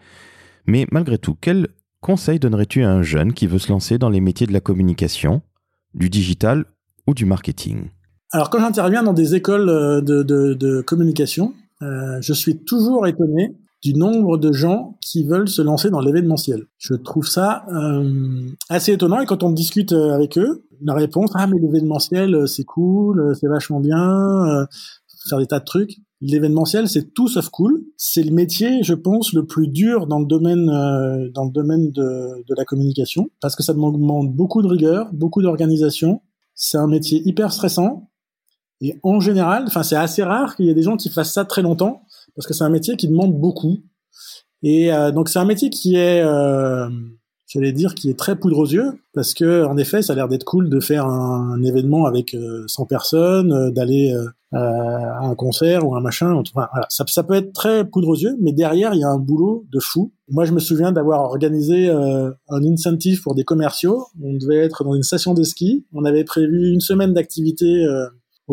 Mais 0.65 0.87
malgré 0.91 1.17
tout, 1.17 1.35
quel 1.39 1.67
conseil 1.99 2.39
donnerais-tu 2.39 2.83
à 2.83 2.91
un 2.91 3.03
jeune 3.03 3.33
qui 3.33 3.47
veut 3.47 3.59
se 3.59 3.71
lancer 3.71 3.97
dans 3.97 4.09
les 4.09 4.21
métiers 4.21 4.47
de 4.47 4.53
la 4.53 4.61
communication, 4.61 5.41
du 5.93 6.09
digital 6.09 6.65
ou 7.07 7.13
du 7.13 7.25
marketing? 7.25 7.89
Alors 8.31 8.49
quand 8.49 8.59
j'interviens 8.59 9.03
dans 9.03 9.13
des 9.13 9.35
écoles 9.35 9.69
euh, 9.69 10.01
de, 10.01 10.81
communication, 10.81 11.53
euh, 11.81 12.19
je 12.21 12.33
suis 12.33 12.57
toujours 12.57 13.05
étonné 13.07 13.55
du 13.83 13.93
nombre 13.93 14.37
de 14.37 14.51
gens 14.53 14.97
qui 15.01 15.23
veulent 15.23 15.49
se 15.49 15.61
lancer 15.61 15.89
dans 15.89 15.99
l'événementiel. 15.99 16.67
Je 16.77 16.93
trouve 16.93 17.27
ça 17.27 17.65
euh, 17.69 18.47
assez 18.69 18.93
étonnant 18.93 19.19
et 19.19 19.25
quand 19.25 19.43
on 19.43 19.51
discute 19.51 19.91
avec 19.91 20.37
eux, 20.37 20.65
la 20.81 20.93
réponse 20.93 21.31
ah 21.33 21.47
mais 21.47 21.59
l'événementiel 21.59 22.47
c'est 22.47 22.63
cool, 22.63 23.35
c'est 23.39 23.47
vachement 23.47 23.79
bien, 23.79 24.67
faire 25.29 25.39
des 25.39 25.47
tas 25.47 25.59
de 25.59 25.65
trucs 25.65 25.99
l'événementiel, 26.23 26.87
c'est 26.87 27.13
tout 27.13 27.27
sauf 27.27 27.49
cool. 27.49 27.83
C'est 27.97 28.23
le 28.23 28.31
métier, 28.31 28.81
je 28.83 28.93
pense, 28.93 29.33
le 29.33 29.45
plus 29.45 29.67
dur 29.67 30.07
dans 30.07 30.19
le 30.19 30.25
domaine 30.25 30.69
euh, 30.69 31.29
dans 31.33 31.45
le 31.45 31.51
domaine 31.51 31.91
de, 31.91 32.43
de, 32.47 32.55
la 32.55 32.65
communication 32.65 33.29
parce 33.41 33.55
que 33.55 33.63
ça 33.63 33.73
demande 33.73 34.33
beaucoup 34.33 34.61
de 34.61 34.67
rigueur, 34.67 35.09
beaucoup 35.11 35.41
d'organisation. 35.41 36.21
C'est 36.55 36.77
un 36.77 36.87
métier 36.87 37.21
hyper 37.25 37.51
stressant 37.51 38.09
et 38.81 38.99
en 39.03 39.19
général, 39.19 39.65
enfin 39.67 39.83
c'est 39.83 39.95
assez 39.95 40.23
rare 40.23 40.55
qu'il 40.55 40.65
y 40.65 40.69
ait 40.69 40.73
des 40.73 40.83
gens 40.83 40.97
qui 40.97 41.09
fassent 41.09 41.33
ça 41.33 41.45
très 41.45 41.61
longtemps 41.61 42.03
parce 42.35 42.47
que 42.47 42.53
c'est 42.53 42.63
un 42.63 42.69
métier 42.69 42.95
qui 42.97 43.07
demande 43.07 43.39
beaucoup. 43.39 43.77
Et 44.61 44.93
euh, 44.93 45.11
donc 45.11 45.29
c'est 45.29 45.39
un 45.39 45.45
métier 45.45 45.69
qui 45.69 45.95
est 45.95 46.21
euh, 46.21 46.89
j'allais 47.53 47.71
dire, 47.71 47.93
qui 47.93 48.09
est 48.09 48.17
très 48.17 48.35
poudre 48.35 48.57
aux 48.57 48.65
yeux, 48.65 48.99
parce 49.13 49.33
que 49.33 49.65
en 49.65 49.77
effet, 49.77 50.01
ça 50.01 50.13
a 50.13 50.15
l'air 50.15 50.27
d'être 50.27 50.43
cool 50.43 50.69
de 50.69 50.79
faire 50.79 51.05
un, 51.05 51.61
événement 51.63 52.05
avec 52.05 52.35
100 52.67 52.83
euh, 52.83 52.85
personnes, 52.87 53.51
euh, 53.51 53.71
d'aller 53.71 54.11
euh, 54.13 54.27
à 54.51 55.25
un 55.25 55.35
concert 55.35 55.87
ou 55.87 55.95
un 55.95 56.01
machin. 56.01 56.33
Enfin, 56.33 56.67
voilà. 56.71 56.87
ça, 56.89 57.23
peut 57.23 57.35
être 57.35 57.53
très 57.53 57.85
poudre 57.85 58.09
aux 58.09 58.15
yeux, 58.15 58.35
mais 58.41 58.51
derrière, 58.51 58.93
il 58.93 59.01
y 59.01 59.03
a 59.03 59.09
un 59.09 59.19
boulot 59.19 59.65
de 59.71 59.79
fou. 59.79 60.13
Moi, 60.29 60.45
je 60.45 60.51
me 60.51 60.59
souviens 60.59 60.91
d'avoir 60.91 61.21
organisé 61.21 61.89
un 61.89 62.63
incentive 62.63 63.21
pour 63.21 63.35
des 63.35 63.43
commerciaux. 63.43 64.05
On 64.21 64.33
devait 64.33 64.57
être 64.57 64.83
dans 64.83 64.93
une 64.93 65.03
station 65.03 65.33
de 65.33 65.43
ski. 65.43 65.85
On 65.91 66.05
avait 66.05 66.23
prévu 66.23 66.71
une 66.71 66.81
semaine 66.81 67.13
d'activité 67.13 67.85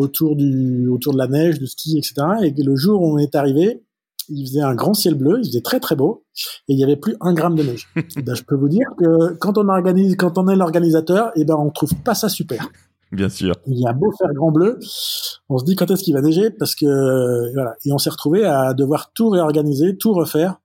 autour 0.01 0.35
du 0.35 0.87
autour 0.89 1.13
de 1.13 1.17
la 1.17 1.27
neige, 1.27 1.59
du 1.59 1.67
ski, 1.67 1.97
etc. 1.97 2.15
Et 2.43 2.63
le 2.63 2.75
jour 2.75 3.01
où 3.01 3.13
on 3.13 3.17
est 3.17 3.35
arrivé, 3.35 3.83
il 4.29 4.45
faisait 4.47 4.61
un 4.61 4.75
grand 4.75 4.93
ciel 4.93 5.15
bleu, 5.15 5.39
il 5.41 5.47
faisait 5.47 5.61
très 5.61 5.79
très 5.79 5.95
beau, 5.95 6.25
et 6.67 6.73
il 6.73 6.79
y 6.79 6.83
avait 6.83 6.95
plus 6.95 7.15
un 7.21 7.33
gramme 7.33 7.55
de 7.55 7.63
neige. 7.63 7.87
ben, 8.25 8.35
je 8.35 8.43
peux 8.43 8.55
vous 8.55 8.69
dire 8.69 8.87
que 8.97 9.33
quand 9.35 9.57
on 9.57 9.67
organise, 9.67 10.15
quand 10.15 10.37
on 10.37 10.47
est 10.47 10.55
l'organisateur, 10.55 11.29
et 11.35 11.41
eh 11.41 11.45
ben 11.45 11.55
on 11.55 11.69
trouve 11.69 11.95
pas 12.03 12.15
ça 12.15 12.29
super. 12.29 12.69
Bien 13.11 13.27
sûr. 13.27 13.53
Il 13.67 13.77
y 13.77 13.87
a 13.87 13.93
beau 13.93 14.09
faire 14.17 14.33
grand 14.33 14.51
bleu, 14.51 14.79
on 15.49 15.57
se 15.57 15.65
dit 15.65 15.75
quand 15.75 15.91
est-ce 15.91 16.03
qu'il 16.03 16.13
va 16.13 16.21
neiger 16.21 16.49
parce 16.49 16.75
que 16.75 17.53
voilà, 17.53 17.75
et 17.85 17.91
on 17.91 17.97
s'est 17.97 18.09
retrouvé 18.09 18.45
à 18.45 18.73
devoir 18.73 19.11
tout 19.13 19.29
réorganiser, 19.29 19.97
tout 19.97 20.13
refaire 20.13 20.61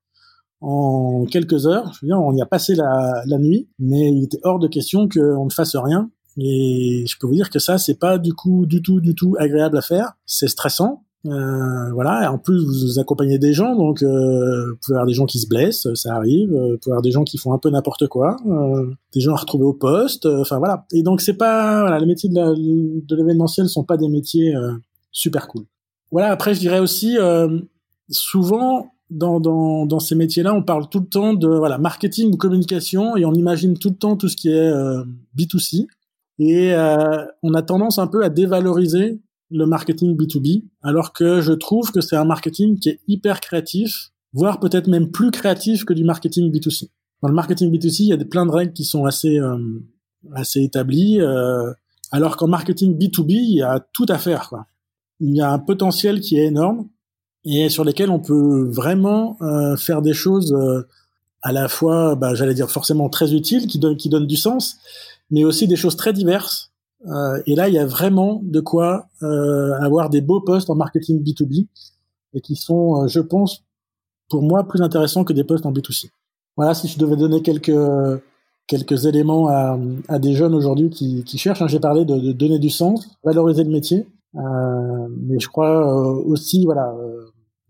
en 0.60 1.24
quelques 1.24 1.66
heures. 1.66 1.92
Je 1.94 1.98
veux 2.02 2.08
dire, 2.08 2.20
on 2.20 2.32
y 2.34 2.40
a 2.40 2.46
passé 2.46 2.74
la, 2.74 3.22
la 3.26 3.38
nuit, 3.38 3.68
mais 3.78 4.12
il 4.12 4.24
était 4.24 4.40
hors 4.44 4.58
de 4.58 4.68
question 4.68 5.08
qu'on 5.08 5.44
ne 5.44 5.50
fasse 5.50 5.74
rien. 5.76 6.10
Et 6.38 7.04
je 7.06 7.16
peux 7.18 7.26
vous 7.26 7.34
dire 7.34 7.50
que 7.50 7.58
ça, 7.58 7.78
c'est 7.78 7.98
pas 7.98 8.18
du 8.18 8.34
coup 8.34 8.66
du 8.66 8.82
tout, 8.82 9.00
du 9.00 9.14
tout 9.14 9.36
agréable 9.38 9.78
à 9.78 9.82
faire. 9.82 10.12
C'est 10.26 10.48
stressant. 10.48 11.02
Euh, 11.28 11.92
voilà. 11.92 12.24
Et 12.24 12.26
en 12.26 12.38
plus, 12.38 12.64
vous 12.64 12.98
accompagnez 12.98 13.38
des 13.38 13.52
gens, 13.52 13.74
donc 13.74 14.02
euh, 14.02 14.70
vous 14.70 14.76
pouvez 14.84 14.96
avoir 14.96 15.06
des 15.06 15.14
gens 15.14 15.26
qui 15.26 15.38
se 15.38 15.48
blessent, 15.48 15.88
ça 15.94 16.14
arrive. 16.14 16.52
Euh, 16.52 16.72
vous 16.72 16.78
pouvez 16.78 16.92
avoir 16.92 17.02
des 17.02 17.10
gens 17.10 17.24
qui 17.24 17.38
font 17.38 17.52
un 17.52 17.58
peu 17.58 17.70
n'importe 17.70 18.06
quoi, 18.06 18.36
euh, 18.46 18.90
des 19.14 19.20
gens 19.20 19.34
à 19.34 19.36
retrouver 19.36 19.64
au 19.64 19.72
poste. 19.72 20.26
Euh, 20.26 20.42
enfin 20.42 20.58
voilà. 20.58 20.86
Et 20.92 21.02
donc 21.02 21.20
c'est 21.20 21.36
pas 21.36 21.82
voilà, 21.82 21.98
les 21.98 22.06
métiers 22.06 22.28
de 22.28 23.16
l'événementiel 23.16 23.68
sont 23.68 23.84
pas 23.84 23.96
des 23.96 24.08
métiers 24.08 24.54
super 25.10 25.48
cool. 25.48 25.64
Voilà. 26.12 26.30
Après, 26.30 26.54
je 26.54 26.60
dirais 26.60 26.80
aussi 26.80 27.16
souvent 28.08 28.92
dans, 29.10 29.40
dans, 29.40 29.86
dans 29.86 30.00
ces 30.00 30.14
métiers-là, 30.14 30.54
on 30.54 30.62
parle 30.62 30.88
tout 30.88 31.00
le 31.00 31.06
temps 31.06 31.34
de 31.34 31.48
voilà 31.48 31.78
marketing 31.78 32.32
ou 32.32 32.36
communication 32.36 33.16
et 33.16 33.24
on 33.24 33.32
imagine 33.32 33.78
tout 33.78 33.90
le 33.90 33.96
temps 33.96 34.16
tout 34.16 34.28
ce 34.28 34.36
qui 34.36 34.48
est 34.48 34.72
B2C. 35.36 35.86
Et 36.38 36.74
on 37.42 37.54
a 37.54 37.62
tendance 37.62 37.98
un 37.98 38.06
peu 38.06 38.22
à 38.22 38.28
dévaloriser 38.28 39.20
le 39.50 39.66
marketing 39.66 40.16
B2B, 40.16 40.64
alors 40.82 41.12
que 41.12 41.40
je 41.40 41.52
trouve 41.52 41.92
que 41.92 42.00
c'est 42.00 42.16
un 42.16 42.24
marketing 42.24 42.78
qui 42.78 42.90
est 42.90 43.00
hyper 43.06 43.40
créatif, 43.40 44.10
voire 44.32 44.60
peut-être 44.60 44.88
même 44.88 45.10
plus 45.10 45.30
créatif 45.30 45.84
que 45.84 45.92
du 45.92 46.04
marketing 46.04 46.52
B2C. 46.52 46.88
Dans 47.22 47.28
le 47.28 47.34
marketing 47.34 47.72
B2C, 47.72 48.02
il 48.02 48.06
y 48.08 48.12
a 48.12 48.24
plein 48.24 48.46
de 48.46 48.50
règles 48.50 48.72
qui 48.72 48.84
sont 48.84 49.04
assez 49.04 49.38
euh, 49.38 49.56
assez 50.34 50.62
établies, 50.62 51.20
euh, 51.20 51.72
alors 52.10 52.36
qu'en 52.36 52.48
marketing 52.48 52.98
B2B, 52.98 53.30
il 53.30 53.56
y 53.56 53.62
a 53.62 53.84
tout 53.92 54.06
à 54.08 54.18
faire. 54.18 54.48
Quoi. 54.48 54.66
Il 55.20 55.34
y 55.34 55.40
a 55.40 55.50
un 55.50 55.58
potentiel 55.58 56.20
qui 56.20 56.38
est 56.38 56.46
énorme 56.46 56.88
et 57.44 57.68
sur 57.68 57.84
lesquels 57.84 58.10
on 58.10 58.18
peut 58.18 58.68
vraiment 58.68 59.36
euh, 59.40 59.76
faire 59.76 60.02
des 60.02 60.12
choses 60.12 60.54
à 61.42 61.52
la 61.52 61.68
fois, 61.68 62.16
bah, 62.16 62.34
j'allais 62.34 62.54
dire 62.54 62.70
forcément 62.70 63.08
très 63.08 63.32
utiles, 63.32 63.68
qui 63.68 63.78
donnent 63.78 63.96
qui 63.96 64.08
donnent 64.08 64.26
du 64.26 64.36
sens, 64.36 64.78
mais 65.30 65.44
aussi 65.44 65.66
des 65.66 65.76
choses 65.76 65.96
très 65.96 66.12
diverses 66.12 66.72
euh, 67.04 67.40
et 67.46 67.54
là, 67.54 67.68
il 67.68 67.74
y 67.74 67.78
a 67.78 67.86
vraiment 67.86 68.40
de 68.42 68.60
quoi 68.60 69.06
euh, 69.22 69.72
avoir 69.80 70.10
des 70.10 70.20
beaux 70.20 70.40
postes 70.40 70.70
en 70.70 70.74
marketing 70.74 71.22
B2B 71.22 71.66
et 72.34 72.40
qui 72.40 72.56
sont, 72.56 73.02
euh, 73.02 73.06
je 73.06 73.20
pense, 73.20 73.64
pour 74.28 74.42
moi, 74.42 74.66
plus 74.66 74.80
intéressants 74.82 75.24
que 75.24 75.32
des 75.32 75.44
postes 75.44 75.66
en 75.66 75.72
B2C. 75.72 76.10
Voilà, 76.56 76.74
si 76.74 76.88
je 76.88 76.98
devais 76.98 77.16
donner 77.16 77.42
quelques 77.42 77.78
quelques 78.66 79.06
éléments 79.06 79.46
à, 79.46 79.78
à 80.08 80.18
des 80.18 80.32
jeunes 80.32 80.52
aujourd'hui 80.52 80.90
qui, 80.90 81.22
qui 81.22 81.38
cherchent. 81.38 81.62
Hein, 81.62 81.68
J'ai 81.68 81.78
parlé 81.78 82.04
de, 82.04 82.18
de, 82.18 82.32
donner 82.32 82.58
du 82.58 82.70
sens, 82.70 83.08
valoriser 83.22 83.62
le 83.62 83.70
métier, 83.70 84.08
euh, 84.34 85.08
mais 85.20 85.38
je 85.38 85.46
crois 85.46 85.86
aussi, 86.24 86.64
voilà, 86.64 86.92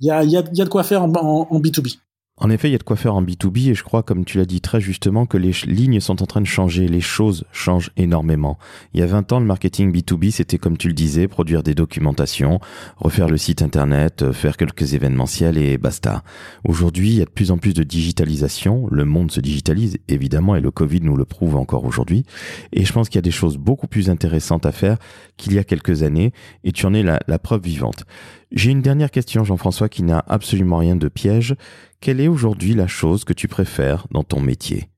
il 0.00 0.06
y 0.06 0.10
a, 0.10 0.24
y, 0.24 0.38
a, 0.38 0.44
y, 0.54 0.62
a, 0.62 0.64
de 0.64 0.70
quoi 0.70 0.84
faire 0.84 1.02
en, 1.02 1.12
en 1.12 1.60
B2B. 1.60 1.98
En 2.38 2.50
effet, 2.50 2.68
il 2.68 2.72
y 2.72 2.74
a 2.74 2.78
de 2.78 2.82
quoi 2.82 2.96
faire 2.96 3.14
en 3.14 3.22
B2B 3.22 3.70
et 3.70 3.74
je 3.74 3.82
crois, 3.82 4.02
comme 4.02 4.26
tu 4.26 4.36
l'as 4.36 4.44
dit 4.44 4.60
très 4.60 4.78
justement, 4.78 5.24
que 5.24 5.38
les 5.38 5.52
lignes 5.64 6.00
sont 6.00 6.22
en 6.22 6.26
train 6.26 6.42
de 6.42 6.46
changer, 6.46 6.86
les 6.86 7.00
choses 7.00 7.44
changent 7.50 7.90
énormément. 7.96 8.58
Il 8.92 9.00
y 9.00 9.02
a 9.02 9.06
20 9.06 9.32
ans, 9.32 9.40
le 9.40 9.46
marketing 9.46 9.90
B2B, 9.90 10.30
c'était 10.32 10.58
comme 10.58 10.76
tu 10.76 10.88
le 10.88 10.92
disais, 10.92 11.28
produire 11.28 11.62
des 11.62 11.74
documentations, 11.74 12.60
refaire 12.98 13.30
le 13.30 13.38
site 13.38 13.62
internet, 13.62 14.20
euh, 14.20 14.34
faire 14.34 14.58
quelques 14.58 14.92
événementiels 14.92 15.56
et 15.56 15.78
basta. 15.78 16.24
Aujourd'hui, 16.64 17.08
il 17.08 17.16
y 17.16 17.22
a 17.22 17.24
de 17.24 17.30
plus 17.30 17.50
en 17.50 17.56
plus 17.56 17.72
de 17.72 17.82
digitalisation, 17.82 18.86
le 18.90 19.06
monde 19.06 19.30
se 19.30 19.40
digitalise 19.40 19.96
évidemment 20.08 20.56
et 20.56 20.60
le 20.60 20.70
Covid 20.70 21.00
nous 21.00 21.16
le 21.16 21.24
prouve 21.24 21.56
encore 21.56 21.86
aujourd'hui. 21.86 22.26
Et 22.74 22.84
je 22.84 22.92
pense 22.92 23.08
qu'il 23.08 23.16
y 23.16 23.20
a 23.20 23.22
des 23.22 23.30
choses 23.30 23.56
beaucoup 23.56 23.86
plus 23.86 24.10
intéressantes 24.10 24.66
à 24.66 24.72
faire 24.72 24.98
qu'il 25.38 25.54
y 25.54 25.58
a 25.58 25.64
quelques 25.64 26.02
années 26.02 26.34
et 26.64 26.72
tu 26.72 26.84
en 26.84 26.92
es 26.92 27.02
la, 27.02 27.18
la 27.28 27.38
preuve 27.38 27.62
vivante. 27.62 28.04
J'ai 28.52 28.70
une 28.70 28.82
dernière 28.82 29.10
question, 29.10 29.44
Jean-François, 29.44 29.88
qui 29.88 30.02
n'a 30.02 30.24
absolument 30.28 30.78
rien 30.78 30.96
de 30.96 31.08
piège. 31.08 31.56
Quelle 32.00 32.20
est 32.20 32.28
aujourd'hui 32.28 32.74
la 32.74 32.86
chose 32.86 33.24
que 33.24 33.32
tu 33.32 33.48
préfères 33.48 34.06
dans 34.12 34.22
ton 34.22 34.40
métier? 34.40 34.88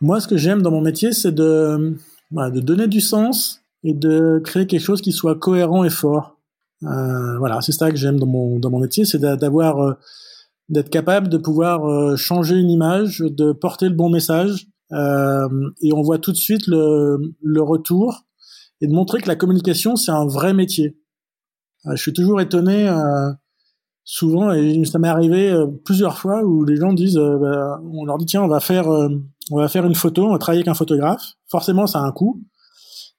Moi, 0.00 0.20
ce 0.20 0.28
que 0.28 0.36
j'aime 0.36 0.62
dans 0.62 0.72
mon 0.72 0.80
métier, 0.80 1.12
c'est 1.12 1.32
de, 1.32 1.96
donner 2.30 2.88
du 2.88 3.00
sens 3.00 3.62
et 3.84 3.94
de 3.94 4.40
créer 4.44 4.66
quelque 4.66 4.80
chose 4.80 5.00
qui 5.00 5.12
soit 5.12 5.38
cohérent 5.38 5.84
et 5.84 5.90
fort. 5.90 6.38
Euh, 6.82 7.38
voilà, 7.38 7.60
c'est 7.60 7.72
ça 7.72 7.90
que 7.90 7.96
j'aime 7.96 8.18
dans 8.18 8.26
mon, 8.26 8.58
dans 8.58 8.70
mon 8.70 8.80
métier, 8.80 9.04
c'est 9.04 9.20
d'avoir, 9.20 9.80
euh, 9.80 9.94
d'être 10.68 10.90
capable 10.90 11.28
de 11.28 11.38
pouvoir 11.38 11.88
euh, 11.88 12.16
changer 12.16 12.56
une 12.56 12.70
image, 12.70 13.20
de 13.20 13.52
porter 13.52 13.88
le 13.88 13.94
bon 13.94 14.10
message, 14.10 14.66
et 14.92 15.92
on 15.92 16.02
voit 16.02 16.18
tout 16.18 16.30
de 16.30 16.36
suite 16.36 16.66
le 16.68 17.60
retour, 17.60 18.24
et 18.80 18.86
de 18.86 18.92
montrer 18.92 19.20
que 19.20 19.28
la 19.28 19.36
communication, 19.36 19.96
c'est 19.96 20.12
un 20.12 20.26
vrai 20.26 20.52
métier. 20.54 20.96
Je 21.90 21.96
suis 21.96 22.12
toujours 22.12 22.40
étonné 22.40 22.88
souvent, 24.06 24.52
et 24.52 24.84
ça 24.84 24.98
m'est 24.98 25.08
arrivé 25.08 25.50
euh, 25.50 25.66
plusieurs 25.84 26.16
fois 26.16 26.42
où 26.44 26.64
les 26.64 26.76
gens 26.76 26.94
disent, 26.94 27.18
euh, 27.18 27.36
bah, 27.38 27.80
on 27.92 28.04
leur 28.04 28.16
dit 28.16 28.24
tiens, 28.24 28.42
on 28.42 28.48
va 28.48 28.60
faire, 28.60 28.88
euh, 28.88 29.08
on 29.50 29.58
va 29.58 29.68
faire 29.68 29.84
une 29.84 29.96
photo, 29.96 30.26
on 30.26 30.32
va 30.32 30.38
travailler 30.38 30.60
avec 30.60 30.68
un 30.68 30.74
photographe. 30.74 31.34
Forcément, 31.48 31.86
ça 31.86 31.98
a 31.98 32.02
un 32.02 32.12
coût. 32.12 32.40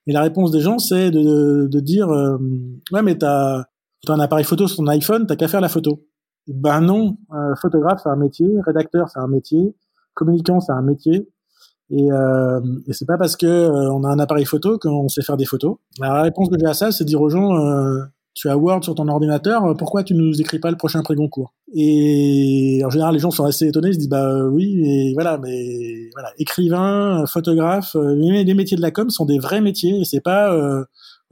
Et 0.08 0.14
la 0.14 0.22
réponse 0.22 0.52
des 0.52 0.62
gens, 0.62 0.80
c'est 0.80 1.12
de, 1.12 1.68
de, 1.70 1.80
dire, 1.82 2.08
ouais, 2.08 3.02
mais 3.02 3.18
t'as, 3.18 3.60
as 3.60 4.12
un 4.12 4.20
appareil 4.22 4.46
photo 4.46 4.66
sur 4.66 4.78
ton 4.78 4.88
iPhone, 4.88 5.28
t'as 5.28 5.36
qu'à 5.36 5.50
faire 5.50 5.60
la 5.60 5.68
photo. 5.68 6.06
Ben 6.48 6.80
non, 6.80 7.18
photographe 7.62 8.00
c'est 8.02 8.10
un 8.10 8.16
métier, 8.16 8.48
rédacteur 8.66 9.10
c'est 9.10 9.20
un 9.20 9.28
métier, 9.28 9.76
communicant 10.14 10.62
c'est 10.62 10.72
un 10.72 10.82
métier. 10.82 11.30
Et, 11.90 12.10
euh, 12.10 12.62
et 12.88 12.94
c'est 12.94 13.06
pas 13.06 13.18
parce 13.18 13.36
que 13.36 13.46
on 13.92 14.06
a 14.06 14.08
un 14.08 14.20
appareil 14.20 14.46
photo 14.46 14.80
qu'on 14.80 15.10
sait 15.10 15.24
faire 15.24 15.36
des 15.36 15.44
photos. 15.44 15.76
La 16.00 16.22
réponse 16.22 16.48
que 16.48 16.56
j'ai 16.58 16.68
à 16.68 16.74
ça, 16.74 16.94
c'est 16.94 17.04
de 17.04 17.10
dire 17.10 17.20
aux 17.20 17.30
gens, 17.30 17.52
tu 18.38 18.50
as 18.50 18.58
Word 18.58 18.84
sur 18.84 18.94
ton 18.94 19.08
ordinateur, 19.08 19.66
euh, 19.66 19.74
pourquoi 19.74 20.04
tu 20.04 20.14
ne 20.14 20.22
nous 20.22 20.40
écris 20.40 20.60
pas 20.60 20.70
le 20.70 20.78
prochain 20.78 21.02
prix 21.02 21.16
Goncourt 21.16 21.56
Et 21.74 22.84
en 22.86 22.90
général, 22.92 23.16
les 23.16 23.20
gens 23.20 23.32
sont 23.32 23.46
assez 23.46 23.68
étonnés, 23.68 23.90
ils 23.90 23.94
se 23.96 24.00
disent 24.00 24.10
bah 24.10 24.30
euh, 24.30 24.48
oui, 24.48 24.76
mais 24.80 25.14
voilà, 25.14 25.40
mais 25.40 26.10
voilà, 26.14 26.32
écrivain, 26.38 27.26
photographe, 27.26 27.96
euh, 27.96 28.14
les 28.14 28.54
métiers 28.54 28.78
de 28.78 28.82
la 28.82 28.92
com 28.92 29.10
sont 29.10 29.26
des 29.26 29.40
vrais 29.40 29.60
métiers 29.60 30.00
et 30.00 30.06
c'est 30.06 30.22
pas 30.22 30.56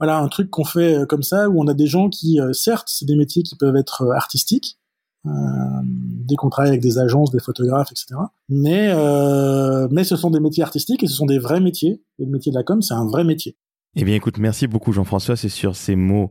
voilà 0.00 0.18
un 0.18 0.28
truc 0.28 0.50
qu'on 0.50 0.64
fait 0.64 1.06
comme 1.08 1.22
ça 1.22 1.48
où 1.48 1.62
on 1.62 1.68
a 1.68 1.74
des 1.74 1.86
gens 1.86 2.08
qui 2.08 2.40
certes, 2.52 2.88
c'est 2.90 3.06
des 3.06 3.16
métiers 3.16 3.44
qui 3.44 3.54
peuvent 3.54 3.76
être 3.76 4.10
artistiques. 4.12 4.78
Euh, 5.26 5.30
dès 5.82 6.36
qu'on 6.36 6.50
travaille 6.50 6.70
avec 6.70 6.82
des 6.82 6.98
agences, 6.98 7.30
des 7.30 7.40
photographes, 7.40 7.90
etc. 7.90 8.20
Mais 8.48 8.92
mais 9.90 10.04
ce 10.04 10.16
sont 10.16 10.30
des 10.30 10.40
métiers 10.40 10.64
artistiques 10.64 11.04
et 11.04 11.06
ce 11.06 11.14
sont 11.14 11.26
des 11.26 11.38
vrais 11.38 11.60
métiers. 11.60 12.02
Et 12.18 12.24
le 12.24 12.30
métier 12.30 12.50
de 12.50 12.56
la 12.56 12.64
com, 12.64 12.82
c'est 12.82 12.94
un 12.94 13.06
vrai 13.06 13.22
métier. 13.22 13.56
Eh 13.94 14.04
bien, 14.04 14.14
écoute, 14.14 14.38
merci 14.38 14.66
beaucoup 14.66 14.92
Jean-François. 14.92 15.36
C'est 15.36 15.48
sur 15.48 15.74
ces 15.76 15.96
mots 15.96 16.30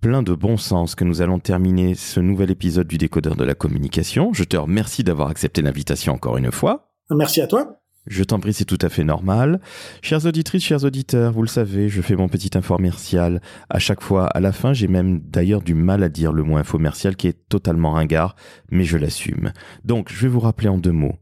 plein 0.00 0.22
de 0.22 0.34
bon 0.34 0.56
sens 0.56 0.94
que 0.94 1.04
nous 1.04 1.22
allons 1.22 1.38
terminer 1.38 1.94
ce 1.94 2.20
nouvel 2.20 2.50
épisode 2.50 2.86
du 2.86 2.98
décodeur 2.98 3.36
de 3.36 3.44
la 3.44 3.54
communication. 3.54 4.32
Je 4.32 4.44
te 4.44 4.56
remercie 4.56 5.04
d'avoir 5.04 5.28
accepté 5.28 5.62
l'invitation 5.62 6.12
encore 6.14 6.36
une 6.36 6.52
fois. 6.52 6.92
Merci 7.10 7.40
à 7.40 7.46
toi. 7.46 7.80
Je 8.06 8.22
t'en 8.22 8.38
prie, 8.38 8.52
c'est 8.52 8.64
tout 8.64 8.78
à 8.82 8.88
fait 8.88 9.02
normal. 9.02 9.60
Chères 10.00 10.26
auditrices, 10.26 10.62
chers 10.62 10.84
auditeurs, 10.84 11.32
vous 11.32 11.42
le 11.42 11.48
savez, 11.48 11.88
je 11.88 12.00
fais 12.00 12.14
mon 12.14 12.28
petit 12.28 12.56
infomercial 12.56 13.40
à 13.68 13.80
chaque 13.80 14.00
fois. 14.00 14.26
À 14.26 14.38
la 14.38 14.52
fin, 14.52 14.72
j'ai 14.72 14.86
même 14.86 15.20
d'ailleurs 15.20 15.62
du 15.62 15.74
mal 15.74 16.04
à 16.04 16.08
dire 16.08 16.32
le 16.32 16.44
mot 16.44 16.56
infomercial 16.56 17.16
qui 17.16 17.26
est 17.26 17.48
totalement 17.48 17.92
ringard, 17.92 18.36
mais 18.70 18.84
je 18.84 18.96
l'assume. 18.96 19.52
Donc, 19.84 20.12
je 20.12 20.22
vais 20.22 20.28
vous 20.28 20.40
rappeler 20.40 20.68
en 20.68 20.78
deux 20.78 20.92
mots. 20.92 21.16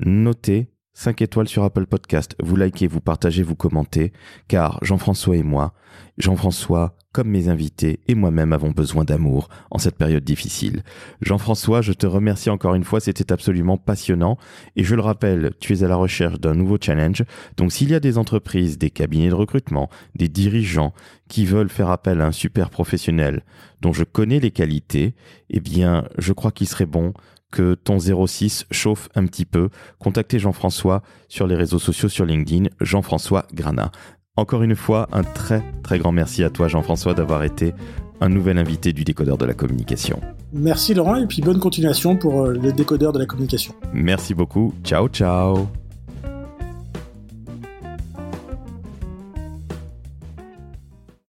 Notez 0.00 0.73
5 0.94 1.22
étoiles 1.22 1.48
sur 1.48 1.64
Apple 1.64 1.86
Podcast, 1.86 2.36
vous 2.40 2.54
likez, 2.54 2.86
vous 2.86 3.00
partagez, 3.00 3.42
vous 3.42 3.56
commentez, 3.56 4.12
car 4.46 4.78
Jean-François 4.82 5.36
et 5.36 5.42
moi, 5.42 5.74
Jean-François, 6.18 6.96
comme 7.10 7.28
mes 7.28 7.48
invités 7.48 8.00
et 8.06 8.14
moi-même 8.14 8.52
avons 8.52 8.70
besoin 8.70 9.04
d'amour 9.04 9.48
en 9.72 9.78
cette 9.78 9.96
période 9.96 10.22
difficile. 10.22 10.82
Jean-François, 11.20 11.82
je 11.82 11.92
te 11.92 12.06
remercie 12.06 12.48
encore 12.48 12.76
une 12.76 12.84
fois, 12.84 13.00
c'était 13.00 13.32
absolument 13.32 13.76
passionnant. 13.76 14.38
Et 14.76 14.84
je 14.84 14.94
le 14.94 15.02
rappelle, 15.02 15.52
tu 15.60 15.72
es 15.72 15.82
à 15.82 15.88
la 15.88 15.96
recherche 15.96 16.40
d'un 16.40 16.54
nouveau 16.54 16.78
challenge, 16.80 17.24
donc 17.56 17.72
s'il 17.72 17.90
y 17.90 17.94
a 17.94 18.00
des 18.00 18.16
entreprises, 18.16 18.78
des 18.78 18.90
cabinets 18.90 19.30
de 19.30 19.34
recrutement, 19.34 19.90
des 20.14 20.28
dirigeants 20.28 20.94
qui 21.28 21.44
veulent 21.44 21.68
faire 21.68 21.90
appel 21.90 22.20
à 22.20 22.26
un 22.26 22.32
super 22.32 22.70
professionnel 22.70 23.42
dont 23.80 23.92
je 23.92 24.04
connais 24.04 24.40
les 24.40 24.50
qualités, 24.50 25.14
eh 25.50 25.60
bien, 25.60 26.06
je 26.18 26.32
crois 26.32 26.52
qu'il 26.52 26.68
serait 26.68 26.86
bon 26.86 27.12
que 27.54 27.74
ton 27.74 27.98
06 28.00 28.66
chauffe 28.72 29.08
un 29.14 29.26
petit 29.26 29.44
peu, 29.44 29.68
contactez 30.00 30.40
Jean-François 30.40 31.02
sur 31.28 31.46
les 31.46 31.54
réseaux 31.54 31.78
sociaux 31.78 32.08
sur 32.08 32.26
LinkedIn, 32.26 32.68
Jean-François 32.80 33.46
Grana. 33.54 33.92
Encore 34.36 34.64
une 34.64 34.74
fois, 34.74 35.08
un 35.12 35.22
très 35.22 35.62
très 35.84 36.00
grand 36.00 36.10
merci 36.10 36.42
à 36.42 36.50
toi 36.50 36.66
Jean-François 36.66 37.14
d'avoir 37.14 37.44
été 37.44 37.72
un 38.20 38.28
nouvel 38.28 38.58
invité 38.58 38.92
du 38.92 39.04
décodeur 39.04 39.38
de 39.38 39.44
la 39.44 39.54
communication. 39.54 40.20
Merci 40.52 40.94
Laurent 40.94 41.16
et 41.16 41.26
puis 41.26 41.42
bonne 41.42 41.60
continuation 41.60 42.16
pour 42.16 42.42
euh, 42.42 42.54
le 42.54 42.72
décodeur 42.72 43.12
de 43.12 43.20
la 43.20 43.26
communication. 43.26 43.74
Merci 43.92 44.34
beaucoup. 44.34 44.74
Ciao 44.82 45.08
ciao. 45.08 45.68